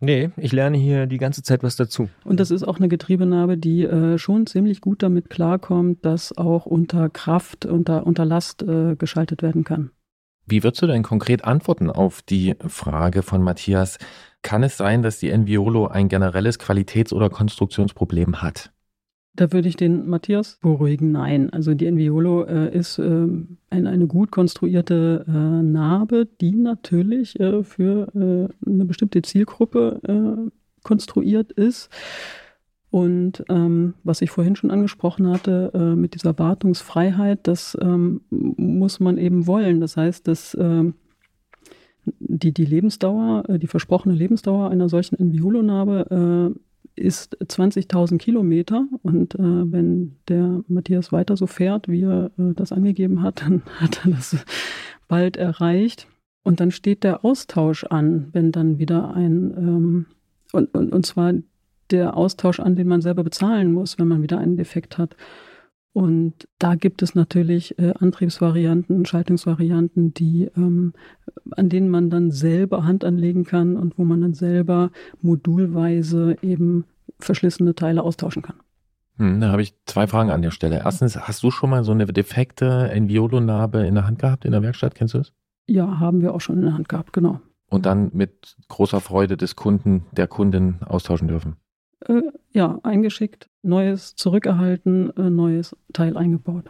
Nee, 0.00 0.32
ich 0.36 0.52
lerne 0.52 0.76
hier 0.76 1.06
die 1.06 1.16
ganze 1.16 1.42
Zeit 1.42 1.62
was 1.62 1.76
dazu. 1.76 2.10
Und 2.22 2.38
das 2.38 2.50
ist 2.50 2.62
auch 2.62 2.76
eine 2.76 2.88
Getriebenarbe, 2.88 3.56
die 3.56 3.84
äh, 3.84 4.18
schon 4.18 4.46
ziemlich 4.46 4.82
gut 4.82 5.02
damit 5.02 5.30
klarkommt, 5.30 6.04
dass 6.04 6.36
auch 6.36 6.66
unter 6.66 7.08
Kraft, 7.08 7.64
unter, 7.64 8.06
unter 8.06 8.26
Last 8.26 8.62
äh, 8.62 8.96
geschaltet 8.96 9.40
werden 9.40 9.64
kann. 9.64 9.92
Wie 10.46 10.62
würdest 10.62 10.82
du 10.82 10.86
denn 10.86 11.02
konkret 11.02 11.42
antworten 11.44 11.88
auf 11.88 12.20
die 12.20 12.54
Frage 12.66 13.22
von 13.22 13.40
Matthias? 13.40 13.96
Kann 14.44 14.62
es 14.62 14.76
sein, 14.76 15.02
dass 15.02 15.18
die 15.18 15.30
Enviolo 15.30 15.86
ein 15.86 16.08
generelles 16.08 16.58
Qualitäts- 16.58 17.14
oder 17.14 17.30
Konstruktionsproblem 17.30 18.42
hat? 18.42 18.70
Da 19.34 19.50
würde 19.52 19.68
ich 19.68 19.76
den 19.76 20.06
Matthias 20.06 20.58
beruhigen. 20.60 21.12
Nein, 21.12 21.50
also 21.50 21.72
die 21.72 21.86
Enviolo 21.86 22.44
äh, 22.44 22.76
ist 22.76 22.98
äh, 22.98 23.26
ein, 23.70 23.86
eine 23.86 24.06
gut 24.06 24.30
konstruierte 24.30 25.24
äh, 25.26 25.32
Narbe, 25.32 26.28
die 26.42 26.54
natürlich 26.54 27.40
äh, 27.40 27.64
für 27.64 28.08
äh, 28.14 28.70
eine 28.70 28.84
bestimmte 28.84 29.22
Zielgruppe 29.22 30.00
äh, 30.06 30.50
konstruiert 30.82 31.50
ist. 31.50 31.88
Und 32.90 33.44
ähm, 33.48 33.94
was 34.04 34.20
ich 34.20 34.30
vorhin 34.30 34.56
schon 34.56 34.70
angesprochen 34.70 35.26
hatte, 35.26 35.96
mit 35.96 36.14
dieser 36.14 36.38
Wartungsfreiheit, 36.38 37.40
das 37.48 37.76
ähm, 37.80 38.20
muss 38.30 39.00
man 39.00 39.18
eben 39.18 39.48
wollen. 39.48 39.80
Das 39.80 39.96
heißt, 39.96 40.28
dass 40.28 40.56
ähm, 40.60 40.94
die, 42.04 42.52
die 42.52 42.64
Lebensdauer, 42.64 43.44
die 43.58 43.66
versprochene 43.66 44.14
Lebensdauer 44.14 44.70
einer 44.70 44.88
solchen 44.88 45.18
Enviolo-Narbe 45.18 46.54
ist 46.96 47.36
20.000 47.42 48.18
Kilometer 48.18 48.86
und 49.02 49.34
äh, 49.34 49.38
wenn 49.38 50.16
der 50.28 50.62
Matthias 50.68 51.12
weiter 51.12 51.36
so 51.36 51.46
fährt, 51.46 51.88
wie 51.88 52.02
er 52.02 52.30
äh, 52.38 52.54
das 52.54 52.72
angegeben 52.72 53.22
hat, 53.22 53.42
dann 53.46 53.62
hat 53.80 54.04
er 54.04 54.12
das 54.12 54.36
bald 55.08 55.36
erreicht. 55.36 56.06
Und 56.46 56.60
dann 56.60 56.70
steht 56.70 57.04
der 57.04 57.24
Austausch 57.24 57.84
an, 57.84 58.28
wenn 58.32 58.52
dann 58.52 58.78
wieder 58.78 59.14
ein, 59.14 59.54
ähm, 59.56 60.06
und, 60.52 60.74
und, 60.74 60.92
und 60.92 61.06
zwar 61.06 61.32
der 61.90 62.16
Austausch 62.16 62.60
an, 62.60 62.76
den 62.76 62.86
man 62.86 63.00
selber 63.00 63.24
bezahlen 63.24 63.72
muss, 63.72 63.98
wenn 63.98 64.08
man 64.08 64.22
wieder 64.22 64.38
einen 64.38 64.56
Defekt 64.56 64.98
hat. 64.98 65.16
Und 65.94 66.48
da 66.58 66.74
gibt 66.74 67.02
es 67.02 67.14
natürlich 67.14 67.78
äh, 67.78 67.94
Antriebsvarianten, 67.96 69.06
Schaltungsvarianten, 69.06 70.12
die, 70.12 70.50
ähm, 70.56 70.92
an 71.52 71.68
denen 71.68 71.88
man 71.88 72.10
dann 72.10 72.32
selber 72.32 72.82
Hand 72.82 73.04
anlegen 73.04 73.44
kann 73.44 73.76
und 73.76 73.96
wo 73.96 74.04
man 74.04 74.20
dann 74.20 74.34
selber 74.34 74.90
modulweise 75.22 76.36
eben 76.42 76.84
verschlissene 77.20 77.76
Teile 77.76 78.02
austauschen 78.02 78.42
kann. 78.42 78.56
Hm, 79.18 79.40
da 79.40 79.52
habe 79.52 79.62
ich 79.62 79.76
zwei 79.86 80.08
Fragen 80.08 80.30
an 80.30 80.42
der 80.42 80.50
Stelle. 80.50 80.82
Erstens, 80.84 81.16
hast 81.16 81.44
du 81.44 81.52
schon 81.52 81.70
mal 81.70 81.84
so 81.84 81.92
eine 81.92 82.06
defekte 82.06 82.90
Enviolo-Narbe 82.90 83.86
in 83.86 83.94
der 83.94 84.04
Hand 84.04 84.18
gehabt 84.18 84.44
in 84.44 84.50
der 84.50 84.62
Werkstatt? 84.62 84.96
Kennst 84.96 85.14
du 85.14 85.18
es? 85.18 85.32
Ja, 85.68 86.00
haben 86.00 86.22
wir 86.22 86.34
auch 86.34 86.40
schon 86.40 86.56
in 86.56 86.64
der 86.64 86.74
Hand 86.74 86.88
gehabt, 86.88 87.12
genau. 87.12 87.40
Und 87.70 87.86
dann 87.86 88.10
mit 88.12 88.56
großer 88.66 89.00
Freude 89.00 89.36
des 89.36 89.54
Kunden, 89.54 90.06
der 90.10 90.26
Kundin 90.26 90.82
austauschen 90.82 91.28
dürfen? 91.28 91.54
Äh, 92.00 92.22
ja, 92.52 92.78
eingeschickt, 92.82 93.48
neues 93.62 94.14
zurückerhalten, 94.16 95.16
äh, 95.16 95.30
neues 95.30 95.76
Teil 95.92 96.16
eingebaut. 96.16 96.64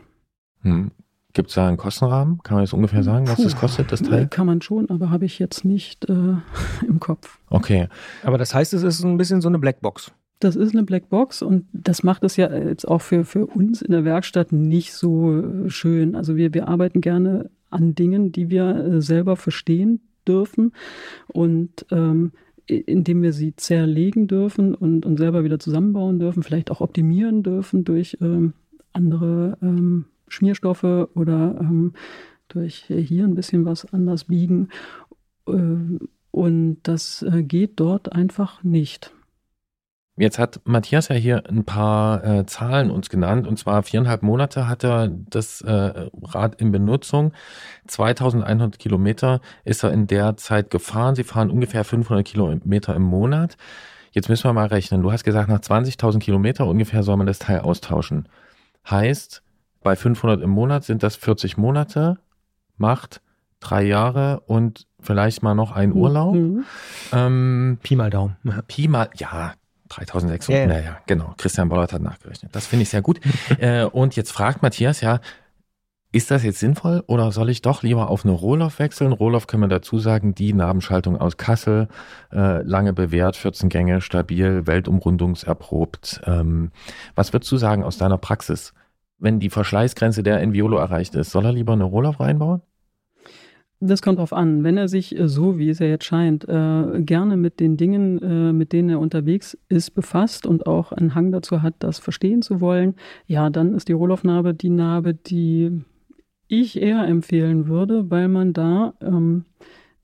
Hm. 0.63 0.91
Gibt 1.35 1.49
es 1.49 1.57
da 1.57 1.67
einen 1.67 1.77
Kostenrahmen? 1.77 2.41
Kann 2.45 2.55
man 2.55 2.65
jetzt 2.65 2.73
ungefähr 2.73 3.03
sagen, 3.03 3.27
was 3.27 3.37
Puh, 3.37 3.43
das 3.43 3.57
kostet, 3.57 3.91
das 3.91 4.03
Teil? 4.03 4.29
Kann 4.29 4.47
man 4.47 4.63
schon, 4.63 4.89
aber 4.89 5.11
habe 5.11 5.25
ich 5.25 5.41
jetzt 5.41 5.65
nicht 5.65 6.09
äh, 6.09 6.13
im 6.87 7.01
Kopf. 7.01 7.41
Okay. 7.51 7.89
Aber 8.23 8.39
das 8.39 8.55
heißt, 8.55 8.73
es 8.73 8.85
ist 8.85 9.03
ein 9.05 9.17
bisschen 9.17 9.41
so 9.41 9.49
eine 9.49 9.59
Blackbox. 9.59 10.13
Das 10.39 10.55
ist 10.55 10.75
eine 10.75 10.85
Blackbox 10.85 11.43
und 11.43 11.67
das 11.73 12.05
macht 12.05 12.23
es 12.23 12.37
ja 12.37 12.55
jetzt 12.55 12.87
auch 12.87 13.01
für, 13.01 13.25
für 13.25 13.47
uns 13.47 13.83
in 13.83 13.91
der 13.91 14.05
Werkstatt 14.05 14.53
nicht 14.53 14.93
so 14.93 15.41
äh, 15.41 15.71
schön. 15.71 16.15
Also 16.15 16.37
wir, 16.37 16.55
wir 16.55 16.69
arbeiten 16.69 17.01
gerne 17.01 17.51
an 17.71 17.97
Dingen, 17.97 18.31
die 18.31 18.51
wir 18.51 18.77
äh, 18.77 19.03
selber 19.03 19.37
verstehen 19.37 20.01
dürfen. 20.27 20.73
Und 21.27 21.85
ähm, 21.91 22.33
indem 22.67 23.23
wir 23.23 23.33
sie 23.33 23.55
zerlegen 23.57 24.27
dürfen 24.27 24.75
und, 24.75 25.05
und 25.05 25.19
selber 25.19 25.45
wieder 25.45 25.59
zusammenbauen 25.59 26.19
dürfen, 26.19 26.43
vielleicht 26.43 26.71
auch 26.71 26.81
optimieren 26.81 27.43
dürfen 27.43 27.85
durch 27.85 28.19
ähm, 28.21 28.55
andere 28.93 29.59
ähm, 29.63 30.07
Schmierstoffe 30.29 31.09
oder 31.15 31.59
ähm, 31.61 31.93
durch 32.49 32.85
hier 32.89 33.25
ein 33.25 33.35
bisschen 33.35 33.65
was 33.65 33.93
anders 33.93 34.25
biegen. 34.25 34.69
Äh, 35.47 35.53
und 36.31 36.79
das 36.83 37.23
äh, 37.23 37.43
geht 37.43 37.79
dort 37.81 38.13
einfach 38.13 38.63
nicht. 38.65 39.13
Jetzt 40.17 40.39
hat 40.39 40.61
Matthias 40.65 41.09
ja 41.09 41.17
hier 41.17 41.43
ein 41.49 41.65
paar 41.65 42.25
äh, 42.25 42.47
Zahlen 42.47 42.91
uns 42.91 43.09
genannt. 43.09 43.49
Und 43.49 43.59
zwar 43.59 43.83
viereinhalb 43.83 44.23
Monate 44.23 44.69
hat 44.69 44.85
er 44.85 45.09
das 45.09 45.61
äh, 45.63 46.09
Rad 46.23 46.61
in 46.61 46.71
Benutzung. 46.71 47.33
2100 47.89 48.79
Kilometer 48.79 49.41
ist 49.65 49.83
er 49.83 49.93
in 49.93 50.07
der 50.07 50.37
Zeit 50.37 50.71
gefahren. 50.71 51.17
Sie 51.17 51.25
fahren 51.25 51.51
ungefähr 51.51 51.83
500 51.83 52.25
Kilometer 52.25 52.95
im 52.95 53.03
Monat. 53.03 53.57
Jetzt 54.13 54.29
müssen 54.29 54.45
wir 54.45 54.53
mal 54.53 54.67
rechnen. 54.67 55.03
Du 55.03 55.11
hast 55.11 55.25
gesagt, 55.25 55.49
nach 55.49 55.59
20.000 55.59 56.21
Kilometer 56.21 56.67
ungefähr 56.67 57.03
soll 57.03 57.17
man 57.17 57.27
das 57.27 57.41
Teil 57.41 57.61
austauschen. 57.61 58.29
Heißt, 58.89 59.43
bei 59.83 59.97
500 59.97 60.43
im 60.43 60.51
Monat 60.51 60.85
sind 60.85 61.03
das 61.03 61.17
40 61.17 61.57
Monate, 61.57 62.19
macht 62.77 63.21
drei 63.59 63.83
Jahre 63.83 64.41
und 64.47 64.87
vielleicht 65.01 65.43
mal 65.43 65.55
noch 65.55 65.73
ein 65.73 65.93
Urlaub. 65.93 66.35
Mhm. 66.37 66.65
Ähm, 67.13 67.79
Pi 67.83 67.97
mal 67.97 68.11
Daumen. 68.11 68.37
Pi 68.69 68.87
mal, 68.87 69.11
ja, 69.17 69.55
3600, 69.89 70.49
yeah. 70.49 70.67
naja, 70.67 70.99
genau. 71.07 71.35
Christian 71.37 71.69
Bollert 71.69 71.93
hat 71.93 72.03
nachgerechnet. 72.03 72.55
Das 72.55 72.67
finde 72.67 72.85
ich 72.85 72.89
sehr 72.89 73.03
gut. 73.03 73.21
äh, 73.59 73.85
und 73.85 74.17
jetzt 74.17 74.33
fragt 74.33 74.63
Matthias 74.63 75.01
ja, 75.01 75.21
ist 76.15 76.31
das 76.31 76.45
jetzt 76.45 76.61
sinnvoll 76.61 77.03
oder 77.09 77.33
soll 77.33 77.51
ich 77.51 77.61
doch 77.61 77.83
lieber 77.83 78.09
auf 78.09 78.25
eine 78.25 78.33
Rohloff 78.33 78.79
wechseln? 78.79 79.13
Rohloff 79.13 79.49
können 79.49 79.65
wir 79.65 79.69
dazu 79.69 79.99
sagen, 79.99 80.33
die 80.33 80.53
Nabenschaltung 80.53 81.21
aus 81.21 81.37
Kassel, 81.37 81.89
äh, 82.33 82.63
lange 82.63 82.93
bewährt, 82.93 83.35
14 83.35 83.69
Gänge, 83.69 84.01
stabil, 84.01 84.65
weltumrundungserprobt. 84.65 86.23
Ähm, 86.25 86.71
was 87.17 87.33
würdest 87.33 87.51
du 87.51 87.57
sagen 87.57 87.83
aus 87.83 87.99
deiner 87.99 88.17
Praxis? 88.17 88.75
Wenn 89.19 89.41
die 89.41 89.51
Verschleißgrenze 89.51 90.23
der 90.23 90.41
Enviolo 90.41 90.77
erreicht 90.77 91.17
ist, 91.17 91.33
soll 91.33 91.47
er 91.47 91.53
lieber 91.53 91.73
eine 91.73 91.83
Rohloff 91.83 92.21
reinbauen? 92.21 92.63
Das 93.81 94.03
kommt 94.03 94.19
drauf 94.19 94.33
an. 94.33 94.65
Wenn 94.65 94.77
er 94.77 94.89
sich 94.89 95.19
äh, 95.19 95.29
so, 95.29 95.59
wie 95.59 95.69
es 95.69 95.79
ja 95.79 95.87
jetzt 95.87 96.05
scheint, 96.05 96.49
äh, 96.49 97.03
gerne 97.03 97.37
mit 97.37 97.61
den 97.61 97.77
Dingen, 97.77 98.23
äh, 98.23 98.53
mit 98.53 98.73
denen 98.73 98.89
er 98.89 99.01
unterwegs 99.01 99.59
ist, 99.69 99.91
befasst 99.91 100.47
und 100.47 100.67
auch 100.67 100.93
einen 100.93 101.15
Hang 101.15 101.33
dazu 101.33 101.63
hat, 101.63 101.75
das 101.81 101.99
verstehen 101.99 102.43
zu 102.43 102.61
wollen, 102.61 102.95
ja, 103.27 103.51
dann 103.51 103.75
ist 103.75 103.89
die 103.89 103.93
Rohlaufnarbe 103.93 104.55
die 104.55 104.71
Narbe, 104.71 105.15
die 105.15 105.83
ich 106.49 106.81
eher 106.81 107.07
empfehlen 107.07 107.69
würde, 107.69 108.11
weil 108.11 108.29
man 108.29 108.53
da 108.53 108.95
ähm, 109.01 109.45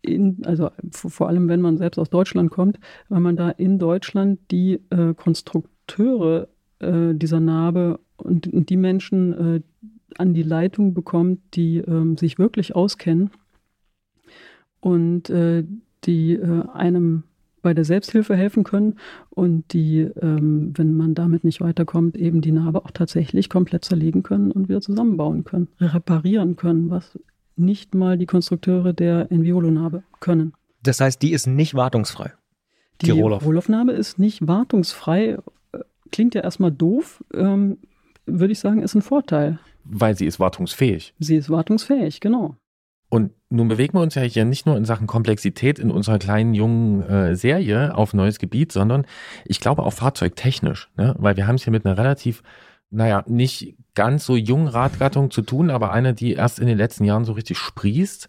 in, 0.02 0.42
also 0.44 0.70
vor 0.90 1.28
allem 1.28 1.48
wenn 1.48 1.60
man 1.60 1.76
selbst 1.76 1.98
aus 1.98 2.10
Deutschland 2.10 2.50
kommt, 2.50 2.78
weil 3.08 3.20
man 3.20 3.36
da 3.36 3.50
in 3.50 3.78
Deutschland 3.78 4.40
die 4.50 4.80
äh, 4.90 5.14
Konstrukteure 5.14 6.48
äh, 6.80 7.14
dieser 7.14 7.40
Narbe 7.40 8.00
und, 8.16 8.46
und 8.52 8.70
die 8.70 8.78
Menschen 8.78 9.56
äh, 9.56 9.60
an 10.18 10.34
die 10.34 10.42
Leitung 10.42 10.94
bekommt, 10.94 11.40
die 11.54 11.78
ähm, 11.78 12.16
sich 12.16 12.38
wirklich 12.38 12.74
auskennen 12.74 13.30
und 14.80 15.30
äh, 15.30 15.64
die 16.04 16.32
äh, 16.34 16.64
einem 16.72 17.24
bei 17.62 17.74
der 17.74 17.84
Selbsthilfe 17.84 18.34
helfen 18.36 18.64
können 18.64 18.98
und 19.28 19.72
die, 19.72 20.00
ähm, 20.00 20.72
wenn 20.76 20.94
man 20.94 21.14
damit 21.14 21.44
nicht 21.44 21.60
weiterkommt, 21.60 22.16
eben 22.16 22.40
die 22.40 22.52
Narbe 22.52 22.84
auch 22.84 22.90
tatsächlich 22.90 23.50
komplett 23.50 23.84
zerlegen 23.84 24.22
können 24.22 24.50
und 24.50 24.68
wieder 24.68 24.80
zusammenbauen 24.80 25.44
können, 25.44 25.68
reparieren 25.78 26.56
können, 26.56 26.90
was 26.90 27.18
nicht 27.56 27.94
mal 27.94 28.16
die 28.16 28.26
Konstrukteure 28.26 28.94
der 28.94 29.30
Enviolo-Narbe 29.30 30.02
können. 30.20 30.54
Das 30.82 31.00
heißt, 31.00 31.20
die 31.20 31.32
ist 31.32 31.46
nicht 31.46 31.74
wartungsfrei. 31.74 32.32
Die, 33.02 33.06
die 33.06 33.10
Rohloff. 33.12 33.44
Rohlaufnahme 33.44 33.92
ist 33.92 34.18
nicht 34.18 34.46
wartungsfrei. 34.46 35.38
Klingt 36.10 36.34
ja 36.34 36.42
erstmal 36.42 36.72
doof, 36.72 37.22
ähm, 37.34 37.78
würde 38.26 38.52
ich 38.52 38.60
sagen, 38.60 38.82
ist 38.82 38.94
ein 38.94 39.02
Vorteil. 39.02 39.58
Weil 39.84 40.16
sie 40.16 40.26
ist 40.26 40.40
wartungsfähig. 40.40 41.14
Sie 41.18 41.36
ist 41.36 41.50
wartungsfähig, 41.50 42.20
genau. 42.20 42.56
Und 43.10 43.32
nun 43.50 43.66
bewegen 43.66 43.98
wir 43.98 44.02
uns 44.02 44.14
ja 44.14 44.22
hier 44.22 44.44
nicht 44.44 44.64
nur 44.66 44.76
in 44.76 44.84
Sachen 44.84 45.08
Komplexität 45.08 45.80
in 45.80 45.90
unserer 45.90 46.18
kleinen 46.18 46.54
jungen 46.54 47.02
äh, 47.02 47.34
Serie 47.34 47.96
auf 47.96 48.14
neues 48.14 48.38
Gebiet, 48.38 48.70
sondern 48.70 49.04
ich 49.44 49.60
glaube 49.60 49.82
auch 49.82 49.92
fahrzeugtechnisch, 49.92 50.88
ne? 50.96 51.16
weil 51.18 51.36
wir 51.36 51.48
haben 51.48 51.56
es 51.56 51.64
hier 51.64 51.72
mit 51.72 51.84
einer 51.84 51.98
relativ, 51.98 52.42
naja, 52.90 53.24
nicht 53.26 53.74
ganz 53.96 54.24
so 54.24 54.36
jungen 54.36 54.68
Radgattung 54.68 55.32
zu 55.32 55.42
tun, 55.42 55.70
aber 55.70 55.92
eine, 55.92 56.14
die 56.14 56.34
erst 56.34 56.60
in 56.60 56.68
den 56.68 56.78
letzten 56.78 57.04
Jahren 57.04 57.24
so 57.24 57.32
richtig 57.32 57.58
sprießt. 57.58 58.28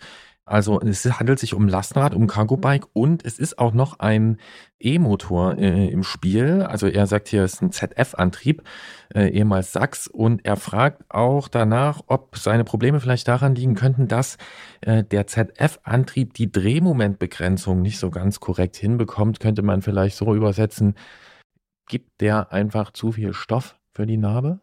Also 0.52 0.82
es 0.82 1.06
handelt 1.06 1.40
sich 1.40 1.54
um 1.54 1.70
Lastenrad, 1.70 2.14
um 2.14 2.28
Cargo-Bike 2.28 2.86
und 2.92 3.26
es 3.26 3.40
ist 3.40 3.58
auch 3.58 3.72
noch 3.74 4.00
ein 4.00 4.38
E-Motor 4.82 5.58
äh, 5.58 5.88
im 5.88 6.04
Spiel. 6.04 6.64
Also 6.64 6.88
er 6.88 7.08
sagt 7.08 7.30
hier, 7.30 7.44
es 7.46 7.54
ist 7.54 7.62
ein 7.62 7.72
ZF-Antrieb, 7.72 8.62
äh, 9.16 9.30
ehemals 9.30 9.72
Sachs. 9.72 10.08
Und 10.08 10.44
er 10.44 10.58
fragt 10.58 11.06
auch 11.08 11.48
danach, 11.48 12.02
ob 12.08 12.38
seine 12.38 12.66
Probleme 12.66 13.00
vielleicht 13.00 13.30
daran 13.30 13.56
liegen 13.56 13.76
könnten, 13.76 14.10
dass 14.10 14.38
äh, 14.82 15.06
der 15.06 15.26
ZF-Antrieb 15.26 16.34
die 16.34 16.52
Drehmomentbegrenzung 16.52 17.82
nicht 17.82 17.98
so 17.98 18.12
ganz 18.12 18.42
korrekt 18.42 18.76
hinbekommt. 18.76 19.40
Könnte 19.40 19.62
man 19.62 19.82
vielleicht 19.82 20.18
so 20.18 20.36
übersetzen, 20.36 20.96
gibt 21.88 22.20
der 22.20 22.52
einfach 22.52 22.92
zu 22.92 23.14
viel 23.14 23.34
Stoff 23.34 23.80
für 23.94 24.06
die 24.06 24.18
Narbe? 24.18 24.60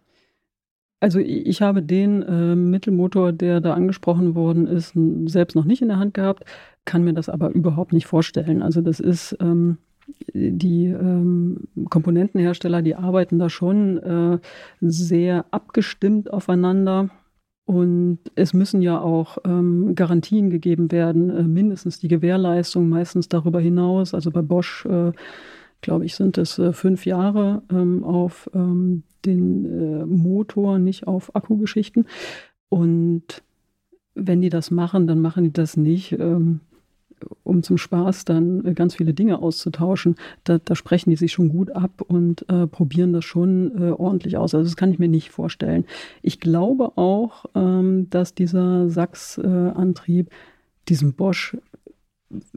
Also 1.00 1.20
ich 1.20 1.62
habe 1.62 1.82
den 1.82 2.22
äh, 2.22 2.56
Mittelmotor, 2.56 3.32
der 3.32 3.60
da 3.60 3.74
angesprochen 3.74 4.34
worden 4.34 4.66
ist, 4.66 4.94
selbst 5.26 5.54
noch 5.54 5.64
nicht 5.64 5.80
in 5.80 5.88
der 5.88 5.98
Hand 5.98 6.14
gehabt, 6.14 6.44
kann 6.84 7.04
mir 7.04 7.14
das 7.14 7.28
aber 7.28 7.50
überhaupt 7.50 7.92
nicht 7.92 8.06
vorstellen. 8.06 8.62
Also 8.62 8.80
das 8.80 8.98
ist 8.98 9.36
ähm, 9.40 9.78
die 10.32 10.86
ähm, 10.86 11.68
Komponentenhersteller, 11.88 12.82
die 12.82 12.96
arbeiten 12.96 13.38
da 13.38 13.48
schon 13.48 13.98
äh, 13.98 14.38
sehr 14.80 15.44
abgestimmt 15.52 16.32
aufeinander. 16.32 17.10
Und 17.64 18.20
es 18.34 18.54
müssen 18.54 18.80
ja 18.80 18.98
auch 18.98 19.36
ähm, 19.44 19.94
Garantien 19.94 20.48
gegeben 20.48 20.90
werden, 20.90 21.30
äh, 21.30 21.42
mindestens 21.42 22.00
die 22.00 22.08
Gewährleistung, 22.08 22.88
meistens 22.88 23.28
darüber 23.28 23.60
hinaus. 23.60 24.14
Also 24.14 24.30
bei 24.30 24.40
Bosch 24.40 24.86
äh, 24.86 25.12
glaube 25.80 26.04
ich, 26.04 26.14
sind 26.14 26.38
es 26.38 26.58
äh, 26.58 26.72
fünf 26.72 27.06
Jahre 27.06 27.62
ähm, 27.70 28.04
auf 28.04 28.50
ähm, 28.54 29.04
den 29.24 29.64
äh, 29.64 30.06
Motor, 30.06 30.78
nicht 30.78 31.06
auf 31.06 31.34
Akkugeschichten. 31.34 32.06
Und 32.68 33.42
wenn 34.14 34.40
die 34.40 34.50
das 34.50 34.70
machen, 34.70 35.06
dann 35.06 35.20
machen 35.20 35.44
die 35.44 35.52
das 35.52 35.76
nicht, 35.76 36.12
ähm, 36.12 36.60
um 37.42 37.62
zum 37.62 37.78
Spaß 37.78 38.24
dann 38.24 38.64
äh, 38.64 38.74
ganz 38.74 38.94
viele 38.94 39.14
Dinge 39.14 39.40
auszutauschen. 39.40 40.16
Da, 40.44 40.58
da, 40.58 40.74
sprechen 40.74 41.10
die 41.10 41.16
sich 41.16 41.32
schon 41.32 41.48
gut 41.48 41.70
ab 41.70 42.02
und 42.06 42.48
äh, 42.48 42.66
probieren 42.66 43.12
das 43.12 43.24
schon 43.24 43.72
äh, 43.80 43.90
ordentlich 43.90 44.36
aus. 44.36 44.54
Also 44.54 44.64
das 44.64 44.76
kann 44.76 44.92
ich 44.92 44.98
mir 44.98 45.08
nicht 45.08 45.30
vorstellen. 45.30 45.84
Ich 46.22 46.40
glaube 46.40 46.96
auch, 46.96 47.46
ähm, 47.54 48.08
dass 48.10 48.34
dieser 48.34 48.88
Sachs-Antrieb 48.88 50.30
diesem 50.88 51.14
Bosch 51.14 51.56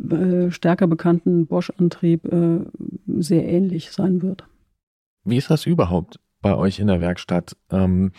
äh, 0.09 0.51
stärker 0.51 0.87
bekannten 0.87 1.47
Bosch-Antrieb 1.47 2.25
äh, 2.25 2.59
sehr 3.19 3.47
ähnlich 3.47 3.91
sein 3.91 4.21
wird. 4.21 4.45
Wie 5.23 5.37
ist 5.37 5.49
das 5.49 5.65
überhaupt 5.65 6.19
bei 6.41 6.55
euch 6.55 6.79
in 6.79 6.87
der 6.87 7.01
Werkstatt? 7.01 7.55
Ähm, 7.71 8.11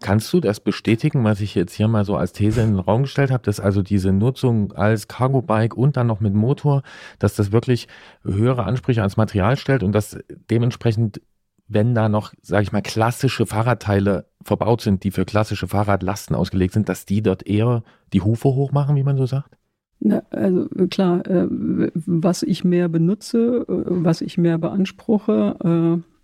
kannst 0.00 0.32
du 0.32 0.40
das 0.40 0.60
bestätigen, 0.60 1.24
was 1.24 1.40
ich 1.40 1.54
jetzt 1.54 1.74
hier 1.74 1.88
mal 1.88 2.04
so 2.04 2.16
als 2.16 2.32
These 2.32 2.60
in 2.60 2.74
den 2.74 2.78
Raum 2.78 3.02
gestellt 3.02 3.30
habe, 3.30 3.42
dass 3.44 3.60
also 3.60 3.82
diese 3.82 4.12
Nutzung 4.12 4.72
als 4.72 5.08
Cargo-Bike 5.08 5.76
und 5.76 5.96
dann 5.96 6.06
noch 6.06 6.20
mit 6.20 6.34
Motor, 6.34 6.82
dass 7.18 7.34
das 7.34 7.52
wirklich 7.52 7.88
höhere 8.22 8.64
Ansprüche 8.64 9.00
ans 9.00 9.16
Material 9.16 9.56
stellt 9.56 9.82
und 9.82 9.92
dass 9.92 10.18
dementsprechend 10.50 11.20
wenn 11.68 11.94
da 11.94 12.08
noch, 12.08 12.32
sage 12.40 12.62
ich 12.62 12.72
mal, 12.72 12.82
klassische 12.82 13.46
Fahrradteile 13.46 14.24
verbaut 14.42 14.80
sind, 14.80 15.04
die 15.04 15.10
für 15.10 15.26
klassische 15.26 15.68
Fahrradlasten 15.68 16.34
ausgelegt 16.34 16.72
sind, 16.72 16.88
dass 16.88 17.04
die 17.04 17.22
dort 17.22 17.46
eher 17.46 17.82
die 18.12 18.22
Hufe 18.22 18.48
hochmachen, 18.48 18.96
wie 18.96 19.02
man 19.02 19.18
so 19.18 19.26
sagt? 19.26 19.56
Na, 20.00 20.22
also 20.30 20.66
klar, 20.90 21.26
äh, 21.26 21.46
was 21.50 22.42
ich 22.42 22.64
mehr 22.64 22.88
benutze, 22.88 23.66
äh, 23.68 23.84
was 23.88 24.20
ich 24.20 24.38
mehr 24.38 24.56
beanspruche, 24.56 25.56
äh, 25.62 26.17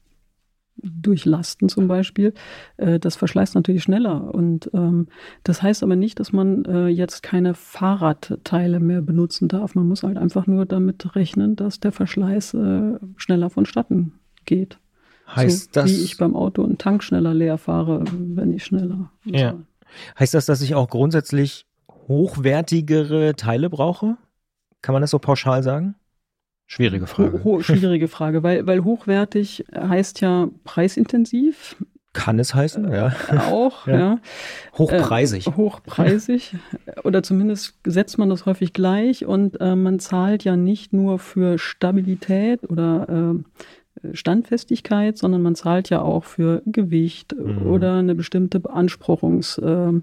durch 0.76 1.24
Lasten 1.24 1.68
zum 1.68 1.88
Beispiel, 1.88 2.34
äh, 2.76 2.98
das 2.98 3.16
verschleißt 3.16 3.54
natürlich 3.54 3.82
schneller. 3.82 4.34
Und 4.34 4.70
ähm, 4.74 5.08
das 5.42 5.62
heißt 5.62 5.82
aber 5.82 5.96
nicht, 5.96 6.20
dass 6.20 6.32
man 6.32 6.64
äh, 6.64 6.88
jetzt 6.88 7.22
keine 7.22 7.54
Fahrradteile 7.54 8.80
mehr 8.80 9.02
benutzen 9.02 9.48
darf. 9.48 9.74
Man 9.74 9.88
muss 9.88 10.02
halt 10.02 10.18
einfach 10.18 10.46
nur 10.46 10.66
damit 10.66 11.14
rechnen, 11.14 11.56
dass 11.56 11.80
der 11.80 11.92
Verschleiß 11.92 12.54
äh, 12.54 12.98
schneller 13.16 13.50
vonstatten 13.50 14.14
geht. 14.44 14.78
Heißt 15.26 15.74
so, 15.74 15.80
das? 15.80 15.90
Wie 15.90 16.04
ich 16.04 16.18
beim 16.18 16.36
Auto 16.36 16.62
einen 16.62 16.78
Tank 16.78 17.02
schneller 17.02 17.34
leer 17.34 17.58
fahre, 17.58 18.04
wenn 18.12 18.52
ich 18.52 18.64
schneller. 18.64 19.10
Ja. 19.24 19.54
Heißt 20.18 20.34
das, 20.34 20.46
dass 20.46 20.60
ich 20.60 20.74
auch 20.74 20.88
grundsätzlich 20.88 21.66
hochwertigere 22.08 23.34
Teile 23.36 23.70
brauche? 23.70 24.16
Kann 24.82 24.92
man 24.92 25.00
das 25.00 25.10
so 25.10 25.18
pauschal 25.18 25.62
sagen? 25.62 25.94
Schwierige 26.66 27.06
Frage. 27.06 27.44
Ho 27.44 27.60
schwierige 27.60 28.08
Frage, 28.08 28.42
weil, 28.42 28.66
weil 28.66 28.84
hochwertig 28.84 29.64
heißt 29.76 30.20
ja 30.20 30.48
preisintensiv. 30.64 31.76
Kann 32.14 32.38
es 32.38 32.54
heißen, 32.54 32.90
ja. 32.92 33.12
Auch, 33.50 33.86
ja. 33.88 33.98
ja. 33.98 34.18
Hochpreisig. 34.78 35.48
Äh, 35.48 35.52
hochpreisig. 35.52 36.56
Oder 37.02 37.22
zumindest 37.22 37.78
setzt 37.84 38.18
man 38.18 38.30
das 38.30 38.46
häufig 38.46 38.72
gleich 38.72 39.26
und 39.26 39.60
äh, 39.60 39.74
man 39.74 39.98
zahlt 39.98 40.44
ja 40.44 40.56
nicht 40.56 40.92
nur 40.92 41.18
für 41.18 41.58
Stabilität 41.58 42.68
oder 42.70 43.34
äh, 44.04 44.14
Standfestigkeit, 44.14 45.18
sondern 45.18 45.42
man 45.42 45.54
zahlt 45.54 45.90
ja 45.90 46.02
auch 46.02 46.24
für 46.24 46.62
Gewicht 46.66 47.34
mhm. 47.36 47.66
oder 47.66 47.98
eine 47.98 48.14
bestimmte 48.14 48.58
Beanspruchungs- 48.58 50.02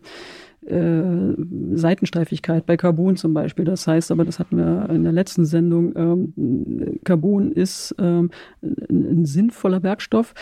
äh, 0.65 0.75
äh, 0.75 1.35
Seitensteifigkeit 1.73 2.65
bei 2.65 2.77
Carbon 2.77 3.15
zum 3.15 3.33
Beispiel. 3.33 3.65
Das 3.65 3.87
heißt 3.87 4.11
aber, 4.11 4.25
das 4.25 4.39
hatten 4.39 4.57
wir 4.57 4.89
in 4.89 5.03
der 5.03 5.11
letzten 5.11 5.45
Sendung, 5.45 5.93
ähm, 5.95 6.99
Carbon 7.03 7.51
ist 7.51 7.95
ähm, 7.97 8.29
ein, 8.61 9.25
sinnvoller 9.25 9.83
Werkstoff, 9.83 10.33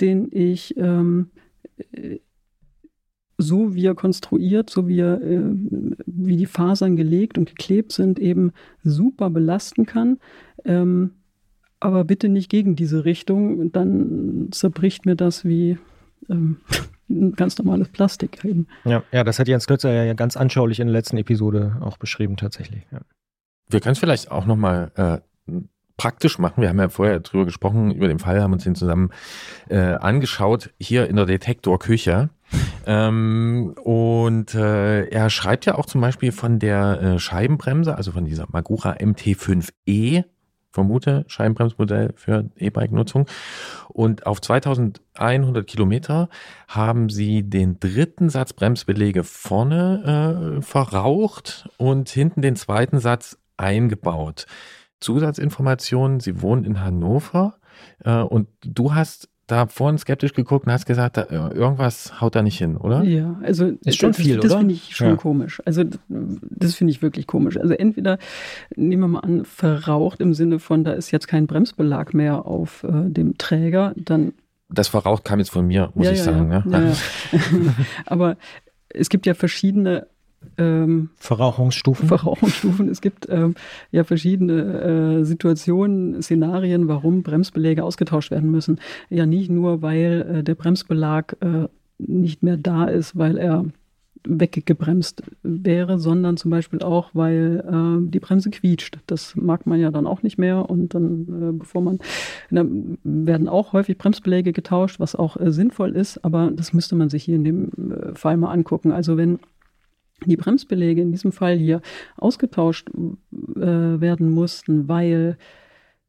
den 0.00 0.28
ich 0.32 0.76
ähm, 0.76 1.30
so 3.38 3.74
wie 3.74 3.86
er 3.86 3.94
konstruiert, 3.94 4.70
so 4.70 4.88
wie, 4.88 5.00
er, 5.00 5.20
äh, 5.22 5.40
wie 6.06 6.36
die 6.36 6.46
Fasern 6.46 6.96
gelegt 6.96 7.38
und 7.38 7.48
geklebt 7.48 7.92
sind, 7.92 8.18
eben 8.18 8.52
super 8.82 9.30
belasten 9.30 9.86
kann. 9.86 10.18
Ähm, 10.64 11.12
aber 11.78 12.04
bitte 12.04 12.28
nicht 12.28 12.50
gegen 12.50 12.76
diese 12.76 13.04
Richtung, 13.04 13.72
dann 13.72 14.48
zerbricht 14.50 15.06
mir 15.06 15.16
das 15.16 15.44
wie 15.44 15.78
ähm, 16.28 16.58
ganz 17.36 17.58
normales 17.58 17.88
Plastik 17.88 18.44
eben. 18.44 18.66
Ja, 18.84 19.02
ja, 19.12 19.24
das 19.24 19.38
hat 19.38 19.48
Jens 19.48 19.66
Klötzer 19.66 19.92
ja 19.92 20.14
ganz 20.14 20.36
anschaulich 20.36 20.80
in 20.80 20.86
der 20.86 20.94
letzten 20.94 21.16
Episode 21.16 21.76
auch 21.80 21.96
beschrieben 21.96 22.36
tatsächlich. 22.36 22.82
Ja. 22.92 23.00
Wir 23.68 23.80
können 23.80 23.92
es 23.92 23.98
vielleicht 23.98 24.30
auch 24.30 24.46
nochmal 24.46 24.90
äh, 24.96 25.18
praktisch 25.96 26.38
machen. 26.38 26.62
Wir 26.62 26.70
haben 26.70 26.78
ja 26.78 26.88
vorher 26.88 27.20
drüber 27.20 27.44
gesprochen, 27.44 27.90
über 27.90 28.08
den 28.08 28.18
Fall, 28.18 28.42
haben 28.42 28.52
uns 28.52 28.64
den 28.64 28.74
zusammen 28.74 29.10
äh, 29.68 29.76
angeschaut, 29.78 30.70
hier 30.78 31.08
in 31.08 31.16
der 31.16 31.26
Detektorküche. 31.26 32.30
Ähm, 32.86 33.74
und 33.84 34.54
äh, 34.54 35.04
er 35.08 35.30
schreibt 35.30 35.66
ja 35.66 35.76
auch 35.76 35.86
zum 35.86 36.00
Beispiel 36.00 36.32
von 36.32 36.58
der 36.58 37.00
äh, 37.02 37.18
Scheibenbremse, 37.18 37.94
also 37.94 38.12
von 38.12 38.24
dieser 38.24 38.46
Magura 38.50 38.92
MT5E, 38.94 40.24
vermute, 40.70 41.24
Scheibenbremsmodell 41.26 42.12
für 42.16 42.50
E-Bike-Nutzung. 42.56 43.26
Und 43.88 44.26
auf 44.26 44.40
2100 44.40 45.66
Kilometer 45.66 46.28
haben 46.68 47.08
sie 47.08 47.42
den 47.42 47.80
dritten 47.80 48.30
Satz 48.30 48.52
Bremsbelege 48.52 49.24
vorne 49.24 50.58
äh, 50.58 50.62
verraucht 50.62 51.68
und 51.76 52.08
hinten 52.08 52.42
den 52.42 52.56
zweiten 52.56 52.98
Satz 52.98 53.38
eingebaut. 53.56 54.46
Zusatzinformationen, 55.00 56.20
sie 56.20 56.42
wohnen 56.42 56.64
in 56.64 56.80
Hannover 56.80 57.56
äh, 58.04 58.20
und 58.20 58.48
du 58.62 58.94
hast 58.94 59.28
da 59.50 59.66
vorhin 59.66 59.98
skeptisch 59.98 60.32
geguckt 60.32 60.66
und 60.66 60.72
hast 60.72 60.86
gesagt, 60.86 61.16
da, 61.16 61.26
irgendwas 61.28 62.20
haut 62.20 62.34
da 62.34 62.42
nicht 62.42 62.58
hin, 62.58 62.76
oder? 62.76 63.02
Ja, 63.02 63.38
also 63.42 63.72
ist 63.84 63.98
schon 63.98 64.10
das, 64.10 64.20
viel, 64.20 64.36
das, 64.36 64.50
das 64.50 64.58
finde 64.58 64.74
ich 64.74 64.96
schon 64.96 65.08
ja. 65.08 65.16
komisch. 65.16 65.60
Also 65.64 65.84
das 66.08 66.74
finde 66.74 66.92
ich 66.92 67.02
wirklich 67.02 67.26
komisch. 67.26 67.58
Also 67.58 67.74
entweder 67.74 68.18
nehmen 68.76 69.02
wir 69.02 69.08
mal 69.08 69.20
an, 69.20 69.44
verraucht 69.44 70.20
im 70.20 70.34
Sinne 70.34 70.58
von, 70.58 70.84
da 70.84 70.92
ist 70.92 71.10
jetzt 71.10 71.28
kein 71.28 71.46
Bremsbelag 71.46 72.14
mehr 72.14 72.46
auf 72.46 72.84
äh, 72.84 73.10
dem 73.10 73.38
Träger, 73.38 73.92
dann 73.96 74.32
das 74.72 74.86
verraucht 74.86 75.24
kam 75.24 75.40
jetzt 75.40 75.50
von 75.50 75.66
mir, 75.66 75.90
muss 75.94 76.06
ja, 76.06 76.12
ich 76.12 76.18
ja, 76.18 76.24
sagen. 76.24 76.52
Ja. 76.52 76.64
Ja. 76.70 76.92
Aber 78.06 78.36
es 78.88 79.08
gibt 79.08 79.26
ja 79.26 79.34
verschiedene 79.34 80.06
ähm, 80.58 81.10
Verrauchungsstufen. 81.16 82.08
Verrauchungsstufen. 82.08 82.88
Es 82.88 83.00
gibt 83.00 83.28
ähm, 83.28 83.54
ja 83.90 84.04
verschiedene 84.04 85.20
äh, 85.20 85.24
Situationen, 85.24 86.22
Szenarien, 86.22 86.88
warum 86.88 87.22
Bremsbeläge 87.22 87.84
ausgetauscht 87.84 88.30
werden 88.30 88.50
müssen. 88.50 88.80
Ja, 89.08 89.26
nicht 89.26 89.50
nur, 89.50 89.82
weil 89.82 90.38
äh, 90.38 90.42
der 90.42 90.54
Bremsbelag 90.54 91.36
äh, 91.40 91.68
nicht 91.98 92.42
mehr 92.42 92.56
da 92.56 92.86
ist, 92.86 93.16
weil 93.16 93.36
er 93.36 93.64
weggebremst 94.24 95.22
wäre, 95.42 95.98
sondern 95.98 96.36
zum 96.36 96.50
Beispiel 96.50 96.80
auch, 96.82 97.10
weil 97.14 97.64
äh, 97.66 98.10
die 98.10 98.20
Bremse 98.20 98.50
quietscht. 98.50 98.98
Das 99.06 99.34
mag 99.34 99.66
man 99.66 99.80
ja 99.80 99.90
dann 99.90 100.06
auch 100.06 100.22
nicht 100.22 100.36
mehr 100.36 100.68
und 100.68 100.94
dann, 100.94 101.22
äh, 101.22 101.52
bevor 101.52 101.80
man, 101.80 101.98
dann 102.50 102.98
werden 103.02 103.48
auch 103.48 103.72
häufig 103.72 103.96
Bremsbeläge 103.96 104.52
getauscht, 104.52 105.00
was 105.00 105.14
auch 105.14 105.38
äh, 105.38 105.52
sinnvoll 105.52 105.96
ist, 105.96 106.22
aber 106.24 106.50
das 106.50 106.74
müsste 106.74 106.96
man 106.96 107.08
sich 107.08 107.24
hier 107.24 107.36
in 107.36 107.44
dem 107.44 107.70
äh, 107.92 108.14
Fall 108.14 108.36
mal 108.36 108.52
angucken. 108.52 108.92
Also 108.92 109.16
wenn 109.16 109.38
die 110.26 110.36
Bremsbeläge 110.36 111.00
in 111.00 111.12
diesem 111.12 111.32
Fall 111.32 111.56
hier 111.56 111.80
ausgetauscht 112.16 112.88
äh, 112.90 113.60
werden 113.60 114.30
mussten, 114.30 114.88
weil 114.88 115.36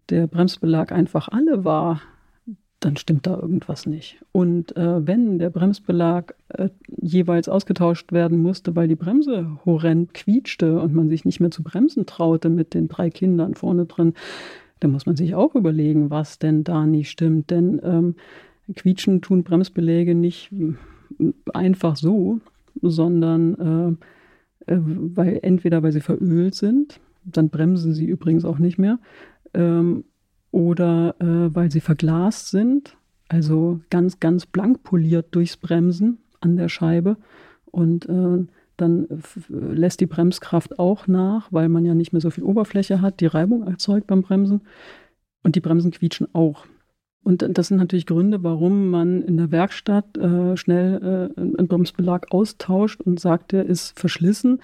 der 0.09 0.27
Bremsbelag 0.27 0.91
einfach 0.91 1.29
alle 1.29 1.63
war, 1.63 2.01
dann 2.81 2.97
stimmt 2.97 3.27
da 3.27 3.37
irgendwas 3.39 3.85
nicht. 3.85 4.17
Und 4.31 4.75
äh, 4.75 5.05
wenn 5.05 5.37
der 5.37 5.51
Bremsbelag 5.51 6.33
äh, 6.49 6.69
jeweils 6.99 7.47
ausgetauscht 7.47 8.11
werden 8.11 8.41
musste, 8.41 8.75
weil 8.75 8.87
die 8.87 8.95
Bremse 8.95 9.59
horrend 9.65 10.15
quietschte 10.15 10.79
und 10.79 10.93
man 10.93 11.07
sich 11.07 11.23
nicht 11.23 11.39
mehr 11.39 11.51
zu 11.51 11.61
bremsen 11.61 12.07
traute 12.07 12.49
mit 12.49 12.73
den 12.73 12.87
drei 12.87 13.11
Kindern 13.11 13.53
vorne 13.53 13.85
drin, 13.85 14.15
dann 14.79 14.91
muss 14.91 15.05
man 15.05 15.15
sich 15.15 15.35
auch 15.35 15.53
überlegen, 15.53 16.09
was 16.09 16.39
denn 16.39 16.63
da 16.63 16.87
nicht 16.87 17.11
stimmt. 17.11 17.51
Denn 17.51 17.79
ähm, 17.83 18.15
quietschen 18.75 19.21
tun 19.21 19.43
Bremsbeläge 19.43 20.15
nicht 20.15 20.51
äh, 20.51 21.31
einfach 21.53 21.95
so, 21.95 22.39
sondern 22.81 23.97
äh, 24.67 24.71
äh, 24.71 24.77
weil 24.79 25.39
entweder 25.41 25.83
weil 25.83 25.91
sie 25.91 26.01
verölt 26.01 26.55
sind, 26.55 26.99
dann 27.23 27.49
bremsen 27.49 27.93
sie 27.93 28.05
übrigens 28.05 28.45
auch 28.45 28.59
nicht 28.59 28.77
mehr, 28.77 28.99
ähm, 29.53 30.03
oder 30.51 31.15
äh, 31.19 31.55
weil 31.55 31.71
sie 31.71 31.79
verglast 31.79 32.49
sind, 32.49 32.97
also 33.29 33.79
ganz, 33.89 34.19
ganz 34.19 34.45
blank 34.45 34.83
poliert 34.83 35.27
durchs 35.31 35.57
Bremsen 35.57 36.17
an 36.41 36.57
der 36.57 36.67
Scheibe. 36.67 37.17
Und 37.65 38.07
äh, 38.09 38.45
dann 38.75 39.07
lässt 39.47 40.01
die 40.01 40.07
Bremskraft 40.07 40.79
auch 40.79 41.07
nach, 41.07 41.47
weil 41.53 41.69
man 41.69 41.85
ja 41.85 41.93
nicht 41.93 42.11
mehr 42.11 42.21
so 42.21 42.29
viel 42.29 42.43
Oberfläche 42.43 43.01
hat, 43.01 43.21
die 43.21 43.27
Reibung 43.27 43.65
erzeugt 43.65 44.07
beim 44.07 44.23
Bremsen. 44.23 44.61
Und 45.43 45.55
die 45.55 45.61
Bremsen 45.61 45.91
quietschen 45.91 46.27
auch. 46.33 46.65
Und 47.23 47.45
das 47.57 47.67
sind 47.67 47.77
natürlich 47.77 48.07
Gründe, 48.07 48.43
warum 48.43 48.89
man 48.89 49.21
in 49.21 49.37
der 49.37 49.51
Werkstatt 49.51 50.17
äh, 50.17 50.57
schnell 50.57 51.31
äh, 51.37 51.39
einen 51.39 51.67
Bremsbelag 51.67 52.31
austauscht 52.31 52.99
und 53.01 53.19
sagt, 53.19 53.51
der 53.51 53.65
ist 53.65 53.99
verschlissen. 53.99 54.61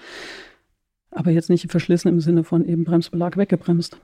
Aber 1.10 1.30
jetzt 1.30 1.50
nicht 1.50 1.70
verschlissen 1.70 2.08
im 2.08 2.20
Sinne 2.20 2.44
von 2.44 2.64
eben 2.64 2.84
Bremsbelag 2.84 3.36
weggebremst. 3.36 3.98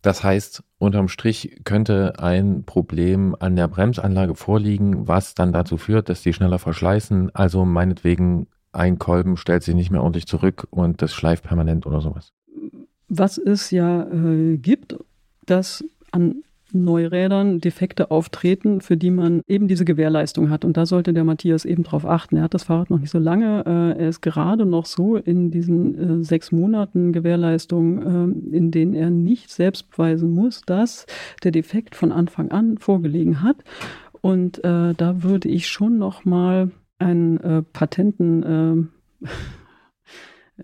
Das 0.00 0.24
heißt, 0.24 0.64
unterm 0.78 1.06
Strich 1.06 1.60
könnte 1.64 2.18
ein 2.18 2.64
Problem 2.64 3.36
an 3.38 3.54
der 3.54 3.68
Bremsanlage 3.68 4.34
vorliegen, 4.34 5.06
was 5.06 5.34
dann 5.34 5.52
dazu 5.52 5.76
führt, 5.76 6.08
dass 6.08 6.22
die 6.22 6.32
schneller 6.32 6.58
verschleißen. 6.58 7.34
Also 7.34 7.64
meinetwegen 7.64 8.48
ein 8.72 8.98
Kolben 8.98 9.36
stellt 9.36 9.62
sich 9.62 9.76
nicht 9.76 9.90
mehr 9.90 10.02
ordentlich 10.02 10.26
zurück 10.26 10.66
und 10.70 11.02
das 11.02 11.12
schleift 11.12 11.44
permanent 11.44 11.86
oder 11.86 12.00
sowas. 12.00 12.32
Was 13.08 13.38
es 13.38 13.70
ja 13.70 14.10
äh, 14.10 14.56
gibt, 14.56 14.96
dass 15.46 15.84
an 16.10 16.42
Neurädern 16.74 17.60
Defekte 17.60 18.10
auftreten, 18.10 18.80
für 18.80 18.96
die 18.96 19.10
man 19.10 19.42
eben 19.46 19.68
diese 19.68 19.84
Gewährleistung 19.84 20.50
hat. 20.50 20.64
Und 20.64 20.76
da 20.76 20.86
sollte 20.86 21.12
der 21.12 21.24
Matthias 21.24 21.64
eben 21.64 21.82
drauf 21.82 22.04
achten. 22.04 22.36
Er 22.36 22.44
hat 22.44 22.54
das 22.54 22.64
Fahrrad 22.64 22.90
noch 22.90 22.98
nicht 22.98 23.10
so 23.10 23.18
lange. 23.18 23.64
Äh, 23.66 24.02
er 24.02 24.08
ist 24.08 24.20
gerade 24.20 24.66
noch 24.66 24.86
so 24.86 25.16
in 25.16 25.50
diesen 25.50 26.20
äh, 26.20 26.24
sechs 26.24 26.52
Monaten 26.52 27.12
Gewährleistung, 27.12 27.98
äh, 28.52 28.56
in 28.56 28.70
denen 28.70 28.94
er 28.94 29.10
nicht 29.10 29.50
selbst 29.50 29.90
beweisen 29.90 30.32
muss, 30.32 30.62
dass 30.62 31.06
der 31.42 31.52
Defekt 31.52 31.94
von 31.94 32.12
Anfang 32.12 32.50
an 32.50 32.78
vorgelegen 32.78 33.42
hat. 33.42 33.56
Und 34.20 34.62
da 34.62 35.22
würde 35.24 35.48
ich 35.48 35.66
schon 35.66 35.98
noch 35.98 36.24
mal 36.24 36.70
einen 37.00 37.66
Patenten 37.72 38.90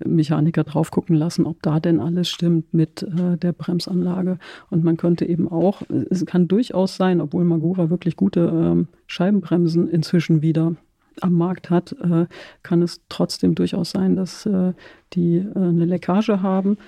Mechaniker 0.04 0.64
drauf 0.64 0.90
gucken 0.90 1.16
lassen, 1.16 1.46
ob 1.46 1.62
da 1.62 1.80
denn 1.80 2.00
alles 2.00 2.28
stimmt 2.28 2.72
mit 2.74 3.02
äh, 3.02 3.36
der 3.36 3.52
Bremsanlage. 3.52 4.38
Und 4.70 4.84
man 4.84 4.96
könnte 4.96 5.24
eben 5.24 5.48
auch, 5.48 5.82
es 6.10 6.24
kann 6.26 6.48
durchaus 6.48 6.96
sein, 6.96 7.20
obwohl 7.20 7.44
Magura 7.44 7.90
wirklich 7.90 8.16
gute 8.16 8.40
ähm, 8.40 8.88
Scheibenbremsen 9.06 9.88
inzwischen 9.88 10.42
wieder 10.42 10.74
am 11.20 11.32
Markt 11.32 11.70
hat, 11.70 11.92
äh, 12.00 12.26
kann 12.62 12.82
es 12.82 13.00
trotzdem 13.08 13.54
durchaus 13.54 13.90
sein, 13.90 14.16
dass 14.16 14.46
äh, 14.46 14.72
die 15.14 15.38
äh, 15.38 15.52
eine 15.54 15.84
Leckage 15.84 16.42
haben 16.42 16.78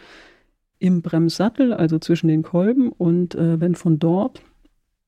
im 0.79 1.03
Bremssattel, 1.03 1.73
also 1.73 1.99
zwischen 1.99 2.29
den 2.29 2.43
Kolben. 2.43 2.91
Und 2.91 3.35
äh, 3.35 3.61
wenn 3.61 3.75
von 3.75 3.99
dort 3.99 4.43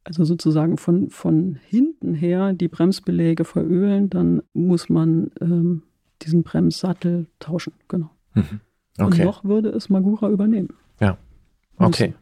also 0.04 0.24
sozusagen 0.24 0.78
von, 0.78 1.10
von 1.10 1.58
hinten 1.64 2.14
her 2.14 2.52
die 2.52 2.68
Bremsbeläge 2.68 3.44
verölen, 3.44 4.10
dann 4.10 4.42
muss 4.52 4.88
man 4.88 5.30
ähm, 5.40 5.82
diesen 6.24 6.42
Bremssattel 6.42 7.26
tauschen. 7.38 7.72
Genau. 7.88 8.10
Mhm. 8.34 8.60
Okay. 8.98 9.20
Und 9.20 9.24
noch 9.24 9.44
würde 9.44 9.70
es 9.70 9.88
Magura 9.88 10.28
übernehmen. 10.28 10.70
Ja. 11.00 11.16
Okay. 11.76 12.14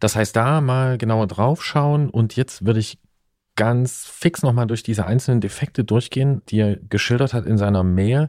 Das 0.00 0.16
heißt, 0.16 0.34
da 0.36 0.60
mal 0.60 0.98
genauer 0.98 1.26
drauf 1.26 1.64
schauen 1.64 2.10
und 2.10 2.36
jetzt 2.36 2.66
würde 2.66 2.80
ich 2.80 2.98
ganz 3.56 4.06
fix 4.06 4.42
nochmal 4.42 4.66
durch 4.66 4.82
diese 4.82 5.06
einzelnen 5.06 5.40
Defekte 5.40 5.84
durchgehen, 5.84 6.42
die 6.48 6.58
er 6.58 6.76
geschildert 6.76 7.32
hat 7.32 7.46
in 7.46 7.56
seiner 7.56 7.84
Mail 7.84 8.28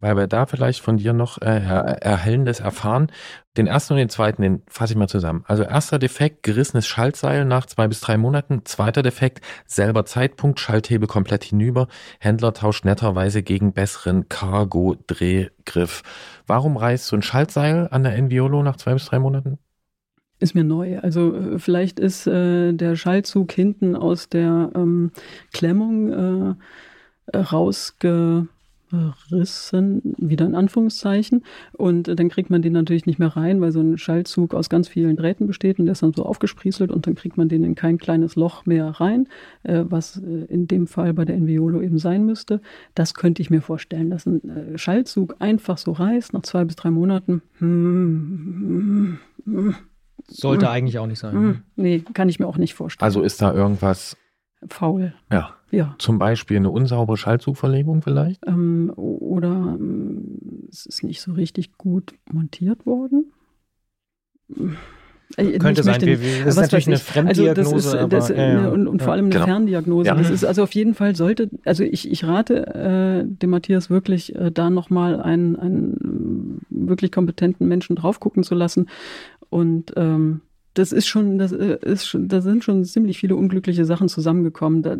weil 0.00 0.16
wir 0.16 0.26
da 0.26 0.46
vielleicht 0.46 0.80
von 0.80 0.96
dir 0.96 1.12
noch 1.12 1.40
äh, 1.40 1.46
Erhellendes 1.46 2.60
erfahren. 2.60 3.12
Den 3.56 3.66
ersten 3.66 3.94
und 3.94 3.98
den 3.98 4.08
zweiten, 4.08 4.42
den 4.42 4.62
fasse 4.66 4.94
ich 4.94 4.98
mal 4.98 5.08
zusammen. 5.08 5.44
Also 5.46 5.62
erster 5.62 5.98
Defekt, 5.98 6.42
gerissenes 6.42 6.86
Schaltseil 6.86 7.44
nach 7.44 7.66
zwei 7.66 7.88
bis 7.88 8.00
drei 8.00 8.16
Monaten. 8.16 8.64
Zweiter 8.64 9.02
Defekt, 9.02 9.44
selber 9.66 10.04
Zeitpunkt, 10.06 10.60
Schalthebel 10.60 11.06
komplett 11.06 11.44
hinüber. 11.44 11.88
Händler 12.18 12.54
tauscht 12.54 12.84
netterweise 12.84 13.42
gegen 13.42 13.72
besseren 13.72 14.28
Cargo-Drehgriff. 14.28 16.02
Warum 16.46 16.76
reißt 16.76 17.06
so 17.06 17.16
ein 17.16 17.22
Schaltseil 17.22 17.88
an 17.90 18.02
der 18.02 18.16
Enviolo 18.16 18.62
nach 18.62 18.76
zwei 18.76 18.94
bis 18.94 19.06
drei 19.06 19.18
Monaten? 19.18 19.58
Ist 20.38 20.54
mir 20.54 20.64
neu. 20.64 20.98
Also 21.00 21.36
äh, 21.36 21.58
vielleicht 21.58 22.00
ist 22.00 22.26
äh, 22.26 22.72
der 22.72 22.96
Schaltzug 22.96 23.52
hinten 23.52 23.94
aus 23.94 24.30
der 24.30 24.70
ähm, 24.74 25.10
Klemmung 25.52 26.56
äh, 27.34 27.36
rausge 27.36 28.48
Rissen, 29.30 30.14
wieder 30.18 30.46
in 30.46 30.54
Anführungszeichen. 30.54 31.44
Und 31.72 32.08
dann 32.08 32.28
kriegt 32.28 32.50
man 32.50 32.62
den 32.62 32.72
natürlich 32.72 33.06
nicht 33.06 33.18
mehr 33.18 33.36
rein, 33.36 33.60
weil 33.60 33.72
so 33.72 33.80
ein 33.80 33.98
Schaltzug 33.98 34.54
aus 34.54 34.68
ganz 34.68 34.88
vielen 34.88 35.16
Drähten 35.16 35.46
besteht 35.46 35.78
und 35.78 35.86
der 35.86 35.92
ist 35.92 36.02
dann 36.02 36.12
so 36.12 36.24
aufgesprießelt 36.24 36.90
und 36.90 37.06
dann 37.06 37.14
kriegt 37.14 37.36
man 37.36 37.48
den 37.48 37.64
in 37.64 37.74
kein 37.74 37.98
kleines 37.98 38.36
Loch 38.36 38.66
mehr 38.66 38.88
rein, 38.88 39.28
äh, 39.62 39.84
was 39.88 40.16
äh, 40.16 40.44
in 40.48 40.66
dem 40.66 40.86
Fall 40.86 41.14
bei 41.14 41.24
der 41.24 41.36
Enviolo 41.36 41.80
eben 41.80 41.98
sein 41.98 42.24
müsste. 42.24 42.60
Das 42.94 43.14
könnte 43.14 43.42
ich 43.42 43.50
mir 43.50 43.62
vorstellen, 43.62 44.10
dass 44.10 44.26
ein 44.26 44.48
äh, 44.48 44.78
Schaltzug 44.78 45.36
einfach 45.38 45.78
so 45.78 45.92
reißt 45.92 46.32
nach 46.32 46.42
zwei 46.42 46.64
bis 46.64 46.76
drei 46.76 46.90
Monaten. 46.90 47.42
Hm, 47.58 49.18
hm, 49.44 49.54
hm, 49.68 49.74
Sollte 50.26 50.70
eigentlich 50.70 50.98
auch 50.98 51.06
nicht 51.06 51.18
sein. 51.18 51.62
nee, 51.76 52.00
kann 52.12 52.28
ich 52.28 52.38
mir 52.38 52.46
auch 52.46 52.58
nicht 52.58 52.74
vorstellen. 52.74 53.04
Also 53.04 53.22
ist 53.22 53.42
da 53.42 53.52
irgendwas 53.52 54.16
faul. 54.68 55.14
Ja. 55.30 55.56
Ja. 55.70 55.94
Zum 55.98 56.18
Beispiel 56.18 56.56
eine 56.56 56.70
unsaubere 56.70 57.16
Schaltzugverlegung 57.16 58.02
vielleicht? 58.02 58.46
Ähm, 58.46 58.92
oder 58.96 59.76
ähm, 59.78 60.38
es 60.70 60.86
ist 60.86 61.04
nicht 61.04 61.20
so 61.20 61.32
richtig 61.32 61.76
gut 61.78 62.14
montiert 62.30 62.86
worden. 62.86 63.32
Äh, 65.36 65.58
Könnte 65.58 65.82
sein, 65.82 66.00
wir, 66.00 66.20
wir, 66.20 66.44
das 66.44 66.56
ist 66.56 66.60
natürlich 66.60 66.88
eine 66.88 66.98
Fremddiagnose. 66.98 67.98
Also 67.98 68.06
das 68.08 68.26
ist, 68.26 68.30
das, 68.30 68.30
aber, 68.32 68.40
ja, 68.40 68.62
ja. 68.62 68.68
Und, 68.68 68.88
und, 68.88 69.02
vor 69.02 69.12
allem 69.12 69.26
eine 69.26 69.34
genau. 69.34 69.44
Ferndiagnose. 69.44 70.08
Ja. 70.08 70.14
Das 70.14 70.30
ist 70.30 70.44
also 70.44 70.64
auf 70.64 70.74
jeden 70.74 70.94
Fall 70.94 71.14
sollte, 71.14 71.50
also 71.64 71.84
ich, 71.84 72.10
ich 72.10 72.24
rate 72.24 72.66
äh, 72.66 73.24
dem 73.24 73.50
Matthias 73.50 73.90
wirklich, 73.90 74.34
äh, 74.34 74.50
da 74.50 74.70
nochmal 74.70 75.20
einen, 75.20 75.56
einen 75.56 76.60
wirklich 76.68 77.12
kompetenten 77.12 77.68
Menschen 77.68 77.94
drauf 77.94 78.18
gucken 78.18 78.42
zu 78.42 78.56
lassen. 78.56 78.88
Und 79.50 79.92
ähm, 79.96 80.40
das 80.74 80.92
ist 80.92 81.06
schon, 81.06 81.38
das 81.38 81.52
äh, 81.52 81.78
ist 81.82 82.06
schon, 82.06 82.28
da 82.28 82.40
sind 82.40 82.64
schon 82.64 82.84
ziemlich 82.84 83.18
viele 83.18 83.36
unglückliche 83.36 83.84
Sachen 83.84 84.08
zusammengekommen. 84.08 84.82
Da, 84.82 84.96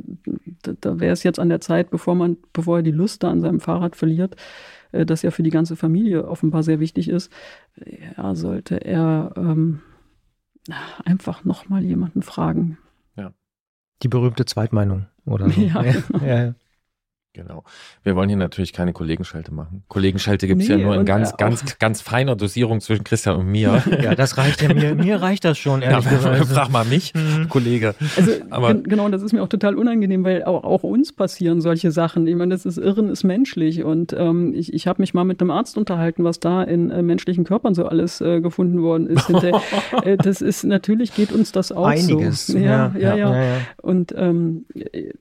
da, 0.62 0.72
da 0.80 1.00
wäre 1.00 1.12
es 1.12 1.22
jetzt 1.22 1.38
an 1.38 1.48
der 1.48 1.60
Zeit, 1.60 1.90
bevor 1.90 2.14
man, 2.14 2.36
bevor 2.52 2.78
er 2.78 2.82
die 2.82 2.90
Lust 2.90 3.22
da 3.22 3.30
an 3.30 3.40
seinem 3.40 3.60
Fahrrad 3.60 3.96
verliert, 3.96 4.36
äh, 4.92 5.06
das 5.06 5.22
ja 5.22 5.30
für 5.30 5.42
die 5.42 5.50
ganze 5.50 5.76
Familie 5.76 6.26
offenbar 6.26 6.62
sehr 6.62 6.80
wichtig 6.80 7.08
ist, 7.08 7.32
ja, 8.16 8.34
sollte 8.34 8.84
er 8.84 9.32
ähm, 9.36 9.80
einfach 11.04 11.44
nochmal 11.44 11.84
jemanden 11.84 12.22
fragen. 12.22 12.78
Ja. 13.16 13.32
Die 14.02 14.08
berühmte 14.08 14.44
Zweitmeinung, 14.44 15.06
oder? 15.24 15.50
So. 15.50 15.60
Ja, 15.60 15.82
genau. 15.82 16.24
ja, 16.24 16.44
ja. 16.44 16.54
Genau. 17.32 17.62
Wir 18.02 18.16
wollen 18.16 18.28
hier 18.28 18.36
natürlich 18.36 18.72
keine 18.72 18.92
Kollegenschelte 18.92 19.54
machen. 19.54 19.84
Kollegenschelte 19.86 20.48
gibt 20.48 20.62
es 20.62 20.68
nee, 20.68 20.74
ja 20.74 20.80
nur 20.84 20.96
in 20.96 21.04
ganz, 21.04 21.36
ganz, 21.36 21.78
ganz 21.78 22.00
feiner 22.00 22.34
Dosierung 22.34 22.80
zwischen 22.80 23.04
Christian 23.04 23.36
und 23.36 23.46
mir. 23.46 23.82
Ja, 24.00 24.14
das 24.14 24.38
reicht 24.38 24.62
ja 24.62 24.72
mir. 24.72 24.94
Mir 24.94 25.20
reicht 25.20 25.44
das 25.44 25.58
schon, 25.58 25.82
ehrlich 25.82 26.04
ja, 26.06 26.10
gesagt. 26.16 26.46
Frag 26.46 26.70
mal 26.70 26.84
mich, 26.84 27.12
mhm. 27.12 27.48
Kollege. 27.48 27.94
Also, 28.16 28.32
Aber, 28.48 28.74
genau, 28.74 29.08
das 29.10 29.22
ist 29.22 29.32
mir 29.32 29.42
auch 29.42 29.48
total 29.48 29.76
unangenehm, 29.76 30.24
weil 30.24 30.44
auch, 30.44 30.64
auch 30.64 30.82
uns 30.82 31.12
passieren 31.12 31.60
solche 31.60 31.90
Sachen. 31.90 32.26
Ich 32.26 32.34
meine, 32.34 32.54
das 32.54 32.64
ist 32.64 32.78
Irren 32.78 33.10
ist 33.10 33.24
menschlich. 33.24 33.84
Und 33.84 34.14
ähm, 34.16 34.54
ich, 34.54 34.72
ich 34.72 34.86
habe 34.86 35.02
mich 35.02 35.12
mal 35.12 35.24
mit 35.24 35.40
einem 35.40 35.50
Arzt 35.50 35.76
unterhalten, 35.76 36.24
was 36.24 36.40
da 36.40 36.62
in 36.62 36.90
äh, 36.90 37.02
menschlichen 37.02 37.44
Körpern 37.44 37.74
so 37.74 37.84
alles 37.84 38.20
äh, 38.20 38.40
gefunden 38.40 38.82
worden 38.82 39.06
ist. 39.06 39.30
äh, 40.02 40.16
das 40.16 40.40
ist, 40.40 40.64
natürlich 40.64 41.14
geht 41.14 41.32
uns 41.32 41.52
das 41.52 41.72
auch 41.72 41.86
Einiges. 41.86 42.46
so. 42.46 42.58
Ja, 42.58 42.92
ja, 42.96 43.00
ja. 43.00 43.16
ja. 43.16 43.34
ja, 43.34 43.44
ja. 43.44 43.56
Und 43.82 44.14
ähm, 44.16 44.64
Äh, 44.74 45.12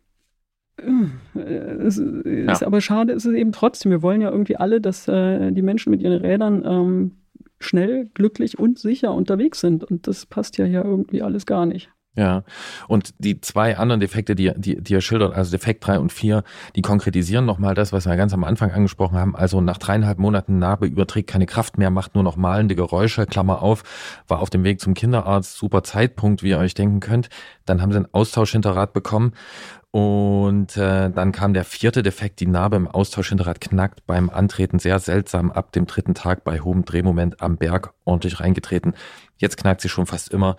es 1.35 1.97
ist 1.97 2.63
aber 2.63 2.81
schade 2.81 3.13
ist 3.13 3.25
es 3.25 3.33
eben 3.33 3.51
trotzdem. 3.51 3.91
Wir 3.91 4.01
wollen 4.01 4.21
ja 4.21 4.31
irgendwie 4.31 4.57
alle, 4.57 4.81
dass 4.81 5.07
äh, 5.07 5.51
die 5.51 5.61
Menschen 5.61 5.91
mit 5.91 6.01
ihren 6.01 6.21
Rädern 6.21 6.63
ähm, 6.65 7.11
schnell, 7.59 8.09
glücklich 8.13 8.57
und 8.57 8.79
sicher 8.79 9.13
unterwegs 9.13 9.59
sind. 9.59 9.83
Und 9.83 10.07
das 10.07 10.25
passt 10.25 10.57
ja 10.57 10.65
hier 10.65 10.83
irgendwie 10.83 11.21
alles 11.21 11.45
gar 11.45 11.65
nicht. 11.65 11.89
Ja, 12.19 12.43
und 12.89 13.13
die 13.19 13.39
zwei 13.39 13.77
anderen 13.77 14.01
Defekte, 14.01 14.35
die, 14.35 14.51
die, 14.57 14.75
die 14.83 14.93
er 14.93 14.99
schildert, 14.99 15.33
also 15.33 15.51
Defekt 15.51 15.87
3 15.87 15.99
und 15.99 16.11
4, 16.11 16.43
die 16.75 16.81
konkretisieren 16.81 17.45
nochmal 17.45 17.75
das, 17.75 17.93
was 17.93 18.05
wir 18.05 18.17
ganz 18.17 18.33
am 18.33 18.43
Anfang 18.43 18.71
angesprochen 18.71 19.17
haben. 19.17 19.37
Also 19.37 19.61
nach 19.61 19.77
dreieinhalb 19.77 20.19
Monaten 20.19 20.59
Narbe 20.59 20.85
überträgt 20.85 21.29
keine 21.29 21.45
Kraft 21.45 21.77
mehr, 21.77 21.91
macht 21.91 22.15
nur 22.15 22.25
noch 22.25 22.35
malende 22.35 22.75
Geräusche, 22.75 23.25
Klammer 23.25 23.61
auf, 23.61 23.83
war 24.27 24.41
auf 24.41 24.49
dem 24.49 24.65
Weg 24.65 24.81
zum 24.81 24.95
Kinderarzt, 24.95 25.55
super 25.55 25.81
Zeitpunkt, 25.81 26.43
wie 26.43 26.49
ihr 26.49 26.57
euch 26.57 26.73
denken 26.73 26.99
könnt. 26.99 27.29
Dann 27.65 27.81
haben 27.81 27.93
sie 27.93 27.99
einen 27.99 28.13
Austauschhinterrad 28.13 28.91
bekommen 28.91 29.31
und 29.91 30.75
äh, 30.75 31.09
dann 31.09 31.31
kam 31.31 31.53
der 31.53 31.63
vierte 31.63 32.03
Defekt, 32.03 32.41
die 32.41 32.47
Narbe 32.47 32.75
im 32.75 32.89
Austauschhinterrad 32.89 33.61
knackt 33.61 34.05
beim 34.05 34.29
Antreten 34.29 34.77
sehr 34.77 34.99
seltsam 34.99 35.51
ab 35.51 35.71
dem 35.71 35.87
dritten 35.87 36.15
Tag 36.15 36.43
bei 36.43 36.59
hohem 36.59 36.83
Drehmoment 36.83 37.41
am 37.41 37.55
Berg 37.55 37.93
ordentlich 38.03 38.41
reingetreten. 38.41 38.93
Jetzt 39.37 39.55
knackt 39.55 39.79
sie 39.79 39.87
schon 39.87 40.05
fast 40.05 40.33
immer 40.33 40.57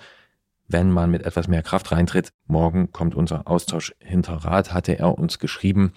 wenn 0.72 0.90
man 0.90 1.10
mit 1.10 1.24
etwas 1.24 1.48
mehr 1.48 1.62
Kraft 1.62 1.92
reintritt. 1.92 2.32
Morgen 2.46 2.92
kommt 2.92 3.14
unser 3.14 3.48
Austausch 3.48 3.94
hinter 3.98 4.34
Rad, 4.34 4.72
hatte 4.72 4.98
er 4.98 5.18
uns 5.18 5.38
geschrieben. 5.38 5.92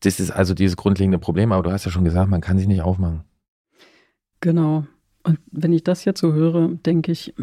Das 0.00 0.20
ist 0.20 0.30
also 0.30 0.54
dieses 0.54 0.76
grundlegende 0.76 1.18
Problem, 1.18 1.52
aber 1.52 1.62
du 1.62 1.72
hast 1.72 1.84
ja 1.84 1.90
schon 1.90 2.04
gesagt, 2.04 2.30
man 2.30 2.40
kann 2.40 2.58
sich 2.58 2.66
nicht 2.66 2.82
aufmachen. 2.82 3.24
Genau. 4.40 4.86
Und 5.22 5.38
wenn 5.50 5.72
ich 5.72 5.84
das 5.84 6.04
jetzt 6.04 6.20
so 6.20 6.32
höre, 6.32 6.68
denke 6.68 7.12
ich, 7.12 7.34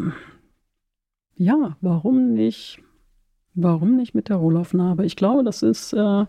ja, 1.36 1.76
warum 1.80 2.34
nicht? 2.34 2.80
Warum 3.54 3.96
nicht 3.96 4.14
mit 4.14 4.28
der 4.28 4.36
Rohlaufnarbe? 4.36 5.04
Ich 5.04 5.16
glaube, 5.16 5.44
das 5.44 5.62
ist 5.62 5.92
äh, 5.92 6.26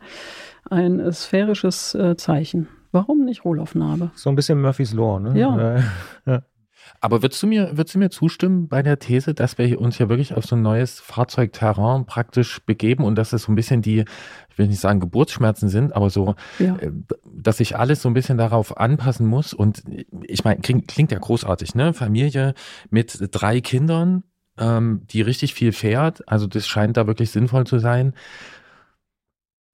ein 0.69 1.11
sphärisches 1.11 1.95
äh, 1.95 2.15
Zeichen. 2.17 2.67
Warum 2.91 3.25
nicht 3.25 3.45
Rohlaufnarbe? 3.45 4.11
So 4.15 4.29
ein 4.29 4.35
bisschen 4.35 4.61
Murphys 4.61 4.93
Law, 4.93 5.19
ne? 5.19 5.39
Ja. 5.39 5.83
ja. 6.25 6.41
Aber 7.01 7.21
würdest 7.21 7.41
du 7.41 7.47
mir, 7.47 7.77
würdest 7.77 7.95
du 7.95 7.99
mir 7.99 8.09
zustimmen 8.09 8.67
bei 8.67 8.83
der 8.83 8.99
These, 8.99 9.33
dass 9.33 9.57
wir 9.57 9.79
uns 9.79 9.97
hier 9.97 10.09
wirklich 10.09 10.33
auf 10.33 10.45
so 10.45 10.55
ein 10.55 10.61
neues 10.61 10.99
Fahrzeugterrain 10.99 12.05
praktisch 12.05 12.59
begeben 12.65 13.03
und 13.03 13.15
dass 13.15 13.31
es 13.31 13.43
so 13.43 13.51
ein 13.51 13.55
bisschen 13.55 13.81
die, 13.81 14.03
ich 14.49 14.57
will 14.57 14.67
nicht 14.67 14.81
sagen 14.81 14.99
Geburtsschmerzen 14.99 15.69
sind, 15.69 15.95
aber 15.95 16.09
so, 16.09 16.35
ja. 16.59 16.75
Äh, 16.77 16.91
dass 17.33 17.57
sich 17.57 17.77
alles 17.77 18.01
so 18.01 18.09
ein 18.09 18.13
bisschen 18.13 18.37
darauf 18.37 18.77
anpassen 18.77 19.27
muss 19.27 19.53
und 19.53 19.83
ich 20.27 20.43
meine, 20.43 20.59
klingt, 20.59 20.87
klingt 20.87 21.11
ja 21.11 21.19
großartig, 21.19 21.75
ne? 21.75 21.93
Familie 21.93 22.53
mit 22.89 23.17
drei 23.31 23.61
Kindern, 23.61 24.23
ähm, 24.57 25.03
die 25.09 25.21
richtig 25.21 25.53
viel 25.53 25.71
fährt, 25.71 26.27
also 26.27 26.47
das 26.47 26.67
scheint 26.67 26.97
da 26.97 27.07
wirklich 27.07 27.31
sinnvoll 27.31 27.65
zu 27.65 27.79
sein 27.79 28.13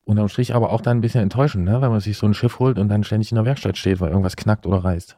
unterm 0.05 0.30
Strich 0.30 0.53
aber 0.53 0.71
auch 0.71 0.82
dann 0.82 0.99
ein 0.99 1.01
bisschen 1.01 1.21
enttäuschend, 1.21 1.65
ne? 1.65 1.82
wenn 1.82 1.89
man 1.89 1.99
sich 1.99 2.17
so 2.17 2.28
ein 2.28 2.36
Schiff 2.36 2.59
holt 2.59 2.78
und 2.78 2.89
dann 2.89 3.03
ständig 3.03 3.32
in 3.32 3.36
der 3.38 3.45
Werkstatt 3.45 3.76
steht, 3.76 3.99
weil 3.99 4.11
irgendwas 4.11 4.36
knackt 4.36 4.67
oder 4.67 4.78
reißt. 4.78 5.17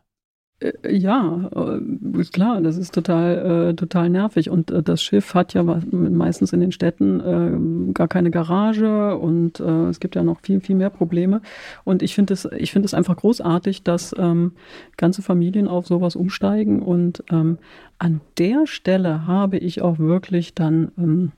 Äh, 0.59 0.95
ja, 0.95 1.49
äh, 1.55 2.19
ist 2.19 2.33
klar, 2.33 2.61
das 2.61 2.77
ist 2.77 2.93
total, 2.93 3.69
äh, 3.69 3.73
total 3.75 4.09
nervig. 4.09 4.49
Und 4.49 4.71
äh, 4.71 4.81
das 4.81 5.01
Schiff 5.01 5.33
hat 5.33 5.53
ja 5.53 5.63
meistens 5.63 6.53
in 6.53 6.59
den 6.59 6.71
Städten 6.71 7.19
äh, 7.19 7.93
gar 7.93 8.07
keine 8.07 8.31
Garage 8.31 9.17
und 9.17 9.59
äh, 9.59 9.89
es 9.89 9.99
gibt 9.99 10.15
ja 10.15 10.23
noch 10.23 10.39
viel, 10.41 10.61
viel 10.61 10.75
mehr 10.75 10.89
Probleme. 10.89 11.41
Und 11.83 12.01
ich 12.01 12.15
finde 12.15 12.33
es, 12.33 12.45
ich 12.57 12.71
finde 12.71 12.87
es 12.87 12.93
einfach 12.93 13.17
großartig, 13.17 13.83
dass 13.83 14.15
ähm, 14.17 14.53
ganze 14.97 15.21
Familien 15.21 15.67
auf 15.67 15.87
sowas 15.87 16.15
umsteigen. 16.15 16.81
Und 16.81 17.23
ähm, 17.31 17.59
an 17.99 18.21
der 18.37 18.65
Stelle 18.65 19.27
habe 19.27 19.57
ich 19.57 19.81
auch 19.81 19.99
wirklich 19.99 20.55
dann 20.55 20.91
ähm, 20.97 21.31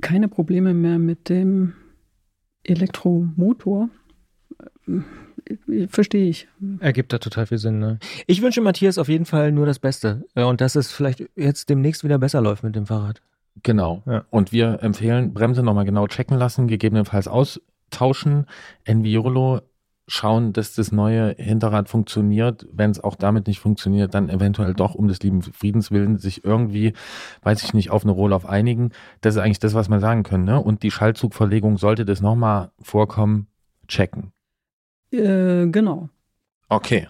keine 0.00 0.28
Probleme 0.28 0.74
mehr 0.74 0.98
mit 0.98 1.28
dem 1.28 1.74
Elektromotor 2.64 3.88
verstehe 5.88 6.28
ich. 6.28 6.48
Ergibt 6.80 7.12
da 7.12 7.18
total 7.18 7.46
viel 7.46 7.58
Sinn. 7.58 7.78
Ne? 7.78 7.98
Ich 8.26 8.42
wünsche 8.42 8.60
Matthias 8.60 8.98
auf 8.98 9.08
jeden 9.08 9.26
Fall 9.26 9.52
nur 9.52 9.66
das 9.66 9.78
Beste 9.78 10.24
und 10.34 10.60
dass 10.60 10.74
es 10.74 10.92
vielleicht 10.92 11.24
jetzt 11.36 11.68
demnächst 11.68 12.04
wieder 12.04 12.18
besser 12.18 12.40
läuft 12.40 12.62
mit 12.64 12.76
dem 12.76 12.86
Fahrrad. 12.86 13.22
Genau. 13.62 14.02
Ja. 14.06 14.24
Und 14.30 14.52
wir 14.52 14.82
empfehlen, 14.82 15.32
Bremse 15.32 15.62
nochmal 15.62 15.84
genau 15.84 16.06
checken 16.06 16.36
lassen, 16.36 16.66
gegebenenfalls 16.66 17.28
austauschen. 17.28 18.46
Enviolo 18.84 19.60
schauen, 20.06 20.52
dass 20.52 20.74
das 20.74 20.92
neue 20.92 21.34
Hinterrad 21.38 21.88
funktioniert. 21.88 22.66
Wenn 22.72 22.90
es 22.90 23.02
auch 23.02 23.16
damit 23.16 23.46
nicht 23.46 23.60
funktioniert, 23.60 24.14
dann 24.14 24.28
eventuell 24.28 24.74
doch 24.74 24.94
um 24.94 25.08
des 25.08 25.20
lieben 25.22 25.42
Friedens 25.42 25.90
willen 25.90 26.18
sich 26.18 26.44
irgendwie, 26.44 26.92
weiß 27.42 27.62
ich 27.62 27.74
nicht, 27.74 27.90
auf 27.90 28.02
eine 28.02 28.12
Rohlauf 28.12 28.46
einigen. 28.46 28.90
Das 29.20 29.36
ist 29.36 29.40
eigentlich 29.40 29.60
das, 29.60 29.74
was 29.74 29.88
wir 29.88 30.00
sagen 30.00 30.22
können. 30.22 30.44
Ne? 30.44 30.60
Und 30.60 30.82
die 30.82 30.90
Schaltzugverlegung, 30.90 31.78
sollte 31.78 32.04
das 32.04 32.20
nochmal 32.20 32.70
vorkommen, 32.82 33.46
checken. 33.88 34.33
Äh, 35.14 35.68
genau. 35.70 36.08
Okay. 36.74 37.08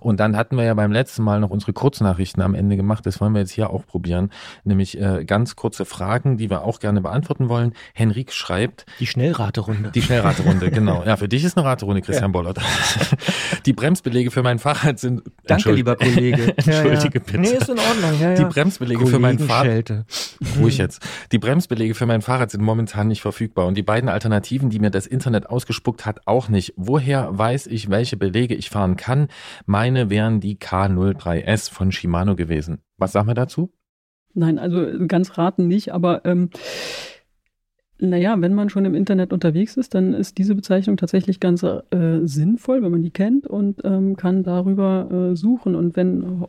Und 0.00 0.20
dann 0.20 0.36
hatten 0.36 0.56
wir 0.56 0.64
ja 0.64 0.74
beim 0.74 0.92
letzten 0.92 1.22
Mal 1.22 1.40
noch 1.40 1.50
unsere 1.50 1.72
Kurznachrichten 1.72 2.42
am 2.42 2.54
Ende 2.54 2.76
gemacht. 2.76 3.06
Das 3.06 3.20
wollen 3.20 3.32
wir 3.32 3.40
jetzt 3.40 3.52
hier 3.52 3.70
auch 3.70 3.86
probieren. 3.86 4.30
Nämlich 4.64 5.00
äh, 5.00 5.24
ganz 5.24 5.56
kurze 5.56 5.84
Fragen, 5.84 6.36
die 6.36 6.50
wir 6.50 6.62
auch 6.62 6.80
gerne 6.80 7.00
beantworten 7.00 7.48
wollen. 7.48 7.72
Henrik 7.94 8.32
schreibt. 8.32 8.86
Die 9.00 9.06
Schnellraterunde. 9.06 9.90
Die 9.90 10.02
Schnellraterunde, 10.02 10.70
genau. 10.70 11.04
Ja, 11.04 11.16
für 11.16 11.28
dich 11.28 11.44
ist 11.44 11.56
eine 11.56 11.66
Raterunde, 11.66 12.02
Christian 12.02 12.30
ja. 12.30 12.32
Bollert. 12.32 12.58
Die 13.66 13.72
Bremsbelege 13.72 14.30
für 14.30 14.42
mein 14.42 14.58
Fahrrad 14.58 14.98
sind. 14.98 15.22
Danke, 15.46 15.72
lieber 15.72 15.96
Kollege. 15.96 16.54
Entschuldige 16.56 17.20
bitte. 17.20 17.38
Nee, 17.38 17.48
ist 17.48 17.68
in 17.68 17.78
Ordnung. 17.78 18.20
Ja, 18.20 18.30
ja. 18.30 18.34
Die 18.34 18.44
Bremsbelege 18.44 19.06
für 19.06 19.18
mein 19.18 19.38
Fahrrad. 19.38 20.04
Ruhig 20.60 20.78
jetzt. 20.78 21.02
Die 21.32 21.38
Bremsbelege 21.38 21.94
für 21.94 22.06
mein 22.06 22.22
Fahrrad 22.22 22.50
sind 22.50 22.62
momentan 22.62 23.08
nicht 23.08 23.22
verfügbar. 23.22 23.66
Und 23.66 23.76
die 23.76 23.82
beiden 23.82 24.08
Alternativen, 24.08 24.70
die 24.70 24.78
mir 24.78 24.90
das 24.90 25.06
Internet 25.06 25.48
ausgespuckt 25.48 26.06
hat, 26.06 26.26
auch 26.26 26.48
nicht. 26.48 26.74
Woher 26.76 27.36
weiß 27.36 27.66
ich, 27.66 27.90
welche 27.90 28.16
Belege 28.16 28.54
ich 28.54 28.70
fahren 28.70 28.96
kann. 28.96 29.05
Meine 29.66 30.10
wären 30.10 30.40
die 30.40 30.56
K03S 30.56 31.70
von 31.70 31.92
Shimano 31.92 32.36
gewesen. 32.36 32.78
Was 32.98 33.12
sagen 33.12 33.28
wir 33.28 33.34
dazu? 33.34 33.72
Nein, 34.34 34.58
also 34.58 35.06
ganz 35.06 35.38
raten 35.38 35.66
nicht, 35.66 35.92
aber 35.92 36.24
ähm, 36.24 36.50
naja, 37.98 38.36
wenn 38.40 38.54
man 38.54 38.68
schon 38.68 38.84
im 38.84 38.94
Internet 38.94 39.32
unterwegs 39.32 39.76
ist, 39.76 39.94
dann 39.94 40.12
ist 40.12 40.36
diese 40.36 40.54
Bezeichnung 40.54 40.98
tatsächlich 40.98 41.40
ganz 41.40 41.62
äh, 41.62 41.78
sinnvoll, 42.24 42.82
wenn 42.82 42.92
man 42.92 43.02
die 43.02 43.10
kennt 43.10 43.46
und 43.46 43.80
ähm, 43.84 44.16
kann 44.16 44.42
darüber 44.42 45.08
äh, 45.10 45.36
suchen. 45.36 45.74
Und 45.74 45.96
wenn 45.96 46.44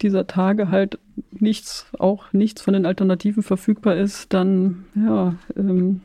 dieser 0.00 0.26
Tage 0.26 0.70
halt 0.70 0.98
nichts, 1.30 1.86
auch 1.98 2.32
nichts 2.32 2.62
von 2.62 2.72
den 2.72 2.86
Alternativen 2.86 3.42
verfügbar 3.42 3.96
ist, 3.96 4.32
dann 4.32 4.86
ja, 4.94 5.34
ähm, 5.56 6.00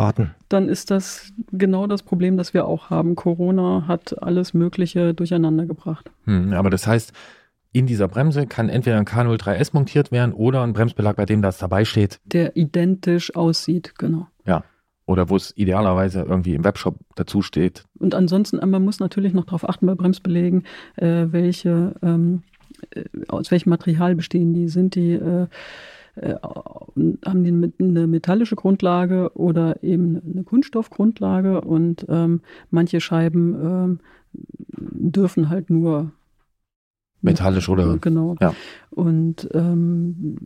warten. 0.00 0.34
Dann 0.48 0.68
ist 0.68 0.90
das 0.90 1.30
genau 1.52 1.86
das 1.86 2.02
Problem, 2.02 2.38
das 2.38 2.54
wir 2.54 2.64
auch 2.64 2.88
haben. 2.88 3.16
Corona 3.16 3.84
hat 3.86 4.20
alles 4.22 4.54
Mögliche 4.54 5.12
durcheinander 5.12 5.66
gebracht. 5.66 6.10
Hm, 6.24 6.54
aber 6.54 6.70
das 6.70 6.86
heißt, 6.86 7.12
in 7.72 7.86
dieser 7.86 8.08
Bremse 8.08 8.46
kann 8.46 8.70
entweder 8.70 8.96
ein 8.96 9.04
K03S 9.04 9.70
montiert 9.74 10.10
werden 10.10 10.32
oder 10.32 10.62
ein 10.62 10.72
Bremsbelag, 10.72 11.16
bei 11.16 11.26
dem 11.26 11.42
das 11.42 11.58
dabei 11.58 11.84
steht. 11.84 12.18
Der 12.24 12.56
identisch 12.56 13.36
aussieht, 13.36 13.92
genau. 13.98 14.26
Ja. 14.46 14.64
Oder 15.04 15.28
wo 15.28 15.36
es 15.36 15.52
idealerweise 15.56 16.22
irgendwie 16.22 16.54
im 16.54 16.64
Webshop 16.64 16.96
dazu 17.14 17.42
steht. 17.42 17.84
Und 17.98 18.14
ansonsten, 18.14 18.58
man 18.70 18.82
muss 18.82 19.00
natürlich 19.00 19.34
noch 19.34 19.44
darauf 19.44 19.68
achten 19.68 19.86
bei 19.86 19.94
Bremsbelegen, 19.94 20.64
äh, 20.96 21.26
welche, 21.30 21.94
ähm, 22.02 22.42
äh, 22.94 23.04
aus 23.28 23.50
welchem 23.50 23.70
Material 23.70 24.14
bestehen 24.14 24.54
die. 24.54 24.68
Sind 24.68 24.94
die 24.94 25.12
äh, 25.12 25.46
äh, 26.20 26.34
haben 26.42 27.44
die 27.44 27.72
eine 27.82 28.06
metallische 28.06 28.56
Grundlage 28.56 29.30
oder 29.34 29.82
eben 29.82 30.20
eine 30.22 30.44
Kunststoffgrundlage 30.44 31.60
und 31.60 32.06
ähm, 32.08 32.40
manche 32.70 33.00
Scheiben 33.00 33.54
ähm, 33.54 34.00
dürfen 34.32 35.48
halt 35.48 35.70
nur 35.70 36.12
metallisch 37.22 37.68
oder 37.68 37.98
genau 37.98 38.36
ja. 38.40 38.54
und 38.90 39.48
ähm, 39.52 40.36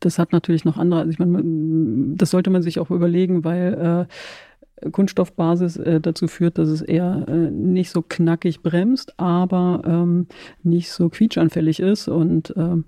das 0.00 0.18
hat 0.18 0.32
natürlich 0.32 0.64
noch 0.64 0.76
andere 0.76 1.00
also 1.00 1.10
ich 1.10 1.18
meine 1.18 2.16
das 2.16 2.30
sollte 2.30 2.50
man 2.50 2.62
sich 2.62 2.80
auch 2.80 2.90
überlegen 2.90 3.44
weil 3.44 4.06
äh, 4.08 4.90
Kunststoffbasis 4.90 5.76
äh, 5.76 6.00
dazu 6.00 6.26
führt, 6.26 6.58
dass 6.58 6.68
es 6.68 6.80
eher 6.80 7.26
äh, 7.28 7.50
nicht 7.50 7.90
so 7.90 8.02
knackig 8.02 8.62
bremst, 8.62 9.18
aber 9.18 9.82
ähm, 9.84 10.26
nicht 10.62 10.90
so 10.90 11.08
quietschanfällig 11.08 11.80
ist 11.80 12.08
und 12.08 12.54
ähm, 12.56 12.84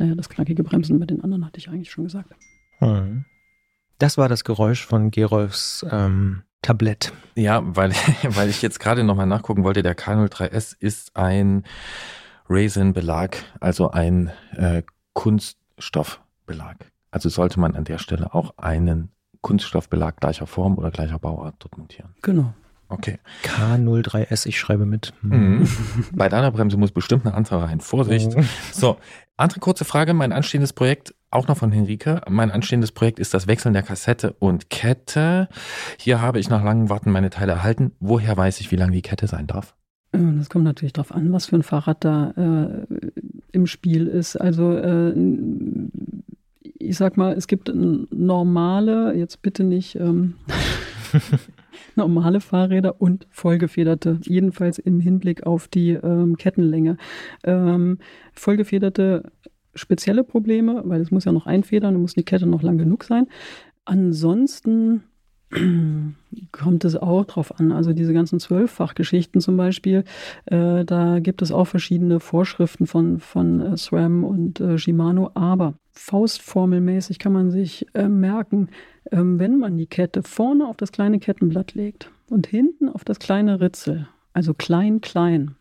naja, 0.00 0.14
das 0.14 0.28
knackige 0.28 0.64
Bremsen 0.64 0.98
bei 0.98 1.06
den 1.06 1.22
anderen 1.22 1.44
hatte 1.44 1.58
ich 1.58 1.68
eigentlich 1.68 1.90
schon 1.90 2.04
gesagt. 2.04 2.34
Hm. 2.78 3.26
Das 3.98 4.16
war 4.16 4.28
das 4.30 4.44
Geräusch 4.44 4.84
von 4.86 5.10
Gerolfs 5.10 5.84
ähm, 5.90 6.42
Tablett. 6.62 7.12
Ja, 7.36 7.62
weil, 7.64 7.90
weil 8.22 8.48
ich 8.48 8.62
jetzt 8.62 8.80
gerade 8.80 9.04
nochmal 9.04 9.26
nachgucken 9.26 9.62
wollte, 9.62 9.82
der 9.82 9.96
K03S 9.96 10.74
ist 10.78 11.16
ein 11.16 11.64
Resin-Belag, 12.48 13.44
also 13.60 13.90
ein 13.90 14.32
äh, 14.56 14.82
Kunststoffbelag. 15.12 16.76
Also 17.10 17.28
sollte 17.28 17.60
man 17.60 17.76
an 17.76 17.84
der 17.84 17.98
Stelle 17.98 18.34
auch 18.34 18.56
einen 18.56 19.10
Kunststoffbelag 19.42 20.16
gleicher 20.18 20.46
Form 20.46 20.78
oder 20.78 20.90
gleicher 20.90 21.18
Bauart 21.18 21.56
dort 21.58 21.76
montieren. 21.76 22.14
Genau. 22.22 22.54
Okay. 22.90 23.18
K03S, 23.44 24.46
ich 24.46 24.58
schreibe 24.58 24.84
mit. 24.84 25.12
Mhm. 25.22 25.66
Bei 26.12 26.28
deiner 26.28 26.50
Bremse 26.50 26.76
muss 26.76 26.90
bestimmt 26.90 27.24
eine 27.24 27.34
andere 27.34 27.62
rein. 27.62 27.80
Vorsicht. 27.80 28.32
Oh. 28.36 28.42
So, 28.72 28.96
andere 29.36 29.60
kurze 29.60 29.84
Frage. 29.84 30.12
Mein 30.12 30.32
anstehendes 30.32 30.72
Projekt, 30.72 31.14
auch 31.30 31.46
noch 31.46 31.56
von 31.56 31.70
Henrike. 31.70 32.20
Mein 32.28 32.50
anstehendes 32.50 32.90
Projekt 32.92 33.20
ist 33.20 33.32
das 33.32 33.46
Wechseln 33.46 33.74
der 33.74 33.82
Kassette 33.84 34.34
und 34.40 34.70
Kette. 34.70 35.48
Hier 35.98 36.20
habe 36.20 36.40
ich 36.40 36.50
nach 36.50 36.64
langem 36.64 36.90
Warten 36.90 37.10
meine 37.12 37.30
Teile 37.30 37.52
erhalten. 37.52 37.92
Woher 38.00 38.36
weiß 38.36 38.60
ich, 38.60 38.72
wie 38.72 38.76
lang 38.76 38.90
die 38.90 39.02
Kette 39.02 39.28
sein 39.28 39.46
darf? 39.46 39.74
Äh, 40.12 40.18
Das 40.38 40.50
kommt 40.50 40.64
natürlich 40.64 40.92
darauf 40.92 41.12
an, 41.12 41.32
was 41.32 41.46
für 41.46 41.56
ein 41.56 41.62
Fahrrad 41.62 42.04
da 42.04 42.32
äh, 42.36 42.86
im 43.52 43.66
Spiel 43.68 44.08
ist. 44.08 44.36
Also 44.36 44.72
äh, 44.76 45.14
ich 46.78 46.96
sag 46.96 47.16
mal, 47.16 47.34
es 47.34 47.46
gibt 47.46 47.70
normale, 47.72 49.14
jetzt 49.14 49.42
bitte 49.42 49.62
nicht 49.64 49.94
ähm, 49.96 50.34
normale 52.00 52.40
Fahrräder 52.40 53.00
und 53.00 53.26
vollgefederte, 53.30 54.18
jedenfalls 54.22 54.78
im 54.78 55.00
Hinblick 55.00 55.46
auf 55.46 55.68
die 55.68 55.90
ähm, 55.90 56.36
Kettenlänge. 56.36 56.96
Ähm, 57.44 57.98
vollgefederte 58.32 59.30
spezielle 59.74 60.24
Probleme, 60.24 60.82
weil 60.84 61.00
es 61.00 61.10
muss 61.10 61.24
ja 61.24 61.32
noch 61.32 61.46
einfedern, 61.46 62.00
muss 62.00 62.14
die 62.14 62.24
Kette 62.24 62.46
noch 62.46 62.62
lang 62.62 62.78
genug 62.78 63.04
sein. 63.04 63.26
Ansonsten 63.84 65.04
kommt 66.52 66.84
es 66.84 66.96
auch 66.96 67.24
drauf 67.24 67.58
an. 67.58 67.72
Also 67.72 67.92
diese 67.92 68.12
ganzen 68.12 68.38
Zwölffachgeschichten 68.38 69.40
zum 69.40 69.56
Beispiel, 69.56 70.04
äh, 70.46 70.84
da 70.84 71.18
gibt 71.20 71.42
es 71.42 71.52
auch 71.52 71.66
verschiedene 71.66 72.20
Vorschriften 72.20 72.86
von, 72.86 73.18
von 73.18 73.60
äh, 73.60 73.76
SRAM 73.76 74.24
und 74.24 74.60
äh, 74.60 74.78
Shimano, 74.78 75.30
aber 75.34 75.74
faustformelmäßig 75.92 77.18
kann 77.18 77.32
man 77.32 77.50
sich 77.50 77.86
äh, 77.94 78.08
merken, 78.08 78.68
ähm, 79.10 79.38
wenn 79.38 79.58
man 79.58 79.76
die 79.76 79.86
Kette 79.86 80.22
vorne 80.22 80.66
auf 80.66 80.76
das 80.76 80.92
kleine 80.92 81.18
Kettenblatt 81.18 81.74
legt 81.74 82.10
und 82.28 82.46
hinten 82.46 82.88
auf 82.88 83.04
das 83.04 83.18
kleine 83.18 83.60
Ritzel, 83.60 84.08
also 84.32 84.54
klein, 84.54 85.00
klein, 85.00 85.56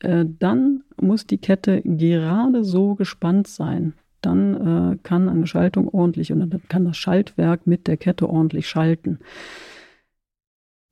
äh, 0.00 0.24
dann 0.38 0.82
muss 1.00 1.26
die 1.26 1.38
Kette 1.38 1.80
gerade 1.82 2.62
so 2.64 2.94
gespannt 2.94 3.48
sein. 3.48 3.94
Dann 4.24 4.92
äh, 4.92 4.98
kann 5.02 5.28
eine 5.28 5.46
Schaltung 5.46 5.88
ordentlich 5.88 6.32
und 6.32 6.40
dann 6.40 6.62
kann 6.68 6.84
das 6.84 6.96
Schaltwerk 6.96 7.66
mit 7.66 7.86
der 7.86 7.96
Kette 7.96 8.28
ordentlich 8.28 8.68
schalten. 8.68 9.18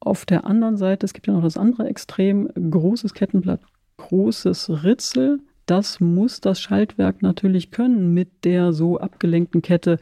Auf 0.01 0.26
der 0.26 0.45
anderen 0.45 0.76
Seite, 0.76 1.07
es 1.07 1.14
gibt 1.14 1.28
ja 1.28 1.33
noch 1.33 1.43
das 1.43 1.57
andere 1.57 1.87
Extrem, 1.87 2.49
großes 2.49 3.14
Kettenblatt, 3.14 3.61
großes 3.97 4.85
Ritzel. 4.85 5.41
Das 5.64 6.01
muss 6.01 6.41
das 6.41 6.61
Schaltwerk 6.61 7.22
natürlich 7.22 7.70
können 7.70 8.12
mit 8.12 8.45
der 8.45 8.72
so 8.72 8.99
abgelenkten 8.99 9.62
Kette. 9.62 9.99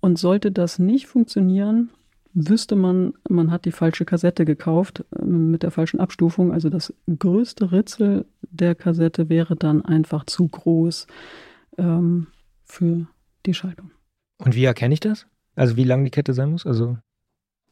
Und 0.00 0.18
sollte 0.18 0.50
das 0.50 0.78
nicht 0.78 1.06
funktionieren, 1.06 1.90
wüsste 2.32 2.74
man, 2.74 3.14
man 3.28 3.50
hat 3.50 3.64
die 3.64 3.72
falsche 3.72 4.04
Kassette 4.04 4.44
gekauft 4.44 5.04
äh, 5.14 5.24
mit 5.24 5.62
der 5.62 5.70
falschen 5.70 6.00
Abstufung. 6.00 6.52
Also 6.52 6.70
das 6.70 6.92
größte 7.06 7.70
Ritzel 7.70 8.24
der 8.42 8.74
Kassette 8.74 9.28
wäre 9.28 9.54
dann 9.54 9.84
einfach 9.84 10.24
zu 10.24 10.48
groß 10.48 11.06
ähm, 11.76 12.28
für 12.68 13.06
die 13.46 13.54
Schaltung. 13.54 13.90
Und 14.38 14.54
wie 14.54 14.64
erkenne 14.64 14.94
ich 14.94 15.00
das? 15.00 15.26
Also 15.56 15.76
wie 15.76 15.84
lang 15.84 16.04
die 16.04 16.10
Kette 16.10 16.34
sein 16.34 16.50
muss? 16.50 16.66
Also 16.66 16.98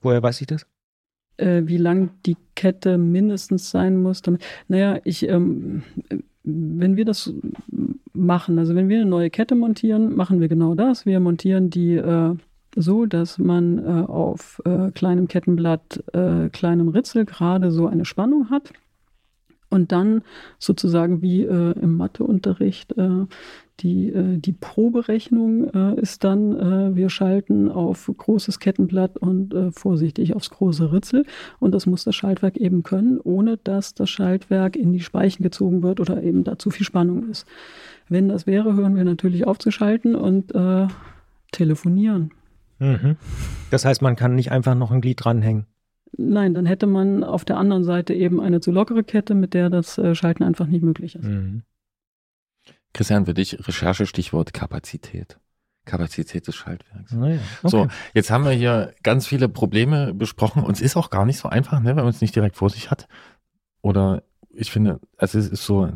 woher 0.01 0.23
weiß 0.23 0.41
ich 0.41 0.47
das? 0.47 0.67
Äh, 1.37 1.63
wie 1.67 1.77
lang 1.77 2.11
die 2.25 2.37
Kette 2.55 2.99
mindestens 2.99 3.71
sein 3.71 4.03
muss. 4.03 4.23
Damit, 4.23 4.43
naja, 4.69 4.99
ich, 5.05 5.29
ähm, 5.29 5.83
äh, 6.09 6.19
wenn 6.43 6.97
wir 6.97 7.05
das 7.05 7.33
machen, 8.13 8.59
also 8.59 8.75
wenn 8.75 8.89
wir 8.89 9.01
eine 9.01 9.11
neue 9.11 9.31
Kette 9.31 9.55
montieren, 9.55 10.17
machen 10.17 10.41
wir 10.41 10.49
genau 10.49 10.75
das. 10.75 11.07
Wir 11.07 11.21
montieren 11.21 11.71
die 11.71 11.97
äh, 11.97 12.35
so, 12.77 13.07
dass 13.07 13.39
man 13.39 13.79
äh, 13.79 14.07
auf 14.07 14.63
äh, 14.65 14.91
kleinem 14.93 15.29
Kettenblatt, 15.29 16.05
äh, 16.13 16.49
kleinem 16.51 16.89
Ritzel 16.89 17.25
gerade 17.25 17.71
so 17.71 17.87
eine 17.87 18.05
Spannung 18.05 18.51
hat. 18.51 18.73
Und 19.69 19.93
dann 19.93 20.23
sozusagen 20.59 21.23
wie 21.23 21.43
äh, 21.43 21.73
im 21.81 21.97
Matheunterricht 21.97 22.97
äh, 22.97 23.27
die, 23.81 24.09
äh, 24.09 24.39
die 24.39 24.53
Proberechnung 24.53 25.69
äh, 25.69 26.01
ist 26.01 26.25
dann, 26.25 26.57
äh, 26.57 26.97
wir 26.97 27.11
schalten 27.11 27.69
auf 27.71 28.11
großes 28.17 28.59
Kettenblatt 28.59 29.19
und 29.19 29.53
äh, 29.53 29.71
vorsichtig 29.73 30.35
aufs 30.35 30.51
große 30.51 30.93
Ritzel. 30.93 31.27
Und 31.59 31.73
das 31.73 31.87
muss 31.87 32.05
das 32.05 32.15
Schaltwerk 32.15 32.57
eben 32.57 32.83
können, 32.83 33.21
ohne 33.21 33.59
dass 33.59 33.93
das 33.95 34.09
Schaltwerk 34.09 34.77
in 34.77 34.93
die 34.93 35.01
Speichen 35.01 35.43
gezogen 35.43 35.83
wird 35.83 36.01
oder 36.01 36.23
eben 36.23 36.45
da 36.45 36.59
zu 36.59 36.71
viel 36.71 36.87
Spannung 36.87 37.29
ist. 37.29 37.47
Wenn 38.09 38.29
das 38.29 38.47
wäre, 38.47 38.75
hören 38.77 38.97
wir 38.97 39.05
natürlich 39.05 39.47
auf 39.47 39.59
zu 39.59 39.71
schalten 39.71 40.15
und 40.15 40.55
telefonieren. 41.51 42.31
Mhm. 42.79 43.17
Das 43.71 43.85
heißt, 43.85 44.01
man 44.01 44.15
kann 44.17 44.37
nicht 44.37 44.53
einfach 44.53 44.75
noch 44.75 44.93
ein 44.93 45.01
Glied 45.01 45.25
dranhängen. 45.25 45.67
Nein, 46.17 46.55
dann 46.55 46.67
hätte 46.67 46.87
man 46.87 47.25
auf 47.25 47.45
der 47.45 47.57
anderen 47.59 47.85
Seite 47.85 48.15
eben 48.15 48.41
eine 48.41 48.61
zu 48.61 48.71
lockere 48.73 49.05
Kette, 49.05 49.35
mit 49.35 49.55
der 49.55 49.69
das 49.71 49.99
äh, 49.99 50.15
Schalten 50.15 50.43
einfach 50.45 50.67
nicht 50.67 50.83
möglich 50.83 51.15
ist. 51.15 51.25
Mhm. 51.25 51.63
Christian, 52.93 53.27
für 53.27 53.35
dich 53.35 53.67
Recherche-Stichwort 53.67 54.55
Kapazität. 54.55 55.39
Kapazität 55.85 56.47
des 56.49 56.57
Schaltwerks. 56.57 57.13
Naja, 57.13 57.39
So, 57.63 57.87
jetzt 58.15 58.31
haben 58.31 58.45
wir 58.45 58.51
hier 58.53 58.93
ganz 59.03 59.27
viele 59.27 59.49
Probleme 59.49 60.15
besprochen. 60.15 60.65
Uns 60.65 60.81
ist 60.81 60.97
auch 60.97 61.11
gar 61.11 61.27
nicht 61.27 61.39
so 61.39 61.49
einfach, 61.49 61.79
ne, 61.81 61.91
wenn 61.91 61.97
man 62.05 62.09
es 62.09 62.21
nicht 62.21 62.35
direkt 62.35 62.57
vor 62.57 62.71
sich 62.71 62.91
hat. 62.91 63.07
Oder 63.83 64.23
ich 64.51 64.71
finde, 64.73 65.01
also 65.17 65.39
es 65.39 65.49
ist 65.49 65.65
so, 65.65 65.93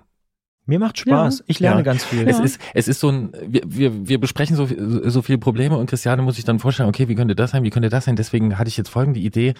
Mir 0.67 0.79
macht 0.79 0.99
Spaß. 0.99 1.43
Ich 1.49 1.59
lerne 1.59 1.79
Ja. 1.79 1.83
ganz 1.83 2.05
viel. 2.05 2.29
es 2.29 2.39
Ja. 2.39 2.45
ist, 2.45 2.61
es 2.75 2.87
ist 2.87 3.01
so 3.01 3.09
ein, 3.09 3.33
wir, 3.49 3.63
wir, 3.67 4.09
wir 4.09 4.21
besprechen 4.21 4.55
so, 4.55 4.69
so 5.11 5.23
viele 5.23 5.39
Probleme 5.39 5.77
und 5.77 5.89
Christiane 5.91 6.23
muss 6.23 6.37
sich 6.37 6.45
dann 6.45 6.61
vorstellen, 6.61 6.89
okay, 6.89 7.09
wie 7.09 7.17
könnte 7.17 7.35
das 7.35 7.51
sein, 7.51 7.65
wie 7.65 7.71
könnte 7.71 7.89
das 7.89 8.05
sein? 8.05 8.15
Deswegen 8.15 8.59
hatte 8.59 8.69
ich 8.69 8.77
jetzt 8.77 8.91
folgende 8.91 9.19
Idee 9.19 9.55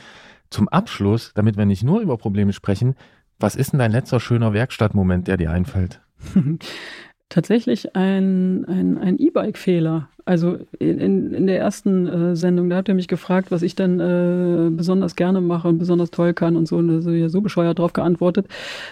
zum 0.51 0.69
Abschluss, 0.69 1.33
damit 1.35 1.57
wir 1.57 1.67
nicht 1.67 1.83
nur 1.83 2.01
über 2.01 2.17
Probleme 2.19 2.53
sprechen. 2.53 2.95
Was 3.39 3.57
ist 3.57 3.73
denn 3.73 3.79
dein 3.79 3.93
letzter 3.93 4.21
schöner 4.21 4.53
Werkstattmoment, 4.53 5.29
der 5.29 5.37
dir 5.37 5.51
einfällt? 5.51 6.01
Tatsächlich 7.31 7.95
ein, 7.95 8.65
ein, 8.65 8.99
ein 8.99 9.19
E-Bike-Fehler. 9.19 10.09
Also 10.25 10.59
in, 10.81 11.33
in, 11.33 11.47
der 11.47 11.59
ersten 11.61 12.07
äh, 12.07 12.37
Sendung, 12.37 12.69
da 12.69 12.77
habt 12.77 12.89
ihr 12.89 12.95
mich 12.95 13.07
gefragt, 13.07 13.53
was 13.53 13.63
ich 13.63 13.77
denn 13.77 14.01
äh, 14.01 14.69
besonders 14.71 15.15
gerne 15.15 15.41
mache 15.41 15.69
und 15.69 15.79
besonders 15.79 16.11
toll 16.11 16.35
kann 16.35 16.57
und 16.57 16.67
so, 16.67 16.77
und 16.77 16.89
da 16.89 17.01
so, 17.01 17.11
ja, 17.11 17.29
so 17.29 17.41
bescheuert 17.41 17.79
drauf 17.79 17.93
geantwortet. 17.93 18.49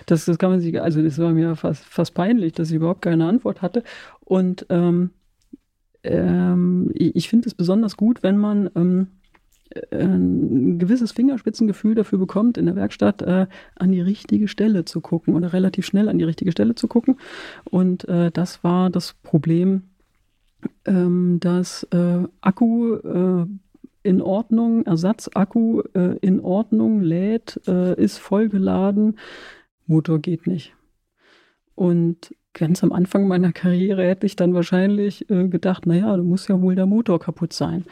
Das, 0.07 0.25
das 0.25 0.39
kann 0.39 0.51
man 0.51 0.61
sich, 0.61 0.81
also 0.81 1.03
das 1.03 1.19
war 1.19 1.33
mir 1.33 1.57
fast, 1.57 1.85
fast 1.85 2.15
peinlich, 2.15 2.53
dass 2.53 2.71
ich 2.71 2.77
überhaupt 2.77 3.03
keine 3.03 3.27
Antwort 3.27 3.61
hatte. 3.61 3.83
Und 4.21 4.67
ähm, 4.71 5.11
ähm, 6.05 6.91
ich, 6.95 7.17
ich 7.17 7.29
finde 7.29 7.49
es 7.49 7.55
besonders 7.55 7.97
gut, 7.97 8.23
wenn 8.23 8.39
man 8.39 8.71
ähm, 8.77 9.09
äh, 9.09 9.18
ein 9.91 10.79
gewisses 10.79 11.13
Fingerspitzengefühl 11.13 11.95
dafür 11.95 12.19
bekommt, 12.19 12.59
in 12.59 12.67
der 12.67 12.77
Werkstatt 12.77 13.23
äh, 13.23 13.47
an 13.77 13.93
die 13.93 14.01
richtige 14.01 14.49
Stelle 14.49 14.85
zu 14.85 15.01
gucken 15.01 15.35
oder 15.35 15.53
relativ 15.53 15.87
schnell 15.87 16.09
an 16.09 16.19
die 16.19 16.25
richtige 16.25 16.53
Stelle 16.53 16.75
zu 16.75 16.89
gucken. 16.89 17.17
Und 17.65 18.09
äh, 18.09 18.31
das 18.31 18.65
war 18.65 18.91
das 18.91 19.15
Problem, 19.23 19.83
ähm, 20.87 21.39
dass 21.41 21.85
äh, 21.93 22.25
Akku 22.41 22.95
äh, 22.95 23.47
in 24.03 24.23
Ordnung, 24.23 24.87
Ersatzakku 24.87 25.83
äh, 25.95 26.17
in 26.21 26.41
Ordnung 26.41 27.01
lädt, 27.01 27.61
äh, 27.67 28.01
ist 28.01 28.19
vollgeladen, 28.19 29.19
Motor 29.87 30.19
geht 30.19 30.47
nicht. 30.47 30.75
Und 31.75 32.35
ganz 32.55 32.83
am 32.83 32.93
Anfang 32.93 33.29
meiner 33.29 33.53
Karriere 33.53 34.05
hätte 34.05 34.27
ich 34.27 34.37
dann 34.37 34.55
wahrscheinlich 34.55 35.31
äh, 35.31 35.49
gedacht, 35.49 35.87
naja, 35.87 36.17
da 36.17 36.23
muss 36.23 36.49
ja 36.49 36.61
wohl 36.61 36.75
der 36.75 36.87
Motor 36.87 37.21
kaputt 37.21 37.53
sein. 37.53 37.85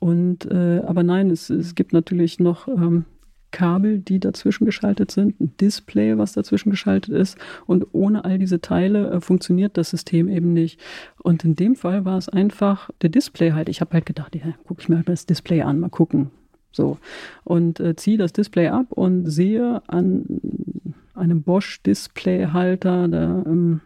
Und 0.00 0.50
äh, 0.50 0.80
aber 0.84 1.02
nein, 1.02 1.30
es, 1.30 1.50
es 1.50 1.74
gibt 1.74 1.92
natürlich 1.92 2.40
noch 2.40 2.66
ähm, 2.66 3.04
Kabel, 3.50 3.98
die 3.98 4.20
dazwischen 4.20 4.64
geschaltet 4.64 5.10
sind, 5.10 5.40
ein 5.40 5.56
Display, 5.60 6.16
was 6.18 6.32
dazwischen 6.32 6.70
geschaltet 6.70 7.14
ist. 7.14 7.36
Und 7.66 7.86
ohne 7.92 8.24
all 8.24 8.38
diese 8.38 8.60
Teile 8.60 9.10
äh, 9.10 9.20
funktioniert 9.20 9.76
das 9.76 9.90
System 9.90 10.28
eben 10.28 10.52
nicht. 10.52 10.80
Und 11.22 11.44
in 11.44 11.54
dem 11.54 11.76
Fall 11.76 12.04
war 12.04 12.18
es 12.18 12.28
einfach 12.28 12.90
der 13.02 13.10
Display 13.10 13.52
halt. 13.52 13.68
Ich 13.68 13.80
habe 13.80 13.92
halt 13.92 14.06
gedacht, 14.06 14.34
ja, 14.34 14.42
gucke 14.64 14.82
ich 14.82 14.88
mir 14.88 14.96
halt 14.96 15.08
mal 15.08 15.14
das 15.14 15.26
Display 15.26 15.62
an, 15.62 15.80
mal 15.80 15.90
gucken. 15.90 16.30
So. 16.72 16.98
Und 17.44 17.80
äh, 17.80 17.96
ziehe 17.96 18.18
das 18.18 18.32
Display 18.32 18.68
ab 18.68 18.86
und 18.90 19.26
sehe 19.26 19.82
an 19.88 20.24
einem 21.14 21.42
Bosch-Displayhalter, 21.42 23.08
da 23.08 23.42
ähm, 23.46 23.80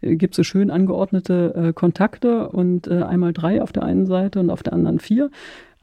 gibt 0.00 0.34
es 0.34 0.36
so 0.36 0.42
schön 0.44 0.70
angeordnete 0.70 1.54
äh, 1.54 1.72
Kontakte 1.72 2.48
und 2.50 2.86
äh, 2.86 3.02
einmal 3.02 3.32
drei 3.32 3.62
auf 3.62 3.72
der 3.72 3.82
einen 3.82 4.06
Seite 4.06 4.40
und 4.40 4.50
auf 4.50 4.62
der 4.62 4.72
anderen 4.72 5.00
vier. 5.00 5.30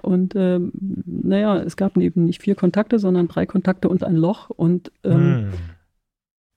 Und 0.02 0.34
ähm, 0.36 0.72
naja, 1.06 1.58
es 1.58 1.78
gab 1.78 1.98
eben 1.98 2.26
nicht 2.26 2.42
vier 2.42 2.56
Kontakte, 2.56 3.00
sondern 3.00 3.28
drei 3.28 3.46
Kontakte 3.46 3.90
und 3.90 4.04
ein 4.04 4.16
Loch 4.16 4.50
und 4.50 4.92
ähm, 5.04 5.14
Hm. 5.16 5.52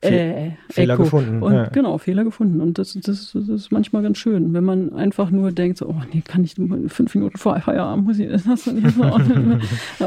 Fe- 0.01 0.11
äh, 0.11 0.51
Fehler 0.71 0.95
Echo. 0.95 1.03
gefunden. 1.05 1.43
Und 1.43 1.55
ja. 1.55 1.69
genau, 1.71 1.99
Fehler 1.99 2.23
gefunden. 2.23 2.61
Und 2.61 2.79
das, 2.79 2.93
das, 2.95 3.33
das 3.33 3.49
ist 3.49 3.73
manchmal 3.73 4.03
ganz 4.03 4.19
schön, 4.19 4.53
wenn 4.55 4.63
man 4.63 4.93
einfach 4.93 5.31
nur 5.31 5.51
denkt, 5.51 5.79
so, 5.79 5.89
oh 5.89 6.01
nee, 6.13 6.21
kann 6.21 6.45
ich 6.45 6.57
nur 6.57 6.89
fünf 6.89 7.15
Minuten 7.17 7.37
vor 7.37 7.59
Feierabend, 7.59 8.05
muss 8.07 8.19
ich 8.21 8.31
das 8.31 8.67
und 8.69 8.81
jetzt 8.85 8.97
noch, 8.97 9.19
äh, 9.99 10.03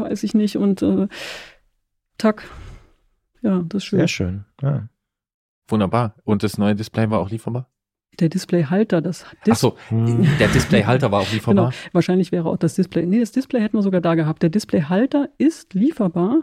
weiß 0.00 0.24
ich 0.24 0.34
nicht. 0.34 0.56
Und 0.56 0.82
äh, 0.82 1.06
tack. 2.18 2.42
Ja, 3.42 3.62
das 3.68 3.82
ist 3.82 3.84
schön. 3.84 3.98
Sehr 4.00 4.08
schön. 4.08 4.44
Ja. 4.62 4.88
Wunderbar. 5.68 6.14
Und 6.24 6.42
das 6.42 6.58
neue 6.58 6.74
Display 6.74 7.10
war 7.10 7.20
auch 7.20 7.30
lieferbar? 7.30 7.68
Der 8.18 8.30
Displayhalter, 8.30 9.02
das 9.02 9.26
Dis 9.46 9.52
Achso, 9.52 9.76
der 9.90 10.48
Displayhalter 10.48 11.12
war 11.12 11.20
auch 11.20 11.30
lieferbar. 11.30 11.70
Genau, 11.70 11.76
wahrscheinlich 11.92 12.32
wäre 12.32 12.48
auch 12.48 12.56
das 12.56 12.74
Display. 12.74 13.04
Nee, 13.04 13.20
das 13.20 13.32
Display 13.32 13.60
hätten 13.60 13.76
wir 13.76 13.82
sogar 13.82 14.00
da 14.00 14.14
gehabt. 14.14 14.42
Der 14.42 14.48
Displayhalter 14.48 15.28
ist 15.36 15.74
lieferbar. 15.74 16.40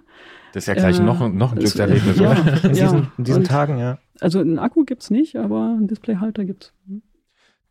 Das 0.53 0.63
ist 0.63 0.67
ja 0.67 0.75
gleich 0.75 0.99
äh, 0.99 1.03
noch, 1.03 1.27
noch 1.29 1.51
ein 1.51 1.57
Glückserlebnis, 1.57 2.19
ja, 2.19 2.31
oder? 2.31 2.63
In 2.63 2.73
diesen, 2.73 3.11
in 3.17 3.23
diesen 3.23 3.43
Tagen, 3.43 3.79
ja. 3.79 3.97
Also 4.19 4.39
einen 4.39 4.59
Akku 4.59 4.83
gibt 4.83 5.01
es 5.01 5.09
nicht, 5.09 5.35
aber 5.35 5.75
einen 5.77 5.87
Displayhalter 5.87 6.45
gibt 6.45 6.65
es. 6.65 6.73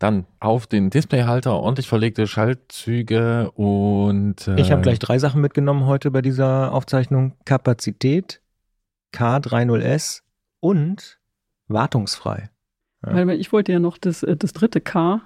Dann 0.01 0.27
auf 0.41 0.67
den 0.67 0.91
Displayhalter 0.91 1.53
ordentlich 1.53 1.87
verlegte 1.87 2.27
Schaltzüge 2.27 3.53
und. 3.53 4.49
Äh, 4.49 4.61
ich 4.61 4.73
habe 4.73 4.83
gleich 4.83 4.99
drei 4.99 5.21
Sachen 5.21 5.41
mitgenommen 5.41 5.87
heute 5.87 6.11
bei 6.11 6.23
dieser 6.23 6.73
Aufzeichnung: 6.73 7.37
Kapazität, 7.45 8.43
K30S 9.15 10.23
und 10.59 11.21
wartungsfrei. 11.73 12.51
Ja. 13.05 13.15
Weil 13.27 13.41
ich 13.41 13.53
wollte 13.53 13.73
ja 13.73 13.79
noch 13.79 13.99
das, 13.99 14.23
äh, 14.23 14.37
das 14.37 14.53
dritte 14.53 14.81
K. 14.81 15.21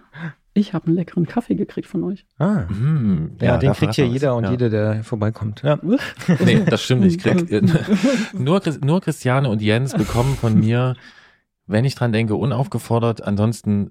Ich 0.54 0.72
habe 0.72 0.86
einen 0.86 0.96
leckeren 0.96 1.26
Kaffee 1.26 1.54
gekriegt 1.54 1.86
von 1.86 2.02
euch. 2.04 2.24
Ah. 2.38 2.60
Mm, 2.70 3.36
ja, 3.40 3.46
ja, 3.46 3.58
den 3.58 3.72
kriegt 3.74 3.94
hier 3.94 4.06
jeder 4.06 4.34
und 4.34 4.44
ja. 4.44 4.50
jede, 4.52 4.70
der 4.70 5.04
vorbeikommt. 5.04 5.62
Ja. 5.62 5.78
nee, 6.44 6.64
das 6.64 6.82
stimmt 6.82 7.02
nicht. 7.02 7.20
Krieg, 7.20 7.50
nur, 8.32 8.62
nur 8.82 9.00
Christiane 9.02 9.50
und 9.50 9.60
Jens 9.60 9.92
bekommen 9.92 10.34
von 10.34 10.58
mir, 10.58 10.96
wenn 11.66 11.84
ich 11.84 11.94
dran 11.94 12.12
denke, 12.12 12.36
unaufgefordert. 12.36 13.22
Ansonsten 13.22 13.90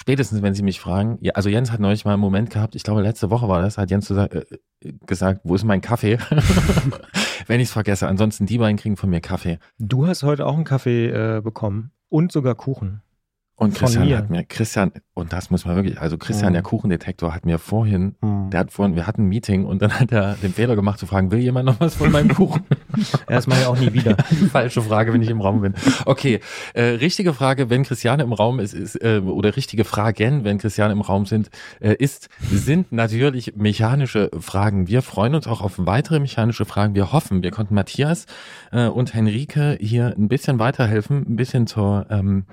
spätestens, 0.00 0.42
wenn 0.42 0.54
sie 0.54 0.62
mich 0.62 0.80
fragen, 0.80 1.18
ja, 1.20 1.32
also 1.34 1.48
Jens 1.48 1.70
hat 1.70 1.80
neulich 1.80 2.04
mal 2.04 2.14
einen 2.14 2.20
Moment 2.20 2.50
gehabt, 2.50 2.74
ich 2.74 2.82
glaube 2.82 3.02
letzte 3.02 3.30
Woche 3.30 3.48
war 3.48 3.60
das, 3.60 3.78
hat 3.78 3.90
Jens 3.90 4.08
gesagt, 4.08 4.34
äh, 4.34 4.92
gesagt 5.06 5.42
wo 5.44 5.54
ist 5.54 5.64
mein 5.64 5.80
Kaffee? 5.80 6.18
wenn 7.46 7.60
ich 7.60 7.68
es 7.68 7.72
vergesse. 7.72 8.06
Ansonsten 8.06 8.46
die 8.46 8.58
beiden 8.58 8.76
kriegen 8.76 8.96
von 8.96 9.10
mir 9.10 9.20
Kaffee. 9.20 9.58
Du 9.78 10.06
hast 10.06 10.22
heute 10.22 10.46
auch 10.46 10.54
einen 10.54 10.64
Kaffee 10.64 11.08
äh, 11.08 11.40
bekommen 11.40 11.90
und 12.08 12.32
sogar 12.32 12.54
Kuchen. 12.54 13.02
Und 13.60 13.74
Christian 13.74 14.08
mir. 14.08 14.16
hat 14.16 14.30
mir, 14.30 14.42
Christian, 14.44 14.90
und 15.12 15.34
das 15.34 15.50
muss 15.50 15.66
man 15.66 15.76
wirklich, 15.76 16.00
also 16.00 16.16
Christian, 16.16 16.52
mhm. 16.52 16.54
der 16.54 16.62
Kuchendetektor, 16.62 17.34
hat 17.34 17.44
mir 17.44 17.58
vorhin, 17.58 18.14
mhm. 18.22 18.48
der 18.48 18.60
hat 18.60 18.72
vorhin, 18.72 18.96
wir 18.96 19.06
hatten 19.06 19.24
ein 19.24 19.28
Meeting 19.28 19.66
und 19.66 19.82
dann 19.82 20.00
hat 20.00 20.10
er 20.12 20.36
den 20.36 20.54
Fehler 20.54 20.76
gemacht 20.76 20.98
zu 20.98 21.04
fragen, 21.04 21.30
will 21.30 21.40
jemand 21.40 21.66
noch 21.66 21.78
was 21.78 21.94
von 21.94 22.10
meinem 22.10 22.34
Kuchen? 22.34 22.62
ja, 22.96 23.04
das 23.28 23.46
mache 23.46 23.60
ich 23.60 23.66
auch 23.66 23.78
nie 23.78 23.92
wieder. 23.92 24.16
Falsche 24.50 24.80
Frage, 24.80 25.12
wenn 25.12 25.20
ich 25.20 25.28
im 25.28 25.42
Raum 25.42 25.60
bin. 25.60 25.74
Okay, 26.06 26.40
äh, 26.72 26.84
richtige 26.84 27.34
Frage, 27.34 27.68
wenn 27.68 27.82
Christiane 27.82 28.22
im 28.22 28.32
Raum 28.32 28.60
ist, 28.60 28.72
ist 28.72 28.96
äh, 28.96 29.18
oder 29.18 29.54
richtige 29.54 29.84
Fragen, 29.84 30.42
wenn 30.42 30.56
Christiane 30.56 30.94
im 30.94 31.02
Raum 31.02 31.26
sind, 31.26 31.50
äh, 31.80 31.92
ist, 31.92 32.30
sind 32.50 32.92
natürlich 32.92 33.56
mechanische 33.56 34.30
Fragen. 34.40 34.88
Wir 34.88 35.02
freuen 35.02 35.34
uns 35.34 35.46
auch 35.46 35.60
auf 35.60 35.74
weitere 35.76 36.18
mechanische 36.18 36.64
Fragen. 36.64 36.94
Wir 36.94 37.12
hoffen, 37.12 37.42
wir 37.42 37.50
konnten 37.50 37.74
Matthias 37.74 38.24
äh, 38.72 38.86
und 38.86 39.12
Henrike 39.12 39.76
hier 39.78 40.14
ein 40.16 40.28
bisschen 40.28 40.58
weiterhelfen, 40.58 41.26
ein 41.28 41.36
bisschen 41.36 41.66
zur 41.66 42.06
ähm, 42.08 42.46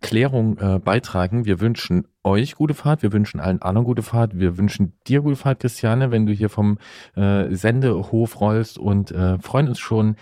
Klärung 0.00 0.58
äh, 0.58 0.78
beitragen. 0.78 1.44
Wir 1.44 1.60
wünschen 1.60 2.06
euch 2.24 2.54
gute 2.56 2.74
Fahrt, 2.74 3.02
wir 3.02 3.12
wünschen 3.12 3.40
allen 3.40 3.62
anderen 3.62 3.84
gute 3.84 4.02
Fahrt, 4.02 4.38
wir 4.38 4.58
wünschen 4.58 4.92
dir 5.06 5.22
gute 5.22 5.36
Fahrt, 5.36 5.60
Christiane, 5.60 6.10
wenn 6.10 6.26
du 6.26 6.32
hier 6.32 6.48
vom 6.48 6.78
äh, 7.14 7.54
Sendehof 7.54 8.40
rollst 8.40 8.78
und 8.78 9.10
äh, 9.10 9.38
freuen 9.38 9.68
uns 9.68 9.78
schon, 9.78 10.16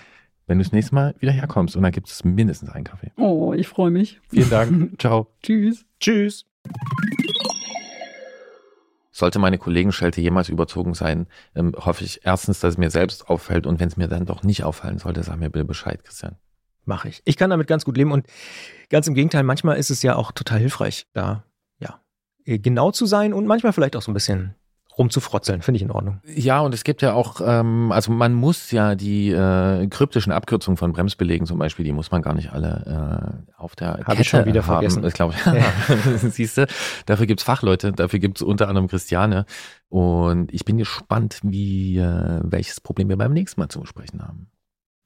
wenn 0.47 0.59
du 0.59 0.65
das 0.65 0.73
nächste 0.73 0.95
Mal 0.95 1.15
wieder 1.19 1.33
herkommst 1.33 1.77
und 1.77 1.83
dann 1.83 1.93
gibt 1.93 2.09
es 2.09 2.25
mindestens 2.25 2.71
einen 2.71 2.85
Kaffee. 2.85 3.13
Oh, 3.17 3.53
ich 3.55 3.69
freue 3.69 3.91
mich. 3.91 4.21
Vielen 4.29 4.51
Dank. 4.51 4.99
Ciao. 5.01 5.29
Tschüss. 5.43 5.87
Tschüss. 6.01 6.47
Sollte 9.11 9.39
meine 9.39 9.59
Kollegenschelte 9.59 10.21
jemals 10.21 10.49
überzogen 10.49 10.93
sein, 10.95 11.29
ähm, 11.55 11.73
hoffe 11.77 12.03
ich 12.05 12.23
erstens, 12.25 12.59
dass 12.59 12.75
es 12.75 12.79
mir 12.79 12.91
selbst 12.91 13.29
auffällt 13.29 13.67
und 13.67 13.79
wenn 13.79 13.89
es 13.89 13.97
mir 13.97 14.09
dann 14.09 14.27
doch 14.27 14.43
nicht 14.43 14.65
auffallen 14.65 14.99
sollte, 14.99 15.23
sag 15.23 15.39
mir 15.39 15.51
bitte 15.51 15.65
Bescheid, 15.65 16.03
Christian. 16.03 16.37
Mache 16.87 17.09
ich. 17.09 17.23
Ich 17.25 17.37
kann 17.37 17.51
damit 17.51 17.67
ganz 17.67 17.85
gut 17.85 17.97
leben 17.97 18.13
und 18.13 18.27
Ganz 18.91 19.09
im 19.09 19.15
Gegenteil, 19.15 19.43
manchmal 19.43 19.77
ist 19.77 19.91
es 19.91 20.03
ja 20.03 20.17
auch 20.17 20.33
total 20.33 20.59
hilfreich, 20.61 21.07
da 21.13 21.45
ja 21.81 22.01
äh, 22.45 22.59
genau 22.59 22.91
zu 22.91 23.07
sein 23.07 23.33
und 23.33 23.47
manchmal 23.47 23.73
vielleicht 23.73 23.97
auch 23.97 24.03
so 24.03 24.11
ein 24.11 24.15
bisschen 24.15 24.55
rumzufrotzeln, 24.97 25.63
finde 25.63 25.77
ich 25.79 25.83
in 25.83 25.91
Ordnung. 25.91 26.21
Ja, 26.25 26.61
und 26.61 26.73
es 26.73 26.85
gibt 26.85 27.03
ja 27.03 27.13
auch, 27.15 27.41
ähm, 27.45 27.91
also 27.91 28.13
man 28.13 28.33
muss 28.33 28.71
ja 28.71 28.95
die 28.95 29.31
äh, 29.33 29.89
kryptischen 29.89 30.31
Abkürzungen 30.33 30.77
von 30.77 30.93
Bremsbelegen 30.93 31.49
zum 31.49 31.59
Beispiel, 31.59 31.85
die 31.85 31.91
muss 31.91 32.13
man 32.13 32.23
gar 32.23 32.35
nicht 32.35 32.53
alle 32.53 33.43
äh, 33.51 33.53
auf 33.61 33.75
der 33.75 33.95
Hab 33.95 34.07
Kette 34.07 34.23
ich 34.23 34.29
schon 34.29 34.45
wieder 34.45 34.61
haben. 34.61 34.75
vergessen. 34.75 35.05
Ich 35.05 35.15
glaube, 35.15 35.35
ja. 35.45 35.65
siehst 36.31 36.59
du, 36.59 36.69
dafür 37.07 37.27
gibt's 37.27 37.43
Fachleute, 37.43 37.91
dafür 37.91 38.21
gibt's 38.21 38.43
unter 38.43 38.69
anderem 38.69 38.87
Christiane. 38.87 39.47
Und 39.89 40.55
ich 40.55 40.65
bin 40.65 40.79
gespannt, 40.79 41.41
wie 41.43 41.99
äh, 41.99 42.41
welches 42.45 42.81
Problem 42.81 43.09
wir 43.09 43.17
beim 43.17 43.33
nächsten 43.33 43.61
Mal 43.61 43.69
zu 43.69 43.81
besprechen 43.81 44.23
haben. 44.23 44.53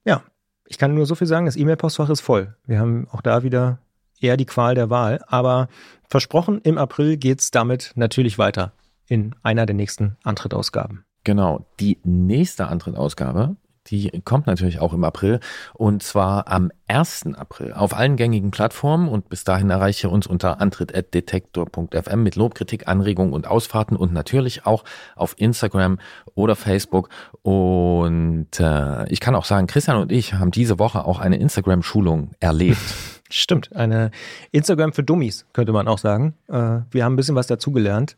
Ja, 0.05 0.21
ich 0.69 0.77
kann 0.77 0.93
nur 0.93 1.05
so 1.05 1.15
viel 1.15 1.27
sagen, 1.27 1.47
das 1.47 1.57
E-Mail-Postfach 1.57 2.09
ist 2.09 2.21
voll. 2.21 2.55
Wir 2.65 2.79
haben 2.79 3.07
auch 3.11 3.21
da 3.21 3.43
wieder 3.43 3.79
eher 4.21 4.37
die 4.37 4.45
Qual 4.45 4.75
der 4.75 4.89
Wahl. 4.89 5.19
Aber 5.27 5.67
versprochen, 6.07 6.61
im 6.61 6.77
April 6.77 7.17
geht's 7.17 7.51
damit 7.51 7.91
natürlich 7.95 8.37
weiter 8.37 8.71
in 9.07 9.35
einer 9.41 9.65
der 9.65 9.75
nächsten 9.75 10.15
Antrittausgaben. 10.23 11.03
Genau, 11.23 11.65
die 11.79 11.97
nächste 12.03 12.67
Antrittausgabe 12.67 13.55
die 13.87 14.21
kommt 14.23 14.47
natürlich 14.47 14.79
auch 14.79 14.93
im 14.93 15.03
April 15.03 15.39
und 15.73 16.03
zwar 16.03 16.47
am 16.47 16.71
1. 16.87 17.35
April 17.35 17.73
auf 17.73 17.95
allen 17.95 18.15
gängigen 18.15 18.51
Plattformen 18.51 19.07
und 19.07 19.29
bis 19.29 19.43
dahin 19.43 19.69
erreiche 19.69 20.09
uns 20.09 20.27
unter 20.27 20.59
antritt.detektor.fm 20.61 22.23
mit 22.23 22.35
Lob, 22.35 22.55
Kritik, 22.55 22.87
Anregungen 22.87 23.33
und 23.33 23.47
Ausfahrten 23.47 23.95
und 23.95 24.13
natürlich 24.13 24.65
auch 24.65 24.83
auf 25.15 25.35
Instagram 25.37 25.99
oder 26.35 26.55
Facebook 26.55 27.09
und 27.41 28.47
äh, 28.59 29.09
ich 29.11 29.19
kann 29.19 29.35
auch 29.35 29.45
sagen, 29.45 29.67
Christian 29.67 29.97
und 29.97 30.11
ich 30.11 30.33
haben 30.33 30.51
diese 30.51 30.79
Woche 30.79 31.05
auch 31.05 31.19
eine 31.19 31.37
Instagram-Schulung 31.37 32.31
erlebt. 32.39 32.79
Stimmt, 33.31 33.75
eine 33.75 34.09
Instagram 34.51 34.91
für 34.91 35.03
Dummies, 35.03 35.45
könnte 35.53 35.71
man 35.71 35.87
auch 35.87 35.99
sagen. 35.99 36.33
Äh, 36.47 36.79
wir 36.91 37.05
haben 37.05 37.13
ein 37.13 37.15
bisschen 37.15 37.35
was 37.35 37.45
dazugelernt. 37.45 38.17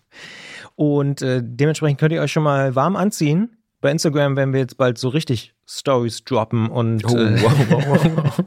Und 0.75 1.21
äh, 1.21 1.41
dementsprechend 1.43 1.99
könnt 1.99 2.13
ihr 2.13 2.21
euch 2.21 2.31
schon 2.31 2.43
mal 2.43 2.75
warm 2.75 2.95
anziehen 2.95 3.57
bei 3.81 3.91
Instagram 3.91 4.35
werden 4.35 4.53
wir 4.53 4.61
jetzt 4.61 4.77
bald 4.77 4.97
so 4.97 5.09
richtig 5.09 5.53
Stories 5.67 6.23
droppen 6.23 6.69
und, 6.69 7.03
oh, 7.05 7.17
äh, 7.17 7.41
wow, 7.41 7.53
wow, 7.69 8.05
wow. 8.15 8.43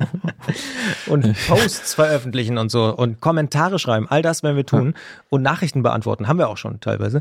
und 1.07 1.35
Posts 1.49 1.95
veröffentlichen 1.95 2.57
und 2.57 2.71
so 2.71 2.95
und 2.95 3.21
Kommentare 3.21 3.79
schreiben. 3.79 4.07
All 4.09 4.23
das 4.23 4.43
werden 4.43 4.57
wir 4.57 4.67
tun 4.67 4.95
und 5.31 5.43
Nachrichten 5.43 5.83
beantworten. 5.83 6.29
Haben 6.29 6.39
wir 6.39 6.49
auch 6.49 6.57
schon 6.57 6.81
teilweise. 6.81 7.21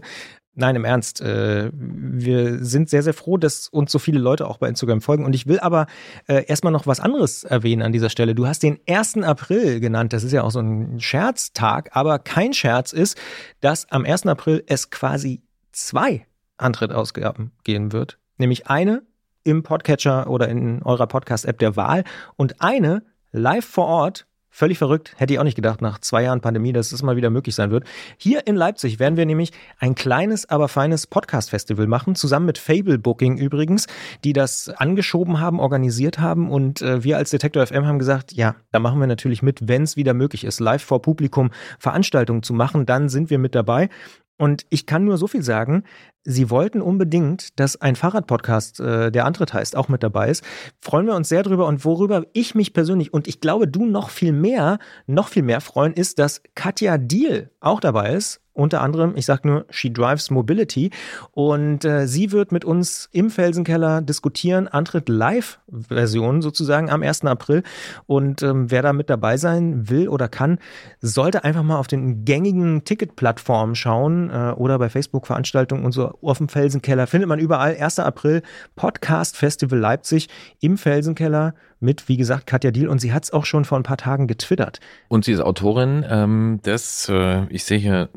Nein, 0.55 0.75
im 0.75 0.85
Ernst. 0.85 1.19
Äh, 1.21 1.71
wir 1.73 2.63
sind 2.63 2.87
sehr, 2.87 3.01
sehr 3.01 3.15
froh, 3.15 3.37
dass 3.37 3.69
uns 3.69 3.91
so 3.91 3.97
viele 3.97 4.19
Leute 4.19 4.47
auch 4.47 4.59
bei 4.59 4.69
Instagram 4.69 5.01
folgen. 5.01 5.25
Und 5.25 5.33
ich 5.33 5.47
will 5.47 5.59
aber 5.59 5.87
äh, 6.27 6.45
erstmal 6.45 6.71
noch 6.71 6.85
was 6.85 6.99
anderes 6.99 7.43
erwähnen 7.43 7.81
an 7.81 7.91
dieser 7.91 8.09
Stelle. 8.09 8.35
Du 8.35 8.45
hast 8.45 8.61
den 8.61 8.79
1. 8.87 9.23
April 9.23 9.79
genannt. 9.79 10.13
Das 10.13 10.23
ist 10.23 10.31
ja 10.31 10.43
auch 10.43 10.51
so 10.51 10.59
ein 10.59 10.99
Scherztag. 10.99 11.89
Aber 11.93 12.19
kein 12.19 12.53
Scherz 12.53 12.93
ist, 12.93 13.17
dass 13.61 13.89
am 13.89 14.05
1. 14.05 14.27
April 14.27 14.63
es 14.67 14.91
quasi 14.91 15.41
zwei 15.71 16.27
Antrittausgaben 16.63 17.51
gehen 17.63 17.91
wird. 17.91 18.17
Nämlich 18.37 18.67
eine 18.67 19.03
im 19.43 19.63
Podcatcher 19.63 20.29
oder 20.29 20.47
in 20.47 20.81
eurer 20.83 21.07
Podcast-App 21.07 21.59
der 21.59 21.75
Wahl 21.75 22.03
und 22.35 22.61
eine 22.61 23.03
live 23.31 23.65
vor 23.65 23.87
Ort. 23.87 24.25
Völlig 24.55 24.77
verrückt, 24.77 25.15
hätte 25.17 25.33
ich 25.33 25.39
auch 25.39 25.43
nicht 25.43 25.55
gedacht 25.55 25.81
nach 25.81 25.97
zwei 25.97 26.21
Jahren 26.21 26.39
Pandemie, 26.39 26.73
dass 26.73 26.91
es 26.91 27.01
mal 27.01 27.15
wieder 27.15 27.31
möglich 27.31 27.55
sein 27.55 27.71
wird. 27.71 27.85
Hier 28.17 28.45
in 28.45 28.55
Leipzig 28.55 28.99
werden 28.99 29.17
wir 29.17 29.25
nämlich 29.25 29.51
ein 29.79 29.95
kleines, 29.95 30.47
aber 30.47 30.67
feines 30.67 31.07
Podcast-Festival 31.07 31.87
machen, 31.87 32.13
zusammen 32.13 32.45
mit 32.45 32.59
Fable 32.59 32.99
Booking 32.99 33.39
übrigens, 33.39 33.87
die 34.23 34.31
das 34.31 34.69
angeschoben 34.69 35.39
haben, 35.39 35.59
organisiert 35.59 36.19
haben 36.19 36.51
und 36.51 36.83
äh, 36.83 37.03
wir 37.03 37.17
als 37.17 37.31
Detektor 37.31 37.65
FM 37.65 37.87
haben 37.87 37.97
gesagt, 37.97 38.33
ja, 38.33 38.55
da 38.71 38.77
machen 38.77 38.99
wir 38.99 39.07
natürlich 39.07 39.41
mit, 39.41 39.67
wenn 39.67 39.81
es 39.81 39.97
wieder 39.97 40.13
möglich 40.13 40.43
ist, 40.43 40.59
live 40.59 40.83
vor 40.83 41.01
Publikum 41.01 41.49
Veranstaltungen 41.79 42.43
zu 42.43 42.53
machen, 42.53 42.85
dann 42.85 43.09
sind 43.09 43.31
wir 43.31 43.39
mit 43.39 43.55
dabei. 43.55 43.89
Und 44.37 44.65
ich 44.69 44.85
kann 44.85 45.03
nur 45.03 45.17
so 45.17 45.27
viel 45.27 45.41
sagen, 45.41 45.83
Sie 46.23 46.49
wollten 46.49 46.81
unbedingt, 46.81 47.59
dass 47.59 47.79
ein 47.81 47.95
Fahrradpodcast, 47.95 48.79
äh, 48.79 49.11
der 49.11 49.25
Antritt 49.25 49.53
heißt, 49.53 49.75
auch 49.75 49.89
mit 49.89 50.03
dabei 50.03 50.29
ist. 50.29 50.43
Freuen 50.81 51.05
wir 51.05 51.15
uns 51.15 51.29
sehr 51.29 51.43
drüber 51.43 51.67
und 51.67 51.83
worüber 51.83 52.23
ich 52.33 52.55
mich 52.55 52.73
persönlich 52.73 53.13
und 53.13 53.27
ich 53.27 53.41
glaube 53.41 53.67
du 53.67 53.85
noch 53.85 54.09
viel 54.09 54.31
mehr, 54.31 54.79
noch 55.05 55.27
viel 55.27 55.43
mehr 55.43 55.61
freuen, 55.61 55.93
ist, 55.93 56.19
dass 56.19 56.41
Katja 56.55 56.97
Deal 56.97 57.49
auch 57.59 57.79
dabei 57.79 58.13
ist 58.13 58.43
unter 58.53 58.81
anderem, 58.81 59.13
ich 59.15 59.25
sage 59.25 59.47
nur, 59.47 59.65
She 59.71 59.91
Drives 59.91 60.29
Mobility. 60.29 60.91
Und 61.31 61.85
äh, 61.85 62.07
sie 62.07 62.31
wird 62.31 62.51
mit 62.51 62.63
uns 62.63 63.09
im 63.11 63.29
Felsenkeller 63.31 64.01
diskutieren, 64.01 64.67
Antritt 64.67 65.09
Live-Version 65.09 66.41
sozusagen 66.41 66.89
am 66.89 67.01
1. 67.01 67.25
April. 67.25 67.63
Und 68.05 68.43
ähm, 68.43 68.69
wer 68.69 68.83
da 68.83 68.93
mit 68.93 69.09
dabei 69.09 69.37
sein 69.37 69.89
will 69.89 70.07
oder 70.07 70.29
kann, 70.29 70.59
sollte 71.01 71.43
einfach 71.43 71.63
mal 71.63 71.77
auf 71.77 71.87
den 71.87 72.25
gängigen 72.25 72.83
Ticketplattformen 72.83 73.75
schauen 73.75 74.29
äh, 74.29 74.53
oder 74.55 74.77
bei 74.77 74.89
Facebook-Veranstaltungen 74.89 75.83
und 75.83 75.91
so 75.91 76.12
auf 76.21 76.37
dem 76.37 76.49
Felsenkeller. 76.49 77.07
Findet 77.07 77.29
man 77.29 77.39
überall 77.39 77.75
1. 77.75 77.99
April 77.99 78.41
Podcast 78.75 79.37
Festival 79.37 79.79
Leipzig 79.79 80.27
im 80.59 80.77
Felsenkeller 80.77 81.53
mit, 81.79 82.07
wie 82.07 82.17
gesagt, 82.17 82.47
Katja 82.47 82.71
Diel 82.71 82.87
und 82.87 82.99
sie 82.99 83.13
hat 83.13 83.23
es 83.23 83.33
auch 83.33 83.45
schon 83.45 83.65
vor 83.65 83.77
ein 83.77 83.83
paar 83.83 83.97
Tagen 83.97 84.27
getwittert. 84.27 84.79
Und 85.09 85.25
sie 85.25 85.33
ist 85.33 85.41
Autorin 85.41 86.05
ähm, 86.09 86.59
des, 86.65 87.09
äh, 87.09 87.45
ich 87.49 87.63
sehe 87.63 87.77
hier 87.77 88.09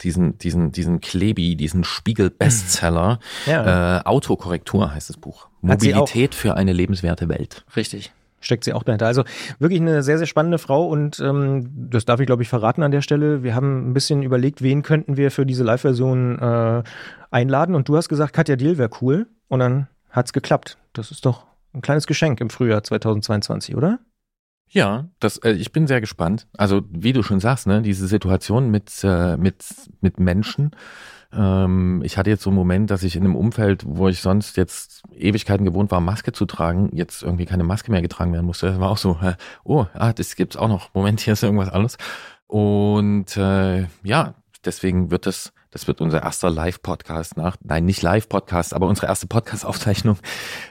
diesen, 0.00 0.38
diesen, 0.38 0.72
diesen 0.72 1.00
Klebi, 1.00 1.56
diesen 1.56 1.84
Spiegel-Bestseller. 1.84 3.18
Ja. 3.46 3.98
Äh, 3.98 4.04
Autokorrektur 4.04 4.94
heißt 4.94 5.08
das 5.08 5.16
Buch. 5.16 5.48
Mobilität 5.60 6.34
für 6.34 6.54
eine 6.54 6.72
lebenswerte 6.72 7.28
Welt. 7.28 7.64
Richtig. 7.76 8.12
Steckt 8.46 8.64
sie 8.64 8.72
auch 8.72 8.82
dahinter. 8.82 9.06
Also 9.06 9.24
wirklich 9.58 9.80
eine 9.80 10.02
sehr, 10.02 10.18
sehr 10.18 10.26
spannende 10.26 10.58
Frau 10.58 10.86
und 10.86 11.20
ähm, 11.20 11.70
das 11.90 12.04
darf 12.06 12.20
ich, 12.20 12.26
glaube 12.26 12.42
ich, 12.42 12.48
verraten 12.48 12.82
an 12.82 12.90
der 12.90 13.02
Stelle. 13.02 13.42
Wir 13.42 13.54
haben 13.54 13.90
ein 13.90 13.92
bisschen 13.92 14.22
überlegt, 14.22 14.62
wen 14.62 14.82
könnten 14.82 15.16
wir 15.16 15.30
für 15.30 15.44
diese 15.44 15.64
Live-Version 15.64 16.38
äh, 16.38 16.82
einladen 17.30 17.74
und 17.74 17.88
du 17.88 17.96
hast 17.96 18.08
gesagt, 18.08 18.32
Katja 18.32 18.56
Diel 18.56 18.78
wäre 18.78 18.90
cool 19.02 19.26
und 19.48 19.60
dann 19.60 19.88
hat 20.10 20.26
es 20.26 20.32
geklappt. 20.32 20.78
Das 20.94 21.10
ist 21.10 21.26
doch 21.26 21.44
ein 21.74 21.82
kleines 21.82 22.06
Geschenk 22.06 22.40
im 22.40 22.48
Frühjahr 22.48 22.82
2022, 22.82 23.76
oder? 23.76 23.98
Ja, 24.68 25.08
das, 25.20 25.38
äh, 25.38 25.52
ich 25.52 25.72
bin 25.72 25.86
sehr 25.86 26.00
gespannt. 26.00 26.46
Also 26.56 26.82
wie 26.90 27.12
du 27.12 27.22
schon 27.22 27.40
sagst, 27.40 27.66
ne, 27.66 27.82
diese 27.82 28.06
Situation 28.06 28.70
mit, 28.70 28.92
äh, 29.04 29.36
mit, 29.36 29.64
mit 30.00 30.18
Menschen. 30.18 30.72
Ähm, 31.32 32.02
ich 32.04 32.18
hatte 32.18 32.30
jetzt 32.30 32.42
so 32.42 32.50
einen 32.50 32.56
Moment, 32.56 32.90
dass 32.90 33.02
ich 33.02 33.16
in 33.16 33.24
einem 33.24 33.36
Umfeld, 33.36 33.82
wo 33.86 34.08
ich 34.08 34.20
sonst 34.20 34.56
jetzt 34.56 35.02
Ewigkeiten 35.14 35.64
gewohnt 35.64 35.90
war, 35.90 36.00
Maske 36.00 36.32
zu 36.32 36.46
tragen, 36.46 36.90
jetzt 36.92 37.22
irgendwie 37.22 37.46
keine 37.46 37.64
Maske 37.64 37.90
mehr 37.90 38.02
getragen 38.02 38.32
werden 38.32 38.46
musste. 38.46 38.66
Das 38.66 38.80
war 38.80 38.90
auch 38.90 38.98
so, 38.98 39.18
äh, 39.22 39.34
oh, 39.64 39.86
ah, 39.94 40.12
das 40.12 40.36
gibt's 40.36 40.56
auch 40.56 40.68
noch. 40.68 40.94
Moment, 40.94 41.20
hier 41.20 41.32
ist 41.32 41.42
irgendwas 41.42 41.70
anderes. 41.70 41.96
Und 42.46 43.36
äh, 43.36 43.86
ja, 44.02 44.34
deswegen 44.64 45.10
wird 45.10 45.26
das 45.26 45.52
das 45.76 45.86
wird 45.86 46.00
unser 46.00 46.22
erster 46.22 46.48
Live-Podcast 46.48 47.36
nach, 47.36 47.58
nein, 47.62 47.84
nicht 47.84 48.00
Live-Podcast, 48.00 48.72
aber 48.72 48.86
unsere 48.86 49.08
erste 49.08 49.26
Podcast-Aufzeichnung 49.26 50.16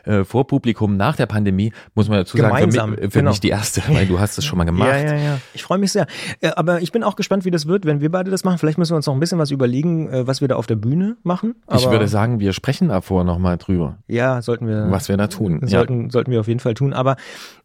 äh, 0.03 0.23
vor 0.23 0.47
Publikum 0.47 0.97
nach 0.97 1.15
der 1.15 1.27
Pandemie, 1.27 1.73
muss 1.93 2.09
man 2.09 2.17
dazu 2.17 2.37
sagen, 2.37 2.55
Gemeinsam, 2.55 2.95
für, 2.95 3.01
mich, 3.01 3.11
für 3.11 3.19
genau. 3.19 3.29
mich 3.29 3.39
die 3.39 3.49
erste, 3.49 3.83
weil 3.89 4.07
du 4.07 4.19
hast 4.19 4.39
es 4.39 4.45
schon 4.45 4.57
mal 4.57 4.63
gemacht. 4.63 4.89
Ja, 4.89 5.13
ja, 5.13 5.15
ja. 5.15 5.39
Ich 5.53 5.61
freue 5.61 5.77
mich 5.77 5.91
sehr. 5.91 6.07
Äh, 6.41 6.49
Aber 6.55 6.81
ich 6.81 6.91
bin 6.91 7.03
auch 7.03 7.15
gespannt, 7.15 7.45
wie 7.45 7.51
das 7.51 7.67
wird, 7.67 7.85
wenn 7.85 8.01
wir 8.01 8.09
beide 8.09 8.31
das 8.31 8.43
machen. 8.43 8.57
Vielleicht 8.57 8.79
müssen 8.79 8.93
wir 8.93 8.95
uns 8.95 9.05
noch 9.05 9.13
ein 9.13 9.19
bisschen 9.19 9.37
was 9.37 9.51
überlegen, 9.51 10.09
äh, 10.09 10.25
was 10.25 10.41
wir 10.41 10.47
da 10.47 10.55
auf 10.55 10.65
der 10.65 10.75
Bühne 10.75 11.17
machen. 11.21 11.53
Aber 11.67 11.79
ich 11.79 11.87
würde 11.87 12.07
sagen, 12.07 12.39
wir 12.39 12.51
sprechen 12.53 12.87
davor 12.87 13.23
nochmal 13.23 13.57
drüber, 13.57 13.99
ja, 14.07 14.41
sollten 14.41 14.67
wir. 14.67 14.89
was 14.89 15.07
wir 15.07 15.17
da 15.17 15.27
tun. 15.27 15.59
Ja. 15.61 15.67
Sollten, 15.67 16.09
sollten 16.09 16.31
wir 16.31 16.39
auf 16.39 16.47
jeden 16.47 16.59
Fall 16.59 16.73
tun. 16.73 16.93
Aber 16.93 17.15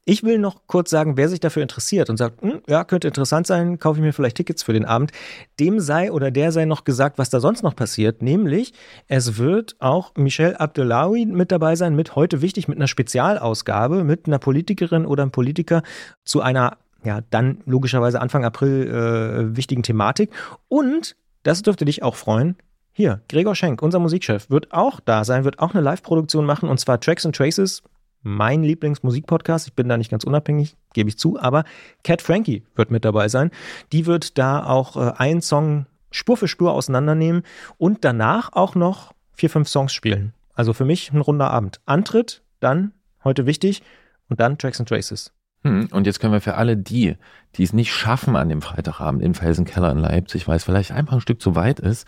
ich 0.04 0.24
will 0.24 0.38
noch 0.38 0.66
kurz 0.66 0.90
sagen, 0.90 1.16
wer 1.16 1.28
sich 1.28 1.40
dafür 1.40 1.62
interessiert 1.62 2.10
und 2.10 2.16
sagt, 2.16 2.42
hm, 2.42 2.60
ja, 2.68 2.84
könnte 2.84 3.08
interessant 3.08 3.46
sein, 3.46 3.78
kaufe 3.78 3.98
ich 3.98 4.04
mir 4.04 4.12
vielleicht 4.12 4.36
Tickets 4.36 4.62
für 4.62 4.72
den 4.72 4.84
Abend, 4.84 5.12
dem 5.58 5.78
sei 5.78 6.10
oder 6.10 6.30
der 6.30 6.52
sei 6.52 6.64
noch 6.64 6.84
gesagt, 6.84 7.16
was 7.16 7.29
da 7.32 7.40
sonst 7.40 7.62
noch 7.62 7.76
passiert. 7.76 8.22
Nämlich, 8.22 8.72
es 9.08 9.38
wird 9.38 9.76
auch 9.78 10.12
Michel 10.16 10.56
Abdullahi 10.56 11.26
mit 11.26 11.52
dabei 11.52 11.76
sein, 11.76 11.94
mit 11.94 12.16
heute 12.16 12.42
wichtig, 12.42 12.68
mit 12.68 12.78
einer 12.78 12.88
Spezialausgabe, 12.88 14.04
mit 14.04 14.26
einer 14.26 14.38
Politikerin 14.38 15.06
oder 15.06 15.22
einem 15.22 15.32
Politiker 15.32 15.82
zu 16.24 16.40
einer, 16.40 16.78
ja, 17.04 17.20
dann 17.30 17.58
logischerweise 17.66 18.20
Anfang 18.20 18.44
April 18.44 18.86
äh, 18.86 19.56
wichtigen 19.56 19.82
Thematik. 19.82 20.30
Und, 20.68 21.16
das 21.42 21.62
dürfte 21.62 21.84
dich 21.84 22.02
auch 22.02 22.16
freuen, 22.16 22.56
hier, 22.92 23.22
Gregor 23.28 23.54
Schenk, 23.54 23.82
unser 23.82 23.98
Musikchef, 23.98 24.50
wird 24.50 24.72
auch 24.72 25.00
da 25.00 25.24
sein, 25.24 25.44
wird 25.44 25.58
auch 25.58 25.72
eine 25.72 25.80
Live-Produktion 25.80 26.44
machen 26.44 26.68
und 26.68 26.78
zwar 26.78 27.00
Tracks 27.00 27.24
and 27.24 27.34
Traces, 27.34 27.82
mein 28.22 28.62
Lieblingsmusikpodcast. 28.62 29.68
Ich 29.68 29.74
bin 29.74 29.88
da 29.88 29.96
nicht 29.96 30.10
ganz 30.10 30.24
unabhängig, 30.24 30.76
gebe 30.92 31.08
ich 31.08 31.18
zu, 31.18 31.40
aber 31.40 31.64
Cat 32.04 32.22
Frankie 32.22 32.64
wird 32.74 32.90
mit 32.90 33.04
dabei 33.04 33.28
sein. 33.28 33.50
Die 33.92 34.06
wird 34.06 34.38
da 34.38 34.64
auch 34.64 34.96
äh, 34.96 35.12
einen 35.16 35.40
Song 35.40 35.86
Spur 36.10 36.36
für 36.36 36.48
Spur 36.48 36.72
auseinandernehmen 36.72 37.42
und 37.78 38.04
danach 38.04 38.52
auch 38.52 38.74
noch 38.74 39.12
vier, 39.32 39.50
fünf 39.50 39.68
Songs 39.68 39.92
spielen. 39.92 40.34
Also 40.54 40.72
für 40.72 40.84
mich 40.84 41.12
ein 41.12 41.20
runder 41.20 41.50
Abend. 41.50 41.80
Antritt, 41.86 42.42
dann, 42.60 42.92
heute 43.24 43.46
wichtig, 43.46 43.82
und 44.28 44.40
dann 44.40 44.58
Tracks 44.58 44.78
and 44.80 44.88
Traces. 44.88 45.32
Hm, 45.62 45.88
Und 45.92 46.06
jetzt 46.06 46.20
können 46.20 46.32
wir 46.32 46.40
für 46.40 46.54
alle 46.56 46.76
die, 46.76 47.16
die 47.56 47.62
es 47.62 47.72
nicht 47.72 47.92
schaffen 47.92 48.36
an 48.36 48.48
dem 48.48 48.60
Freitagabend 48.62 49.22
im 49.22 49.34
Felsenkeller 49.34 49.90
in 49.92 49.98
Leipzig, 49.98 50.46
weil 50.48 50.56
es 50.56 50.64
vielleicht 50.64 50.92
einfach 50.92 51.14
ein 51.14 51.20
Stück 51.20 51.40
zu 51.40 51.54
weit 51.54 51.80
ist, 51.80 52.06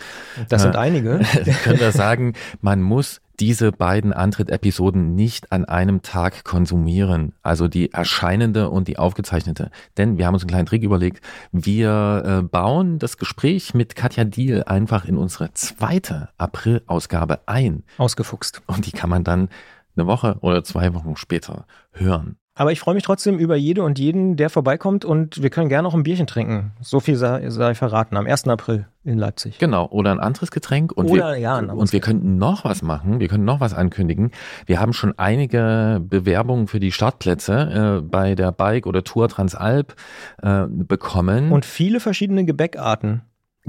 Das 0.49 0.63
sind 0.63 0.75
Äh, 0.75 0.79
einige. 0.79 1.21
können 1.65 1.81
wir 1.81 1.93
sagen, 1.93 2.35
man 2.61 2.83
muss 2.83 3.22
diese 3.43 3.73
beiden 3.73 4.13
Antritt-Episoden 4.13 5.17
nicht 5.17 5.51
an 5.51 5.65
einem 5.65 6.03
Tag 6.03 6.45
konsumieren. 6.45 7.33
Also 7.43 7.67
die 7.67 7.93
erscheinende 7.93 8.71
und 8.71 8.87
die 8.87 8.99
aufgezeichnete. 8.99 9.73
Denn 9.97 10.17
wir 10.17 10.27
haben 10.27 10.35
uns 10.35 10.45
einen 10.45 10.51
kleinen 10.51 10.67
Trick 10.67 10.85
überlegt. 10.85 11.25
Wir 11.51 12.23
äh, 12.25 12.43
bauen 12.45 13.01
das 13.01 13.17
Gespräch 13.17 13.75
mit 13.75 13.97
Katja 13.97 14.23
Diel 14.23 14.63
einfach 14.63 15.07
in 15.07 15.17
unsere 15.17 15.53
zweite 15.55 16.29
April-Ausgabe 16.39 17.41
ein. 17.47 17.83
Ausgefuchst. 17.99 18.63
Und 18.69 18.87
die 18.87 18.93
kann 18.93 19.11
man 19.11 19.25
dann 19.25 19.49
eine 19.97 20.07
Woche 20.07 20.37
oder 20.41 20.63
zwei 20.63 20.95
Wochen 20.95 21.17
später 21.17 21.67
hören. 21.91 22.37
Aber 22.55 22.71
ich 22.71 22.81
freue 22.81 22.95
mich 22.95 23.03
trotzdem 23.03 23.39
über 23.39 23.57
jede 23.57 23.83
und 23.83 23.99
jeden, 23.99 24.37
der 24.37 24.51
vorbeikommt 24.51 25.07
und 25.07 25.43
wir 25.43 25.49
können 25.49 25.71
gerne 25.71 25.85
noch 25.89 25.95
ein 25.95 26.03
Bierchen 26.03 26.27
trinken. 26.27 26.73
So 26.83 27.01
viel 27.01 27.17
sei, 27.17 27.49
sei 27.49 27.75
verraten, 27.75 28.15
am 28.19 28.27
1. 28.27 28.47
April 28.49 28.87
in 29.05 29.17
Leipzig. 29.17 29.59
Genau, 29.59 29.89
oder 29.89 30.13
ein 30.13 30.21
anderes 30.21 30.51
Getränk. 30.51 30.93
Und 30.93 31.07
Oder, 31.07 31.33
wir, 31.33 31.39
ja, 31.39 31.57
ein 31.57 31.71
und 31.71 31.93
wir 31.95 32.01
könnten 32.01 32.37
noch 32.37 32.65
was 32.65 32.83
machen. 32.83 33.21
Wir 33.21 33.29
können 33.29 33.47
noch 33.47 33.61
was 33.61 33.73
ankündigen. 33.73 34.33
Wir 34.67 34.81
haben 34.81 34.93
schon 34.93 35.19
einige 35.19 36.03
Bewerbungen 36.07 36.69
für 36.69 36.79
die 36.79 36.93
Startplätze 36.93 38.01
äh, 38.01 38.03
bei 38.03 38.35
der 38.35 38.53
Bike 38.53 38.87
oder 38.87 39.03
Tour 39.03 39.31
Transalp 39.31 39.95
äh, 40.43 40.67
bekommen. 40.69 41.53
Und 41.53 41.65
viele 41.65 42.01
verschiedene 42.01 42.45
Gebäckarten. 42.45 43.23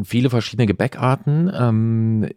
viele 0.03 0.29
verschiedene 0.29 0.65
Gebäckarten. 0.65 1.49
Ähm, 1.57 2.27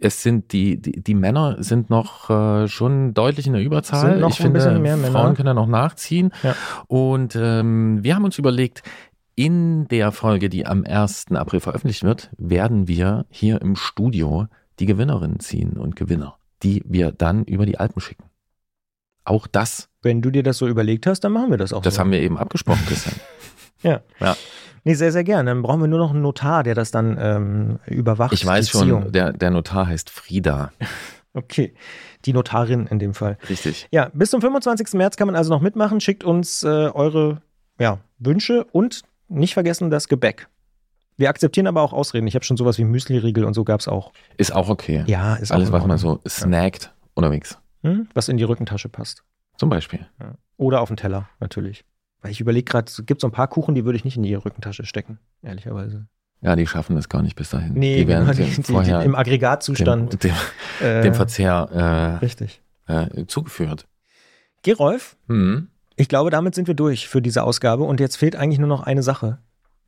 es 0.00 0.22
sind 0.22 0.52
die, 0.52 0.80
die, 0.80 1.02
die 1.02 1.14
Männer 1.14 1.62
sind 1.62 1.90
noch 1.90 2.30
äh, 2.30 2.68
schon 2.68 3.14
deutlich 3.14 3.46
in 3.46 3.52
der 3.52 3.62
Überzahl. 3.62 4.12
Sind 4.12 4.20
noch 4.20 4.30
ich 4.30 4.40
ein 4.40 4.44
finde, 4.44 4.58
bisschen 4.58 4.82
mehr 4.82 4.96
Männer. 4.96 5.12
Frauen 5.12 5.34
können 5.34 5.46
da 5.46 5.54
noch 5.54 5.66
nachziehen. 5.66 6.32
Ja. 6.42 6.54
Und 6.86 7.36
ähm, 7.36 8.02
wir 8.02 8.14
haben 8.14 8.24
uns 8.24 8.38
überlegt, 8.38 8.82
in 9.34 9.86
der 9.88 10.12
Folge, 10.12 10.48
die 10.48 10.66
am 10.66 10.84
1. 10.84 11.26
April 11.32 11.60
veröffentlicht 11.60 12.02
wird, 12.02 12.30
werden 12.38 12.88
wir 12.88 13.26
hier 13.28 13.60
im 13.60 13.76
Studio 13.76 14.46
die 14.78 14.86
Gewinnerinnen 14.86 15.40
ziehen 15.40 15.76
und 15.76 15.94
Gewinner, 15.96 16.38
die 16.62 16.82
wir 16.86 17.12
dann 17.12 17.44
über 17.44 17.66
die 17.66 17.78
Alpen 17.78 18.00
schicken. 18.00 18.24
Auch 19.24 19.46
das, 19.46 19.88
Wenn 20.02 20.22
du 20.22 20.30
dir 20.30 20.42
das 20.42 20.58
so 20.58 20.68
überlegt 20.68 21.06
hast, 21.06 21.20
dann 21.20 21.32
machen 21.32 21.50
wir 21.50 21.58
das 21.58 21.72
auch 21.72 21.82
das 21.82 21.94
so. 21.96 22.00
haben 22.00 22.12
wir 22.12 22.20
eben 22.20 22.38
abgesprochen, 22.38 22.84
Christian. 22.86 23.16
Ja. 23.82 24.00
Ja. 24.20 24.34
Nee, 24.86 24.94
sehr, 24.94 25.10
sehr 25.10 25.24
gern. 25.24 25.46
Dann 25.46 25.62
brauchen 25.62 25.80
wir 25.80 25.88
nur 25.88 25.98
noch 25.98 26.12
einen 26.12 26.22
Notar, 26.22 26.62
der 26.62 26.76
das 26.76 26.92
dann 26.92 27.18
ähm, 27.20 27.80
überwacht. 27.86 28.32
Ich 28.32 28.46
weiß 28.46 28.70
schon, 28.70 29.10
der, 29.10 29.32
der 29.32 29.50
Notar 29.50 29.88
heißt 29.88 30.08
Frieda. 30.10 30.72
Okay. 31.34 31.74
Die 32.24 32.32
Notarin 32.32 32.86
in 32.86 32.98
dem 32.98 33.12
Fall. 33.12 33.36
Richtig. 33.50 33.88
Ja, 33.90 34.08
bis 34.14 34.30
zum 34.30 34.40
25. 34.40 34.94
März 34.94 35.18
kann 35.18 35.26
man 35.26 35.36
also 35.36 35.52
noch 35.52 35.60
mitmachen. 35.60 36.00
Schickt 36.00 36.24
uns 36.24 36.62
äh, 36.62 36.66
eure 36.66 37.42
ja, 37.78 37.98
Wünsche 38.18 38.64
und 38.72 39.02
nicht 39.28 39.52
vergessen 39.52 39.90
das 39.90 40.08
Gebäck. 40.08 40.48
Wir 41.18 41.28
akzeptieren 41.28 41.66
aber 41.66 41.82
auch 41.82 41.92
Ausreden. 41.92 42.26
Ich 42.26 42.34
habe 42.34 42.46
schon 42.46 42.56
sowas 42.56 42.78
wie 42.78 42.84
Müsli-Riegel 42.84 43.44
und 43.44 43.52
so 43.52 43.64
gab 43.64 43.80
es 43.80 43.86
auch. 43.88 44.12
Ist 44.38 44.54
auch 44.54 44.70
okay. 44.70 45.04
Ja, 45.08 45.34
ist 45.34 45.52
Alles, 45.52 45.68
auch 45.68 45.72
was 45.72 45.84
man 45.84 45.98
so 45.98 46.20
snackt 46.26 46.90
unterwegs. 47.12 47.58
Hm? 47.82 48.08
Was 48.14 48.30
in 48.30 48.38
die 48.38 48.44
Rückentasche 48.44 48.88
passt. 48.88 49.22
Zum 49.58 49.68
Beispiel. 49.68 50.06
Ja. 50.18 50.36
Oder 50.56 50.80
auf 50.80 50.88
den 50.88 50.96
Teller, 50.96 51.28
natürlich. 51.38 51.84
Weil 52.26 52.32
ich 52.32 52.40
überlege 52.40 52.64
gerade, 52.64 52.86
es 52.90 53.02
gibt 53.06 53.20
so 53.20 53.28
ein 53.28 53.32
paar 53.32 53.48
Kuchen, 53.48 53.74
die 53.74 53.84
würde 53.84 53.96
ich 53.96 54.04
nicht 54.04 54.16
in 54.16 54.22
die 54.24 54.34
Rückentasche 54.34 54.84
stecken, 54.84 55.18
ehrlicherweise. 55.42 56.06
Ja, 56.42 56.54
die 56.56 56.66
schaffen 56.66 56.96
das 56.96 57.08
gar 57.08 57.22
nicht 57.22 57.34
bis 57.36 57.50
dahin. 57.50 57.72
Nee, 57.74 57.98
die 58.00 58.08
werden 58.08 58.26
genau, 58.26 58.36
die, 58.48 58.62
vorher 58.62 58.98
die, 59.00 59.04
im 59.06 59.14
Aggregatzustand. 59.14 60.22
dem, 60.24 60.32
dem, 60.80 60.86
äh, 60.86 61.02
dem 61.02 61.14
Verzehr 61.14 62.18
Richtig. 62.20 62.60
äh, 62.88 63.04
äh, 63.04 63.26
zugeführt. 63.26 63.86
Gerolf, 64.62 65.16
Hm. 65.28 65.68
ich 65.96 66.08
glaube, 66.08 66.30
damit 66.30 66.54
sind 66.54 66.66
wir 66.66 66.74
durch 66.74 67.08
für 67.08 67.22
diese 67.22 67.42
Ausgabe 67.44 67.84
und 67.84 68.00
jetzt 68.00 68.16
fehlt 68.16 68.36
eigentlich 68.36 68.58
nur 68.58 68.68
noch 68.68 68.82
eine 68.82 69.02
Sache, 69.02 69.38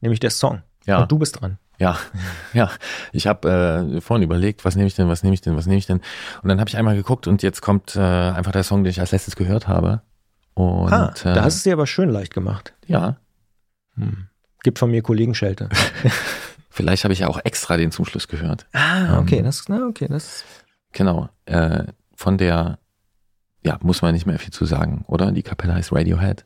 nämlich 0.01 0.21
der 0.21 0.31
Song. 0.31 0.63
Ja, 0.87 1.03
Und 1.03 1.13
du 1.13 1.19
bist 1.19 1.41
dran. 1.41 1.59
ja, 1.79 1.99
ja. 2.55 2.71
Ich 3.13 3.27
habe 3.27 3.91
äh, 3.97 4.01
vorhin 4.01 4.23
überlegt, 4.25 4.65
was 4.65 4.75
nehme 4.77 4.87
ich 4.87 4.95
denn, 4.95 5.09
was 5.09 5.23
nehme 5.23 5.35
ich 5.35 5.41
denn, 5.43 5.55
was 5.57 5.67
nehme 5.67 5.79
ich 5.79 5.87
denn? 5.87 6.01
Und 6.43 6.49
dann 6.49 6.61
habe 6.61 6.71
ich 6.71 6.77
einmal 6.77 6.97
geguckt 6.97 7.27
und 7.27 7.43
jetzt 7.43 7.61
kommt 7.61 7.95
äh, 7.97 8.01
einfach 8.01 8.53
der 8.53 8.63
Song, 8.63 8.85
den 8.85 8.91
ich 8.91 9.01
als 9.01 9.11
letztes 9.13 9.37
gehört 9.37 9.69
habe. 9.69 10.01
Und 10.59 10.93
ah, 10.93 11.13
äh, 11.23 11.35
da 11.35 11.45
hast 11.45 11.55
du 11.55 11.59
es 11.59 11.63
dir 11.65 11.73
aber 11.75 11.87
schön 11.87 12.09
leicht 12.11 12.35
gemacht. 12.35 12.75
ja, 12.87 13.17
Hm. 13.95 14.27
Gibt 14.65 14.79
von 14.81 14.91
mir 14.91 15.03
Kollegenschelte. 15.03 15.69
vielleicht 16.71 17.05
habe 17.05 17.13
ich 17.13 17.21
ja 17.21 17.29
auch 17.29 17.39
extra 17.45 17.77
den 17.77 17.93
zum 17.93 18.05
Schluss 18.05 18.27
gehört. 18.29 18.67
Ah, 18.73 19.19
okay, 19.21 19.39
Ähm. 19.39 19.45
das, 19.45 19.65
na, 19.69 19.87
okay, 19.87 20.07
das. 20.09 20.45
Genau. 20.93 21.29
Äh, 21.47 21.85
von 22.15 22.39
der, 22.39 22.79
ja, 23.65 23.79
muss 23.83 24.03
man 24.03 24.15
nicht 24.15 24.27
mehr 24.27 24.39
viel 24.41 24.53
zu 24.53 24.65
sagen, 24.65 25.05
oder? 25.07 25.31
Die 25.33 25.43
Kapelle 25.45 25.75
heißt 25.75 25.93
Radiohead. 25.93 26.45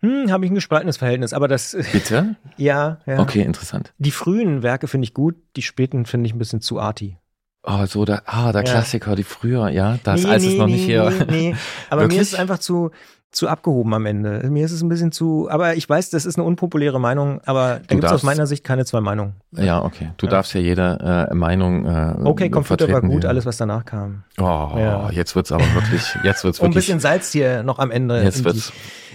Hm, 0.00 0.30
habe 0.32 0.44
ich 0.46 0.50
ein 0.50 0.54
gespaltenes 0.54 0.96
Verhältnis, 0.96 1.32
aber 1.34 1.46
das, 1.48 1.76
Bitte? 1.92 2.36
ja, 2.56 2.98
ja. 3.06 3.18
Okay, 3.20 3.42
interessant. 3.42 3.92
Die 3.98 4.10
frühen 4.10 4.62
Werke 4.62 4.88
finde 4.88 5.04
ich 5.04 5.12
gut, 5.14 5.36
die 5.56 5.62
späten 5.62 6.06
finde 6.06 6.26
ich 6.28 6.34
ein 6.34 6.38
bisschen 6.38 6.60
zu 6.62 6.80
arty. 6.80 7.18
Oh, 7.64 7.84
so 7.86 8.04
der, 8.04 8.22
ah, 8.26 8.50
der 8.52 8.64
Ja. 8.64 8.70
Klassiker, 8.72 9.14
die 9.14 9.22
früher, 9.24 9.68
ja, 9.68 9.98
das, 10.02 10.24
Nee, 10.24 10.30
als 10.30 10.42
es 10.42 10.48
nee, 10.52 10.58
noch 10.58 10.66
nee, 10.66 10.72
nicht 10.72 10.84
hier. 10.84 11.10
Nee, 11.10 11.50
nee. 11.50 11.56
Aber 11.90 12.02
mir 12.02 12.04
Wirklich? 12.08 12.20
ist 12.22 12.32
es 12.32 12.38
einfach 12.38 12.58
zu, 12.58 12.90
zu 13.32 13.48
abgehoben 13.48 13.92
am 13.94 14.04
Ende. 14.06 14.48
Mir 14.50 14.64
ist 14.64 14.72
es 14.72 14.82
ein 14.82 14.88
bisschen 14.90 15.10
zu, 15.10 15.48
aber 15.50 15.74
ich 15.74 15.88
weiß, 15.88 16.10
das 16.10 16.26
ist 16.26 16.36
eine 16.36 16.44
unpopuläre 16.46 17.00
Meinung, 17.00 17.40
aber 17.46 17.80
da 17.86 17.94
gibt 17.94 18.04
es 18.04 18.12
aus 18.12 18.22
meiner 18.22 18.46
Sicht 18.46 18.62
keine 18.62 18.84
zwei 18.84 19.00
Meinungen. 19.00 19.34
Ja, 19.52 19.82
okay. 19.82 20.10
Du 20.18 20.26
Ja. 20.26 20.32
darfst 20.32 20.52
ja 20.54 20.60
jede 20.60 21.28
äh, 21.30 21.34
Meinung. 21.34 21.86
Äh, 21.86 22.16
Okay, 22.24 22.50
Computer 22.50 22.88
war 22.92 23.00
gut, 23.00 23.24
alles, 23.24 23.46
was 23.46 23.56
danach 23.56 23.84
kam. 23.86 24.24
Oh, 24.38 24.42
Ja. 24.76 25.10
jetzt 25.10 25.34
wird's 25.34 25.50
aber 25.50 25.64
wirklich, 25.74 26.14
jetzt 26.24 26.44
wird's 26.44 26.58
Um 26.60 26.66
ein 26.66 26.70
wirklich. 26.72 26.84
bisschen 26.86 27.00
Salz 27.00 27.32
hier 27.32 27.62
noch 27.62 27.78
am 27.78 27.90
Ende 27.90 28.22
jetzt 28.22 28.44
in 28.46 28.52
die, 28.52 28.62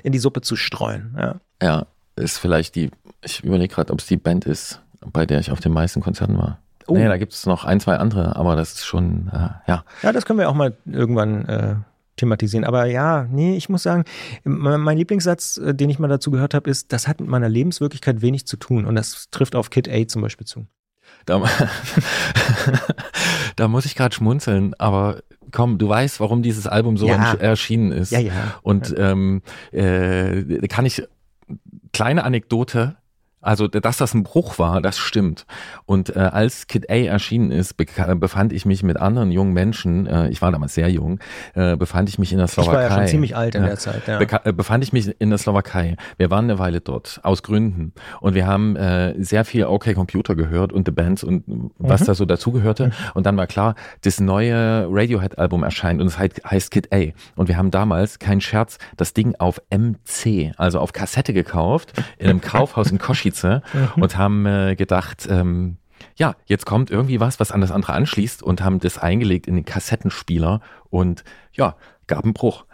in 0.04 0.12
die 0.12 0.20
Suppe 0.20 0.42
zu 0.42 0.56
streuen. 0.56 1.16
Ja. 1.18 1.36
ja, 1.62 1.86
ist 2.16 2.40
vielleicht 2.40 2.74
die, 2.76 2.90
ich 3.24 3.44
überlege 3.44 3.74
gerade, 3.74 3.94
ob 3.94 4.00
es 4.00 4.08
die 4.08 4.18
Band 4.18 4.46
ist, 4.46 4.82
bei 5.14 5.28
der 5.28 5.40
ich 5.40 5.52
auf 5.52 5.60
den 5.60 5.74
meisten 5.74 6.02
Konzerten 6.02 6.38
war. 6.40 6.58
Oh. 6.88 6.94
Nee, 6.96 7.06
da 7.06 7.18
gibt 7.18 7.34
es 7.34 7.46
noch 7.46 7.66
ein, 7.66 7.80
zwei 7.80 7.98
andere, 7.98 8.36
aber 8.36 8.56
das 8.56 8.74
ist 8.74 8.86
schon, 8.88 9.30
äh, 9.32 9.50
ja. 9.70 9.84
ja, 10.02 10.12
das 10.12 10.26
können 10.26 10.40
wir 10.40 10.50
auch 10.50 10.54
mal 10.56 10.76
irgendwann 10.86 11.46
äh, 11.46 11.76
thematisieren. 12.18 12.66
Aber 12.66 12.86
ja, 12.86 13.28
nee, 13.32 13.56
ich 13.56 13.70
muss 13.70 13.84
sagen, 13.84 14.04
mein 14.44 14.98
Lieblingssatz, 14.98 15.58
äh, 15.58 15.74
den 15.74 15.90
ich 15.90 16.00
mal 16.00 16.08
dazu 16.08 16.32
gehört 16.32 16.54
habe, 16.54 16.70
ist, 16.70 16.92
das 16.92 17.08
hat 17.08 17.22
mit 17.22 17.30
meiner 17.30 17.50
Lebenswirklichkeit 17.50 18.22
wenig 18.22 18.46
zu 18.46 18.58
tun. 18.58 18.86
Und 18.86 18.96
das 18.96 19.30
trifft 19.32 19.56
auf 19.56 19.70
Kid 19.70 19.90
A 19.90 20.08
zum 20.08 20.22
Beispiel 20.22 20.46
zu. 20.46 20.68
Da, 21.26 21.42
da 23.56 23.68
muss 23.68 23.86
ich 23.86 23.96
gerade 23.96 24.16
schmunzeln, 24.16 24.74
aber 24.78 25.22
komm, 25.52 25.78
du 25.78 25.90
weißt, 25.90 26.20
warum 26.20 26.42
dieses 26.42 26.68
Album 26.68 26.98
so 26.98 27.08
ja. 27.08 27.34
erschienen 27.34 27.92
ist. 27.92 28.12
Ja, 28.12 28.20
ja. 28.20 28.34
Und 28.62 28.94
ähm, 28.98 29.42
äh, 29.72 30.68
kann 30.68 30.86
ich 30.86 31.04
kleine 31.94 32.24
Anekdote 32.24 32.98
also, 33.48 33.70
dass 33.70 33.96
das 33.96 34.14
ein 34.14 34.24
Bruch 34.24 34.60
war, 34.60 34.82
das 34.82 34.98
stimmt. 34.98 35.46
Und 35.86 36.14
äh, 36.14 36.20
als 36.20 36.68
Kid 36.68 36.90
A 36.90 36.96
erschienen 36.96 37.52
ist, 37.52 37.78
befand 37.78 38.52
ich 38.52 38.66
mich 38.66 38.84
mit 38.84 38.98
anderen 38.98 39.32
jungen 39.32 39.54
Menschen, 39.54 40.06
äh, 40.06 40.28
ich 40.28 40.42
war 40.42 40.52
damals 40.52 40.74
sehr 40.74 40.90
jung, 40.90 41.20
äh, 41.54 41.78
befand 41.78 42.10
ich 42.10 42.20
mich 42.20 42.34
in 42.34 42.40
der 42.40 42.48
Slowakei. 42.48 42.72
Ich 42.72 42.76
war 42.76 42.84
ja 42.90 42.96
schon 42.98 43.08
ziemlich 43.08 43.38
alt 43.38 43.56
in 43.56 43.62
ja. 43.62 43.70
der 43.70 43.78
Zeit, 43.78 44.06
ja. 44.06 44.18
Beka 44.18 44.42
äh, 44.44 44.52
befand 44.52 44.84
ich 44.84 44.92
mich 44.92 45.16
in 45.22 45.30
der 45.30 45.38
Slowakei. 45.38 45.96
Wir 46.18 46.30
waren 46.30 46.44
eine 46.44 46.60
Weile 46.60 46.82
dort, 46.82 47.22
aus 47.24 47.42
Gründen. 47.42 47.94
Und 48.20 48.36
wir 48.36 48.46
haben 48.46 48.76
äh, 48.76 49.16
sehr 49.24 49.46
viel 49.46 49.64
OK 49.64 49.94
Computer 49.94 50.36
gehört 50.36 50.74
und 50.74 50.86
The 50.86 50.92
Bands 50.92 51.24
und 51.24 51.72
was 51.78 52.02
mhm. 52.02 52.06
da 52.06 52.16
so 52.16 52.26
dazugehörte. 52.26 52.88
Mhm. 52.88 52.92
Und 53.14 53.26
dann 53.26 53.38
war 53.38 53.48
klar, 53.48 53.76
das 54.02 54.20
neue 54.20 54.88
Radiohead-Album 54.92 55.64
erscheint 55.64 56.02
und 56.02 56.08
es 56.08 56.20
heißt, 56.20 56.44
heißt 56.44 56.70
Kid 56.70 56.94
A. 56.94 57.14
Und 57.38 57.48
wir 57.48 57.56
haben 57.56 57.72
damals, 57.72 58.20
kein 58.20 58.42
Scherz, 58.42 58.78
das 58.98 59.14
Ding 59.14 59.36
auf 59.40 59.62
MC, 59.70 60.52
also 60.58 60.82
auf 60.82 60.92
Kassette 60.92 61.32
gekauft, 61.32 61.94
in 62.18 62.30
einem 62.30 62.42
Kaufhaus 62.48 62.92
in 62.92 62.98
Koschitz 62.98 63.37
Spitze 63.38 63.62
mhm. 63.74 64.04
und 64.04 64.18
haben 64.18 64.46
äh, 64.46 64.76
gedacht, 64.76 65.28
ähm, 65.30 65.78
ja, 66.16 66.36
jetzt 66.46 66.66
kommt 66.66 66.92
irgendwie 66.92 67.20
was, 67.20 67.40
was 67.40 67.52
an 67.52 67.62
das 67.62 67.72
andere 67.72 67.94
anschließt 67.94 68.44
und 68.44 68.62
haben 68.62 68.80
das 68.80 68.98
eingelegt 68.98 69.48
in 69.48 69.56
den 69.56 69.66
Kassettenspieler 69.66 70.62
und 70.90 71.24
ja, 71.54 71.76
gab 72.08 72.24
einen 72.24 72.34
Bruch. 72.34 72.66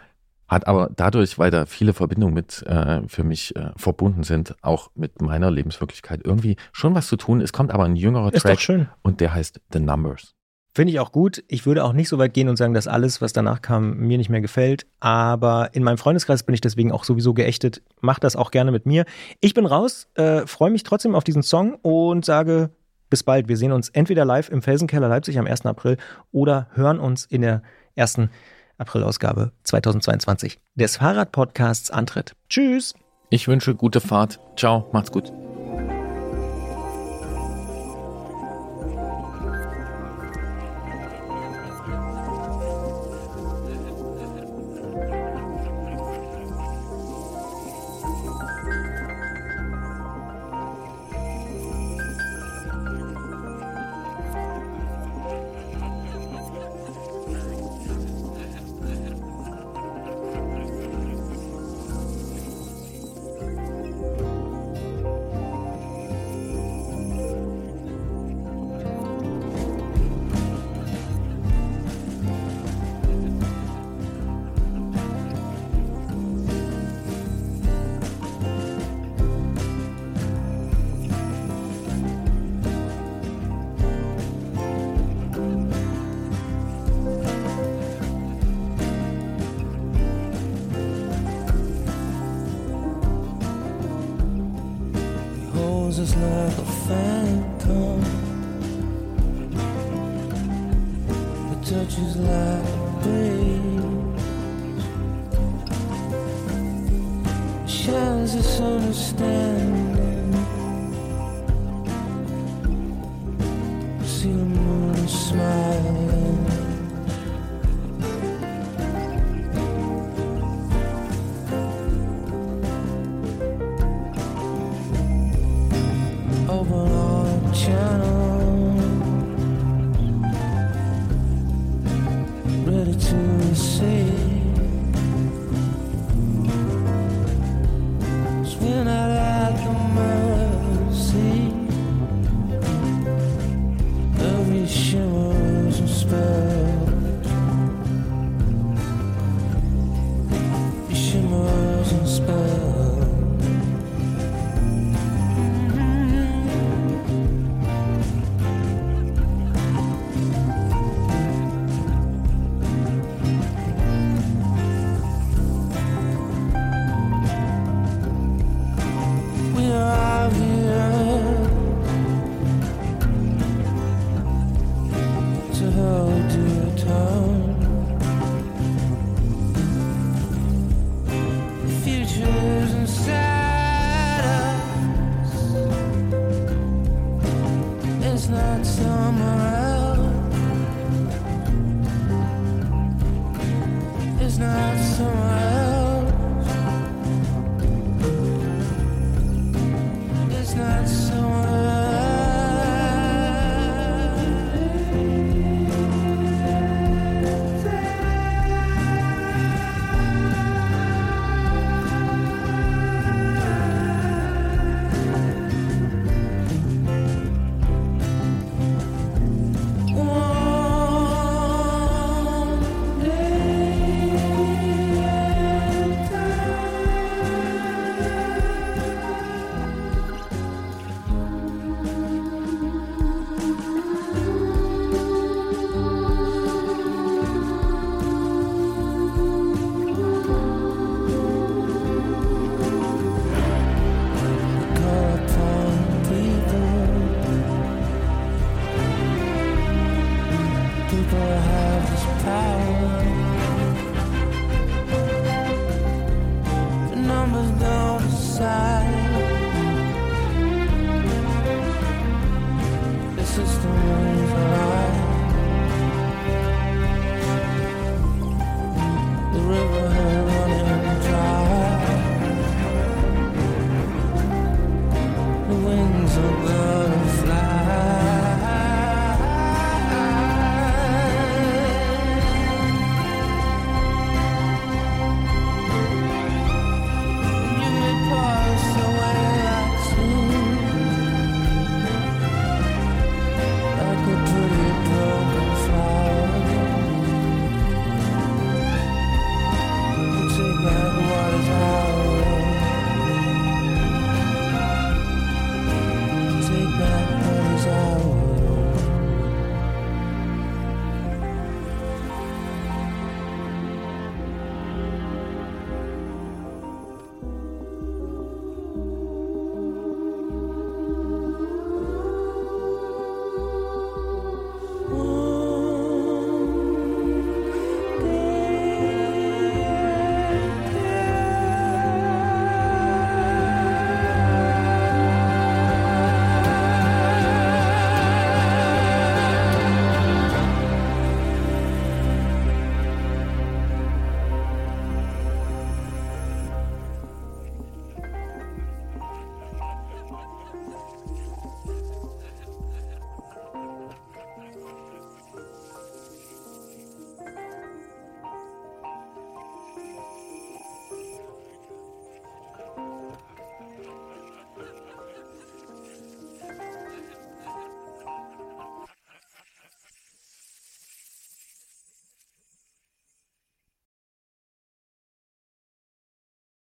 Hat 0.46 0.66
aber 0.66 0.90
dadurch, 0.94 1.38
weil 1.38 1.50
da 1.50 1.64
viele 1.64 1.94
Verbindungen 1.94 2.34
mit 2.34 2.62
äh, 2.66 3.00
für 3.08 3.24
mich 3.24 3.56
äh, 3.56 3.70
verbunden 3.76 4.24
sind, 4.24 4.54
auch 4.60 4.90
mit 4.94 5.22
meiner 5.22 5.50
Lebenswirklichkeit 5.50 6.20
irgendwie 6.22 6.56
schon 6.72 6.94
was 6.94 7.06
zu 7.06 7.16
tun. 7.16 7.40
Es 7.40 7.54
kommt 7.54 7.72
aber 7.72 7.84
ein 7.84 7.96
jüngerer 7.96 8.32
Ist 8.32 8.42
Track 8.42 8.88
und 9.02 9.20
der 9.20 9.32
heißt 9.32 9.60
The 9.72 9.80
Numbers. 9.80 10.34
Finde 10.74 10.92
ich 10.92 10.98
auch 10.98 11.12
gut. 11.12 11.44
Ich 11.46 11.66
würde 11.66 11.84
auch 11.84 11.92
nicht 11.92 12.08
so 12.08 12.18
weit 12.18 12.34
gehen 12.34 12.48
und 12.48 12.56
sagen, 12.56 12.74
dass 12.74 12.88
alles, 12.88 13.20
was 13.20 13.32
danach 13.32 13.62
kam, 13.62 13.96
mir 13.98 14.18
nicht 14.18 14.28
mehr 14.28 14.40
gefällt. 14.40 14.86
Aber 14.98 15.70
in 15.72 15.84
meinem 15.84 15.98
Freundeskreis 15.98 16.42
bin 16.42 16.54
ich 16.54 16.60
deswegen 16.60 16.90
auch 16.90 17.04
sowieso 17.04 17.32
geächtet. 17.32 17.80
Mach 18.00 18.18
das 18.18 18.34
auch 18.34 18.50
gerne 18.50 18.72
mit 18.72 18.84
mir. 18.84 19.04
Ich 19.40 19.54
bin 19.54 19.66
raus, 19.66 20.08
äh, 20.14 20.46
freue 20.46 20.70
mich 20.70 20.82
trotzdem 20.82 21.14
auf 21.14 21.22
diesen 21.22 21.44
Song 21.44 21.74
und 21.82 22.24
sage 22.24 22.70
bis 23.08 23.22
bald. 23.22 23.46
Wir 23.46 23.56
sehen 23.56 23.70
uns 23.70 23.88
entweder 23.90 24.24
live 24.24 24.48
im 24.48 24.62
Felsenkeller 24.62 25.08
Leipzig 25.08 25.38
am 25.38 25.46
1. 25.46 25.64
April 25.66 25.96
oder 26.32 26.66
hören 26.74 26.98
uns 26.98 27.24
in 27.24 27.42
der 27.42 27.62
ersten 27.94 28.30
Aprilausgabe 28.76 29.52
2022 29.62 30.58
des 30.74 30.96
Fahrradpodcasts 30.96 31.92
Antritt. 31.92 32.34
Tschüss. 32.48 32.94
Ich 33.30 33.46
wünsche 33.46 33.76
gute 33.76 34.00
Fahrt. 34.00 34.40
Ciao, 34.56 34.88
macht's 34.92 35.12
gut. 35.12 35.43